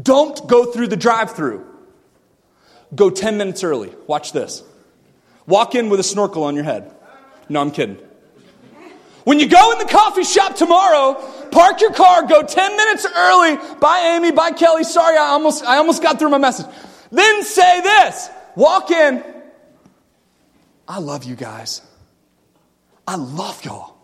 don't 0.00 0.46
go 0.48 0.70
through 0.72 0.88
the 0.88 0.96
drive 0.96 1.32
through. 1.32 1.66
Go 2.94 3.10
10 3.10 3.36
minutes 3.36 3.64
early. 3.64 3.92
Watch 4.06 4.32
this. 4.32 4.62
Walk 5.48 5.74
in 5.74 5.88
with 5.88 5.98
a 5.98 6.04
snorkel 6.04 6.44
on 6.44 6.54
your 6.54 6.64
head. 6.64 6.94
No, 7.48 7.60
I'm 7.60 7.70
kidding. 7.70 7.96
When 9.24 9.40
you 9.40 9.48
go 9.48 9.72
in 9.72 9.78
the 9.78 9.86
coffee 9.86 10.22
shop 10.22 10.54
tomorrow, 10.54 11.14
park 11.50 11.80
your 11.80 11.92
car, 11.92 12.26
go 12.26 12.42
10 12.42 12.76
minutes 12.76 13.06
early. 13.16 13.56
Bye, 13.80 14.14
Amy. 14.14 14.30
Bye, 14.30 14.52
Kelly. 14.52 14.84
Sorry, 14.84 15.16
I 15.16 15.28
almost, 15.28 15.64
I 15.64 15.78
almost 15.78 16.02
got 16.02 16.18
through 16.18 16.30
my 16.30 16.38
message. 16.38 16.66
Then 17.10 17.42
say 17.42 17.80
this. 17.80 18.28
Walk 18.56 18.90
in. 18.90 19.24
I 20.86 20.98
love 20.98 21.24
you 21.24 21.34
guys. 21.34 21.82
I 23.06 23.16
love 23.16 23.64
y'all. 23.64 23.94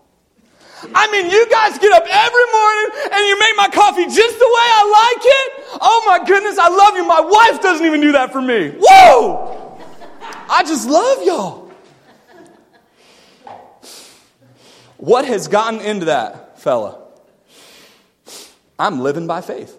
I 0.95 1.11
mean, 1.11 1.31
you 1.31 1.49
guys 1.51 1.79
get 1.79 1.93
up 1.93 2.05
every 2.07 2.47
morning 2.53 3.09
and 3.13 3.27
you 3.27 3.39
make 3.39 3.57
my 3.57 3.69
coffee 3.73 4.05
just 4.05 4.39
the 4.39 4.47
way 4.47 4.67
I 4.77 5.13
like 5.15 5.25
it. 5.25 5.79
Oh 5.81 6.05
my 6.07 6.25
goodness, 6.27 6.59
I 6.59 6.69
love 6.69 6.97
you. 6.97 7.07
My 7.07 7.21
wife 7.21 7.63
doesn't 7.63 7.87
even 7.87 8.01
do 8.01 8.13
that 8.13 8.33
for 8.33 8.43
me. 8.43 8.75
Whoa! 8.79 9.44
I 10.55 10.63
just 10.63 10.89
love 10.89 11.25
y'all. 11.25 11.73
What 14.99 15.25
has 15.25 15.49
gotten 15.49 15.81
into 15.81 16.07
that 16.07 16.61
fella? 16.61 17.03
I'm 18.79 19.01
living 19.01 19.27
by 19.27 19.41
faith. 19.41 19.77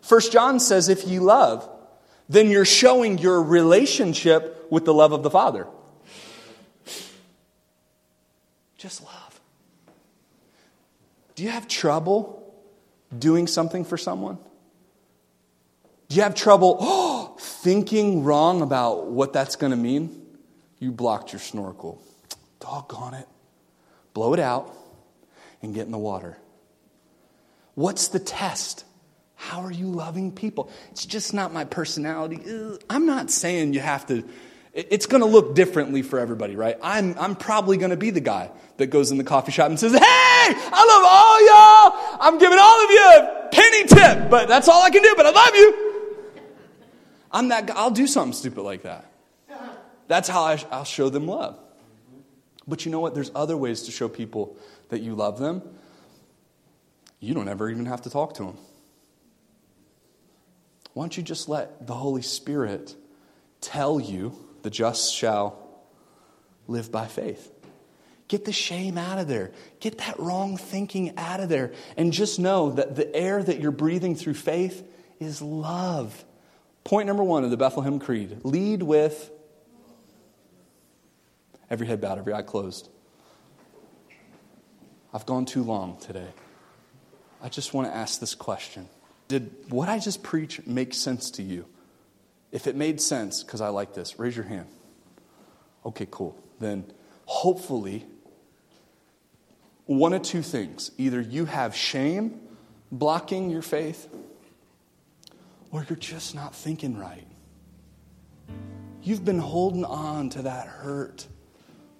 First 0.00 0.30
John 0.30 0.60
says 0.60 0.88
if 0.88 1.08
you 1.08 1.22
love, 1.22 1.68
then 2.28 2.50
you're 2.50 2.64
showing 2.64 3.18
your 3.18 3.42
relationship 3.42 4.68
with 4.70 4.84
the 4.84 4.94
love 4.94 5.10
of 5.10 5.24
the 5.24 5.30
Father. 5.30 5.66
Just 8.78 9.02
love. 9.02 9.40
Do 11.34 11.42
you 11.42 11.48
have 11.48 11.66
trouble 11.66 12.54
doing 13.18 13.48
something 13.48 13.84
for 13.84 13.96
someone? 13.96 14.38
Do 16.08 16.14
you 16.14 16.22
have 16.22 16.36
trouble 16.36 16.76
oh, 16.80 17.13
thinking 17.64 18.24
wrong 18.24 18.60
about 18.60 19.06
what 19.06 19.32
that's 19.32 19.56
going 19.56 19.70
to 19.70 19.76
mean? 19.76 20.22
You 20.78 20.92
blocked 20.92 21.32
your 21.32 21.40
snorkel. 21.40 22.00
Doggone 22.60 23.14
it. 23.14 23.26
Blow 24.12 24.34
it 24.34 24.38
out 24.38 24.70
and 25.62 25.74
get 25.74 25.86
in 25.86 25.90
the 25.90 25.98
water. 25.98 26.36
What's 27.74 28.08
the 28.08 28.18
test? 28.18 28.84
How 29.34 29.62
are 29.62 29.72
you 29.72 29.86
loving 29.86 30.30
people? 30.30 30.70
It's 30.90 31.06
just 31.06 31.32
not 31.32 31.54
my 31.54 31.64
personality. 31.64 32.38
I'm 32.90 33.06
not 33.06 33.30
saying 33.30 33.72
you 33.72 33.80
have 33.80 34.06
to, 34.08 34.24
it's 34.74 35.06
going 35.06 35.22
to 35.22 35.26
look 35.26 35.54
differently 35.54 36.02
for 36.02 36.18
everybody, 36.18 36.56
right? 36.56 36.76
I'm, 36.82 37.18
I'm 37.18 37.34
probably 37.34 37.78
going 37.78 37.90
to 37.90 37.96
be 37.96 38.10
the 38.10 38.20
guy 38.20 38.50
that 38.76 38.88
goes 38.88 39.10
in 39.10 39.16
the 39.16 39.24
coffee 39.24 39.52
shop 39.52 39.70
and 39.70 39.80
says, 39.80 39.92
Hey, 39.92 40.00
I 40.02 40.84
love 40.92 41.04
all 41.08 42.20
y'all. 42.20 42.20
I'm 42.20 42.38
giving 42.38 42.58
all 42.58 42.84
of 42.84 42.90
you 42.90 43.00
a 43.00 43.48
penny 43.50 43.84
tip, 43.84 44.30
but 44.30 44.48
that's 44.48 44.68
all 44.68 44.82
I 44.82 44.90
can 44.90 45.02
do, 45.02 45.14
but 45.16 45.24
I 45.24 45.30
love 45.30 45.54
you. 45.54 45.83
I'm 47.34 47.48
that 47.48 47.66
guy. 47.66 47.74
I'll 47.76 47.90
do 47.90 48.06
something 48.06 48.32
stupid 48.32 48.62
like 48.62 48.82
that. 48.82 49.10
That's 50.06 50.28
how 50.28 50.44
I, 50.44 50.62
I'll 50.70 50.84
show 50.84 51.08
them 51.08 51.26
love. 51.26 51.58
But 52.66 52.86
you 52.86 52.92
know 52.92 53.00
what? 53.00 53.14
There's 53.14 53.32
other 53.34 53.56
ways 53.56 53.82
to 53.82 53.90
show 53.90 54.08
people 54.08 54.56
that 54.90 55.00
you 55.00 55.14
love 55.14 55.38
them. 55.38 55.62
You 57.18 57.34
don't 57.34 57.48
ever 57.48 57.68
even 57.68 57.86
have 57.86 58.02
to 58.02 58.10
talk 58.10 58.34
to 58.34 58.44
them. 58.44 58.56
Why 60.92 61.02
don't 61.02 61.16
you 61.16 61.22
just 61.22 61.48
let 61.48 61.86
the 61.86 61.94
Holy 61.94 62.22
Spirit 62.22 62.94
tell 63.60 63.98
you 63.98 64.34
the 64.62 64.70
just 64.70 65.12
shall 65.12 65.58
live 66.68 66.92
by 66.92 67.06
faith? 67.06 67.50
Get 68.28 68.44
the 68.44 68.52
shame 68.52 68.96
out 68.96 69.18
of 69.18 69.26
there. 69.26 69.50
Get 69.80 69.98
that 69.98 70.18
wrong 70.20 70.56
thinking 70.56 71.16
out 71.16 71.40
of 71.40 71.48
there. 71.48 71.72
And 71.96 72.12
just 72.12 72.38
know 72.38 72.70
that 72.72 72.94
the 72.94 73.14
air 73.14 73.42
that 73.42 73.58
you're 73.58 73.72
breathing 73.72 74.14
through 74.14 74.34
faith 74.34 74.86
is 75.18 75.42
love. 75.42 76.24
Point 76.84 77.06
number 77.06 77.24
one 77.24 77.44
of 77.44 77.50
the 77.50 77.56
Bethlehem 77.56 77.98
Creed 77.98 78.40
lead 78.44 78.82
with 78.82 79.30
every 81.70 81.86
head 81.86 82.00
bowed, 82.00 82.18
every 82.18 82.34
eye 82.34 82.42
closed. 82.42 82.90
I've 85.12 85.24
gone 85.24 85.46
too 85.46 85.62
long 85.62 85.96
today. 85.98 86.28
I 87.42 87.48
just 87.48 87.72
want 87.72 87.88
to 87.88 87.94
ask 87.94 88.20
this 88.20 88.34
question 88.34 88.88
Did 89.28 89.50
what 89.70 89.88
I 89.88 89.98
just 89.98 90.22
preach 90.22 90.66
make 90.66 90.92
sense 90.92 91.30
to 91.32 91.42
you? 91.42 91.66
If 92.52 92.66
it 92.66 92.76
made 92.76 93.00
sense, 93.00 93.42
because 93.42 93.60
I 93.60 93.68
like 93.68 93.94
this, 93.94 94.18
raise 94.18 94.36
your 94.36 94.44
hand. 94.44 94.66
Okay, 95.84 96.06
cool. 96.10 96.36
Then 96.60 96.84
hopefully, 97.24 98.06
one 99.86 100.12
of 100.12 100.22
two 100.22 100.42
things 100.42 100.90
either 100.98 101.20
you 101.20 101.46
have 101.46 101.74
shame 101.74 102.40
blocking 102.92 103.50
your 103.50 103.62
faith, 103.62 104.08
or 105.74 105.84
you're 105.88 105.96
just 105.96 106.36
not 106.36 106.54
thinking 106.54 106.96
right. 106.96 107.26
You've 109.02 109.24
been 109.24 109.40
holding 109.40 109.84
on 109.84 110.30
to 110.30 110.42
that 110.42 110.68
hurt 110.68 111.26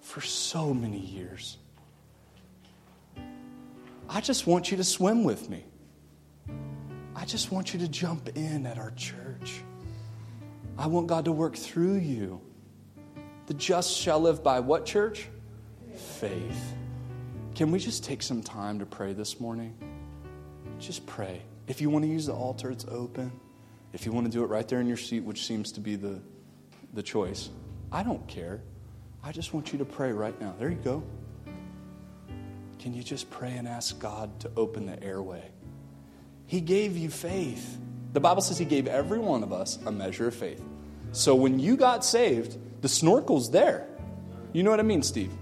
for 0.01 0.21
so 0.21 0.73
many 0.73 1.01
years. 1.01 1.59
I 4.09 4.21
just 4.21 4.47
want 4.47 4.71
you 4.71 4.77
to 4.77 4.85
swim 4.85 5.25
with 5.25 5.51
me. 5.51 5.65
I 7.17 7.25
just 7.25 7.51
want 7.51 7.75
you 7.75 7.81
to 7.81 7.89
jump 7.89 8.29
in 8.37 8.65
at 8.65 8.79
our 8.79 8.93
church. 8.93 9.61
I 10.79 10.87
want 10.87 11.09
God 11.09 11.25
to 11.25 11.33
work 11.33 11.57
through 11.57 11.97
you. 11.97 12.41
The 13.47 13.55
just 13.55 13.91
shall 13.91 14.21
live 14.21 14.41
by 14.45 14.61
what 14.61 14.87
church? 14.87 15.27
Faith. 15.97 16.75
Can 17.57 17.73
we 17.73 17.81
just 17.81 18.05
take 18.05 18.23
some 18.23 18.41
time 18.41 18.79
to 18.79 18.87
pray 18.87 19.15
this 19.15 19.41
morning? 19.41 19.77
Just 20.79 21.05
pray. 21.07 21.43
If 21.67 21.81
you 21.81 21.91
want 21.91 22.05
to 22.05 22.11
use 22.11 22.27
the 22.27 22.35
altar, 22.35 22.71
it's 22.71 22.87
open. 22.89 23.33
If 23.95 24.05
you 24.05 24.13
want 24.13 24.27
to 24.27 24.33
do 24.33 24.43
it 24.43 24.49
right 24.49 24.67
there 24.67 24.81
in 24.81 24.89
your 24.89 24.97
seat, 24.97 25.21
which 25.21 25.47
seems 25.47 25.71
to 25.73 25.81
be 25.81 25.95
the, 25.95 26.21
the 26.93 27.03
choice, 27.03 27.49
I 27.93 28.03
don't 28.03 28.27
care. 28.27 28.61
I 29.23 29.31
just 29.31 29.55
want 29.55 29.73
you 29.73 29.79
to 29.79 29.85
pray 29.85 30.11
right 30.11 30.39
now. 30.41 30.53
There 30.59 30.69
you 30.69 30.75
go. 30.75 31.05
Can 32.81 32.93
you 32.93 33.05
just 33.05 33.31
pray 33.31 33.53
and 33.53 33.69
ask 33.69 33.99
God 34.01 34.41
to 34.41 34.51
open 34.57 34.87
the 34.87 35.01
airway? 35.01 35.49
He 36.47 36.61
gave 36.61 36.97
you 36.97 37.09
faith. 37.09 37.79
The 38.13 38.21
Bible 38.21 38.43
says 38.43 38.59
He 38.59 38.65
gave 38.65 38.89
every 38.89 39.21
one 39.21 39.45
of 39.45 39.53
us 39.53 39.79
a 39.87 39.93
measure 39.93 40.27
of 40.27 40.35
faith. 40.35 40.63
So 41.13 41.37
when 41.37 41.61
you 41.61 41.77
got 41.77 42.05
saved, 42.05 42.59
the 42.83 42.89
snorkel's 42.89 43.53
there. 43.53 43.87
You 44.53 44.65
know 44.65 44.71
what 44.71 44.81
I 44.81 44.83
mean, 44.85 45.05
Steve? 45.05 45.33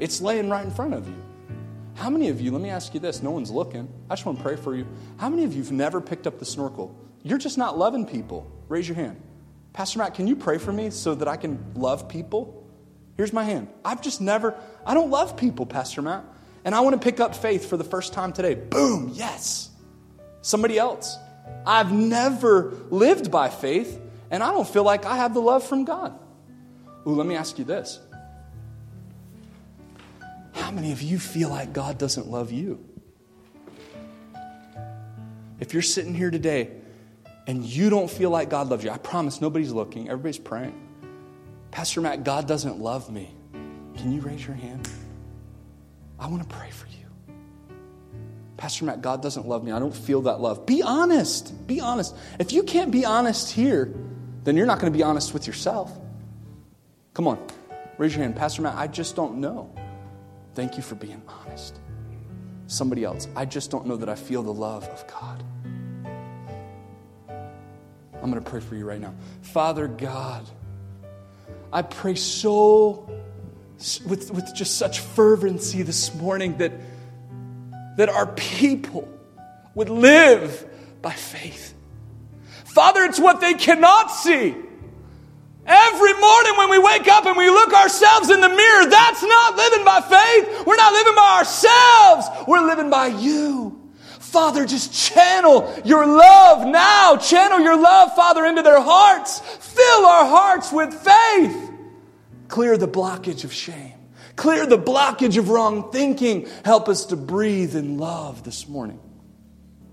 It's 0.00 0.20
laying 0.20 0.50
right 0.50 0.64
in 0.64 0.72
front 0.72 0.94
of 0.94 1.06
you. 1.06 1.16
How 1.94 2.10
many 2.10 2.28
of 2.28 2.40
you, 2.40 2.50
let 2.50 2.60
me 2.60 2.70
ask 2.70 2.92
you 2.92 2.98
this, 2.98 3.22
no 3.22 3.30
one's 3.30 3.52
looking. 3.52 3.88
I 4.10 4.14
just 4.14 4.26
want 4.26 4.38
to 4.38 4.44
pray 4.44 4.56
for 4.56 4.74
you. 4.74 4.84
How 5.16 5.28
many 5.28 5.44
of 5.44 5.54
you 5.54 5.62
have 5.62 5.72
never 5.72 6.00
picked 6.00 6.26
up 6.26 6.40
the 6.40 6.44
snorkel? 6.44 6.94
You're 7.22 7.38
just 7.38 7.58
not 7.58 7.76
loving 7.76 8.06
people. 8.06 8.50
Raise 8.68 8.88
your 8.88 8.96
hand. 8.96 9.20
Pastor 9.72 9.98
Matt, 9.98 10.14
can 10.14 10.26
you 10.26 10.36
pray 10.36 10.58
for 10.58 10.72
me 10.72 10.90
so 10.90 11.14
that 11.14 11.28
I 11.28 11.36
can 11.36 11.72
love 11.74 12.08
people? 12.08 12.66
Here's 13.16 13.32
my 13.32 13.44
hand. 13.44 13.68
I've 13.84 14.02
just 14.02 14.20
never, 14.20 14.54
I 14.86 14.94
don't 14.94 15.10
love 15.10 15.36
people, 15.36 15.66
Pastor 15.66 16.02
Matt. 16.02 16.24
And 16.64 16.74
I 16.74 16.80
want 16.80 17.00
to 17.00 17.04
pick 17.04 17.20
up 17.20 17.34
faith 17.34 17.68
for 17.68 17.76
the 17.76 17.84
first 17.84 18.12
time 18.12 18.32
today. 18.32 18.54
Boom, 18.54 19.10
yes. 19.12 19.70
Somebody 20.42 20.78
else. 20.78 21.16
I've 21.66 21.92
never 21.92 22.74
lived 22.90 23.30
by 23.30 23.48
faith, 23.48 24.00
and 24.30 24.42
I 24.42 24.50
don't 24.50 24.68
feel 24.68 24.84
like 24.84 25.04
I 25.04 25.16
have 25.16 25.34
the 25.34 25.40
love 25.40 25.64
from 25.64 25.84
God. 25.84 26.18
Ooh, 27.06 27.14
let 27.14 27.26
me 27.26 27.36
ask 27.36 27.58
you 27.58 27.64
this. 27.64 27.98
How 30.52 30.70
many 30.70 30.92
of 30.92 31.02
you 31.02 31.18
feel 31.18 31.48
like 31.48 31.72
God 31.72 31.98
doesn't 31.98 32.28
love 32.28 32.52
you? 32.52 32.84
If 35.58 35.72
you're 35.72 35.82
sitting 35.82 36.14
here 36.14 36.30
today 36.30 36.70
and 37.50 37.64
you 37.64 37.90
don't 37.90 38.08
feel 38.08 38.30
like 38.30 38.48
God 38.48 38.68
loves 38.68 38.84
you, 38.84 38.90
I 38.90 38.98
promise 38.98 39.40
nobody's 39.40 39.72
looking, 39.72 40.08
everybody's 40.08 40.38
praying. 40.38 40.86
Pastor 41.72 42.00
Matt, 42.00 42.22
God 42.22 42.46
doesn't 42.46 42.78
love 42.78 43.10
me. 43.10 43.34
Can 43.96 44.12
you 44.12 44.20
raise 44.20 44.46
your 44.46 44.54
hand? 44.54 44.88
I 46.20 46.28
want 46.28 46.48
to 46.48 46.56
pray 46.56 46.70
for 46.70 46.86
you. 46.86 47.34
Pastor 48.56 48.84
Matt, 48.84 49.02
God 49.02 49.20
doesn't 49.20 49.48
love 49.48 49.64
me. 49.64 49.72
I 49.72 49.80
don't 49.80 49.92
feel 49.92 50.22
that 50.22 50.40
love. 50.40 50.64
Be 50.64 50.80
honest. 50.80 51.66
Be 51.66 51.80
honest. 51.80 52.14
If 52.38 52.52
you 52.52 52.62
can't 52.62 52.92
be 52.92 53.04
honest 53.04 53.50
here, 53.50 53.92
then 54.44 54.56
you're 54.56 54.66
not 54.66 54.78
going 54.78 54.92
to 54.92 54.96
be 54.96 55.02
honest 55.02 55.34
with 55.34 55.48
yourself. 55.48 55.90
Come 57.14 57.26
on, 57.26 57.44
raise 57.98 58.14
your 58.14 58.22
hand. 58.22 58.36
Pastor 58.36 58.62
Matt, 58.62 58.76
I 58.76 58.86
just 58.86 59.16
don't 59.16 59.38
know. 59.38 59.74
Thank 60.54 60.76
you 60.76 60.84
for 60.84 60.94
being 60.94 61.20
honest. 61.26 61.80
Somebody 62.68 63.02
else, 63.02 63.26
I 63.34 63.44
just 63.44 63.72
don't 63.72 63.86
know 63.86 63.96
that 63.96 64.08
I 64.08 64.14
feel 64.14 64.44
the 64.44 64.54
love 64.54 64.84
of 64.84 65.04
God. 65.08 65.42
I'm 68.22 68.30
going 68.30 68.42
to 68.42 68.50
pray 68.50 68.60
for 68.60 68.74
you 68.74 68.86
right 68.86 69.00
now. 69.00 69.14
Father 69.42 69.88
God, 69.88 70.46
I 71.72 71.82
pray 71.82 72.14
so 72.14 73.08
with, 74.06 74.30
with 74.30 74.54
just 74.54 74.76
such 74.76 75.00
fervency 75.00 75.82
this 75.82 76.14
morning 76.14 76.58
that, 76.58 76.72
that 77.96 78.08
our 78.08 78.26
people 78.26 79.08
would 79.74 79.88
live 79.88 80.66
by 81.00 81.12
faith. 81.12 81.74
Father, 82.64 83.04
it's 83.04 83.18
what 83.18 83.40
they 83.40 83.54
cannot 83.54 84.10
see. 84.10 84.54
Every 85.66 86.12
morning 86.14 86.56
when 86.56 86.70
we 86.70 86.78
wake 86.78 87.08
up 87.08 87.26
and 87.26 87.36
we 87.36 87.48
look 87.48 87.72
ourselves 87.72 88.30
in 88.30 88.40
the 88.40 88.48
mirror, 88.48 88.90
that's 88.90 89.22
not 89.22 89.56
living 89.56 89.84
by 89.84 90.00
faith. 90.00 90.66
We're 90.66 90.76
not 90.76 90.92
living 90.92 91.14
by 91.14 91.36
ourselves. 91.38 92.48
We're 92.48 92.66
living 92.66 92.90
by 92.90 93.06
you. 93.08 93.69
Father, 94.30 94.64
just 94.64 94.94
channel 94.94 95.74
your 95.84 96.06
love 96.06 96.66
now. 96.66 97.16
Channel 97.16 97.60
your 97.60 97.76
love, 97.76 98.14
Father, 98.14 98.46
into 98.46 98.62
their 98.62 98.80
hearts. 98.80 99.40
Fill 99.40 100.06
our 100.06 100.24
hearts 100.24 100.70
with 100.72 100.94
faith. 100.94 101.70
Clear 102.46 102.76
the 102.76 102.86
blockage 102.86 103.42
of 103.42 103.52
shame. 103.52 103.94
Clear 104.36 104.66
the 104.66 104.78
blockage 104.78 105.36
of 105.36 105.48
wrong 105.48 105.90
thinking. 105.90 106.48
Help 106.64 106.88
us 106.88 107.06
to 107.06 107.16
breathe 107.16 107.74
in 107.74 107.98
love 107.98 108.44
this 108.44 108.68
morning. 108.68 109.00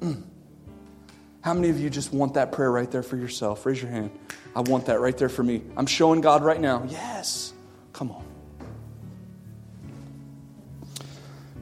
Mm. 0.01 0.23
How 1.41 1.55
many 1.55 1.69
of 1.69 1.79
you 1.79 1.89
just 1.89 2.13
want 2.13 2.35
that 2.35 2.51
prayer 2.51 2.71
right 2.71 2.89
there 2.91 3.03
for 3.03 3.17
yourself? 3.17 3.65
Raise 3.65 3.81
your 3.81 3.89
hand. 3.89 4.11
I 4.55 4.61
want 4.61 4.85
that 4.85 4.99
right 4.99 5.17
there 5.17 5.29
for 5.29 5.43
me. 5.43 5.63
I'm 5.75 5.87
showing 5.87 6.21
God 6.21 6.43
right 6.43 6.61
now. 6.61 6.85
Yes. 6.87 7.53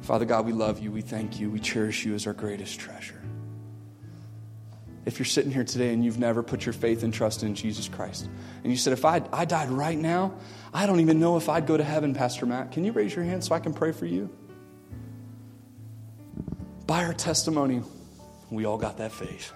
Father 0.06 0.26
God, 0.26 0.46
we 0.46 0.54
love 0.54 0.78
you. 0.80 0.92
We 0.92 1.02
thank 1.02 1.40
you. 1.40 1.50
We 1.50 1.60
cherish 1.60 2.06
you 2.06 2.14
as 2.14 2.28
our 2.28 2.34
greatest 2.34 2.80
treasure. 2.80 3.20
If 5.04 5.18
you're 5.18 5.26
sitting 5.26 5.52
here 5.52 5.64
today 5.64 5.94
and 5.94 6.06
you've 6.06 6.20
never 6.20 6.44
put 6.44 6.64
your 6.64 6.74
faith 6.74 7.02
and 7.02 7.12
trust 7.12 7.42
in 7.42 7.56
Jesus 7.56 7.88
Christ, 7.88 8.30
and 8.64 8.72
you 8.72 8.78
said, 8.78 8.94
if 8.94 9.04
I, 9.04 9.24
I 9.34 9.46
died 9.46 9.70
right 9.70 9.98
now, 9.98 10.36
I 10.72 10.86
don't 10.86 11.00
even 11.00 11.20
know 11.20 11.38
if 11.38 11.50
I'd 11.50 11.66
go 11.66 11.76
to 11.76 11.84
heaven, 11.84 12.14
Pastor 12.14 12.46
Matt. 12.46 12.72
Can 12.72 12.84
you 12.84 12.92
raise 12.92 13.16
your 13.16 13.26
hand 13.26 13.44
so 13.44 13.56
I 13.56 13.60
can 13.60 13.74
pray 13.74 13.92
for 13.92 14.06
you? 14.06 14.30
By 16.86 17.04
our 17.04 17.14
testimony, 17.14 17.82
we 18.52 18.66
all 18.66 18.78
got 18.78 18.98
that 18.98 19.12
faith. 19.12 19.54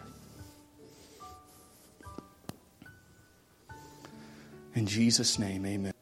In 4.73 4.87
Jesus' 4.87 5.37
name, 5.37 5.63
amen. 5.65 5.93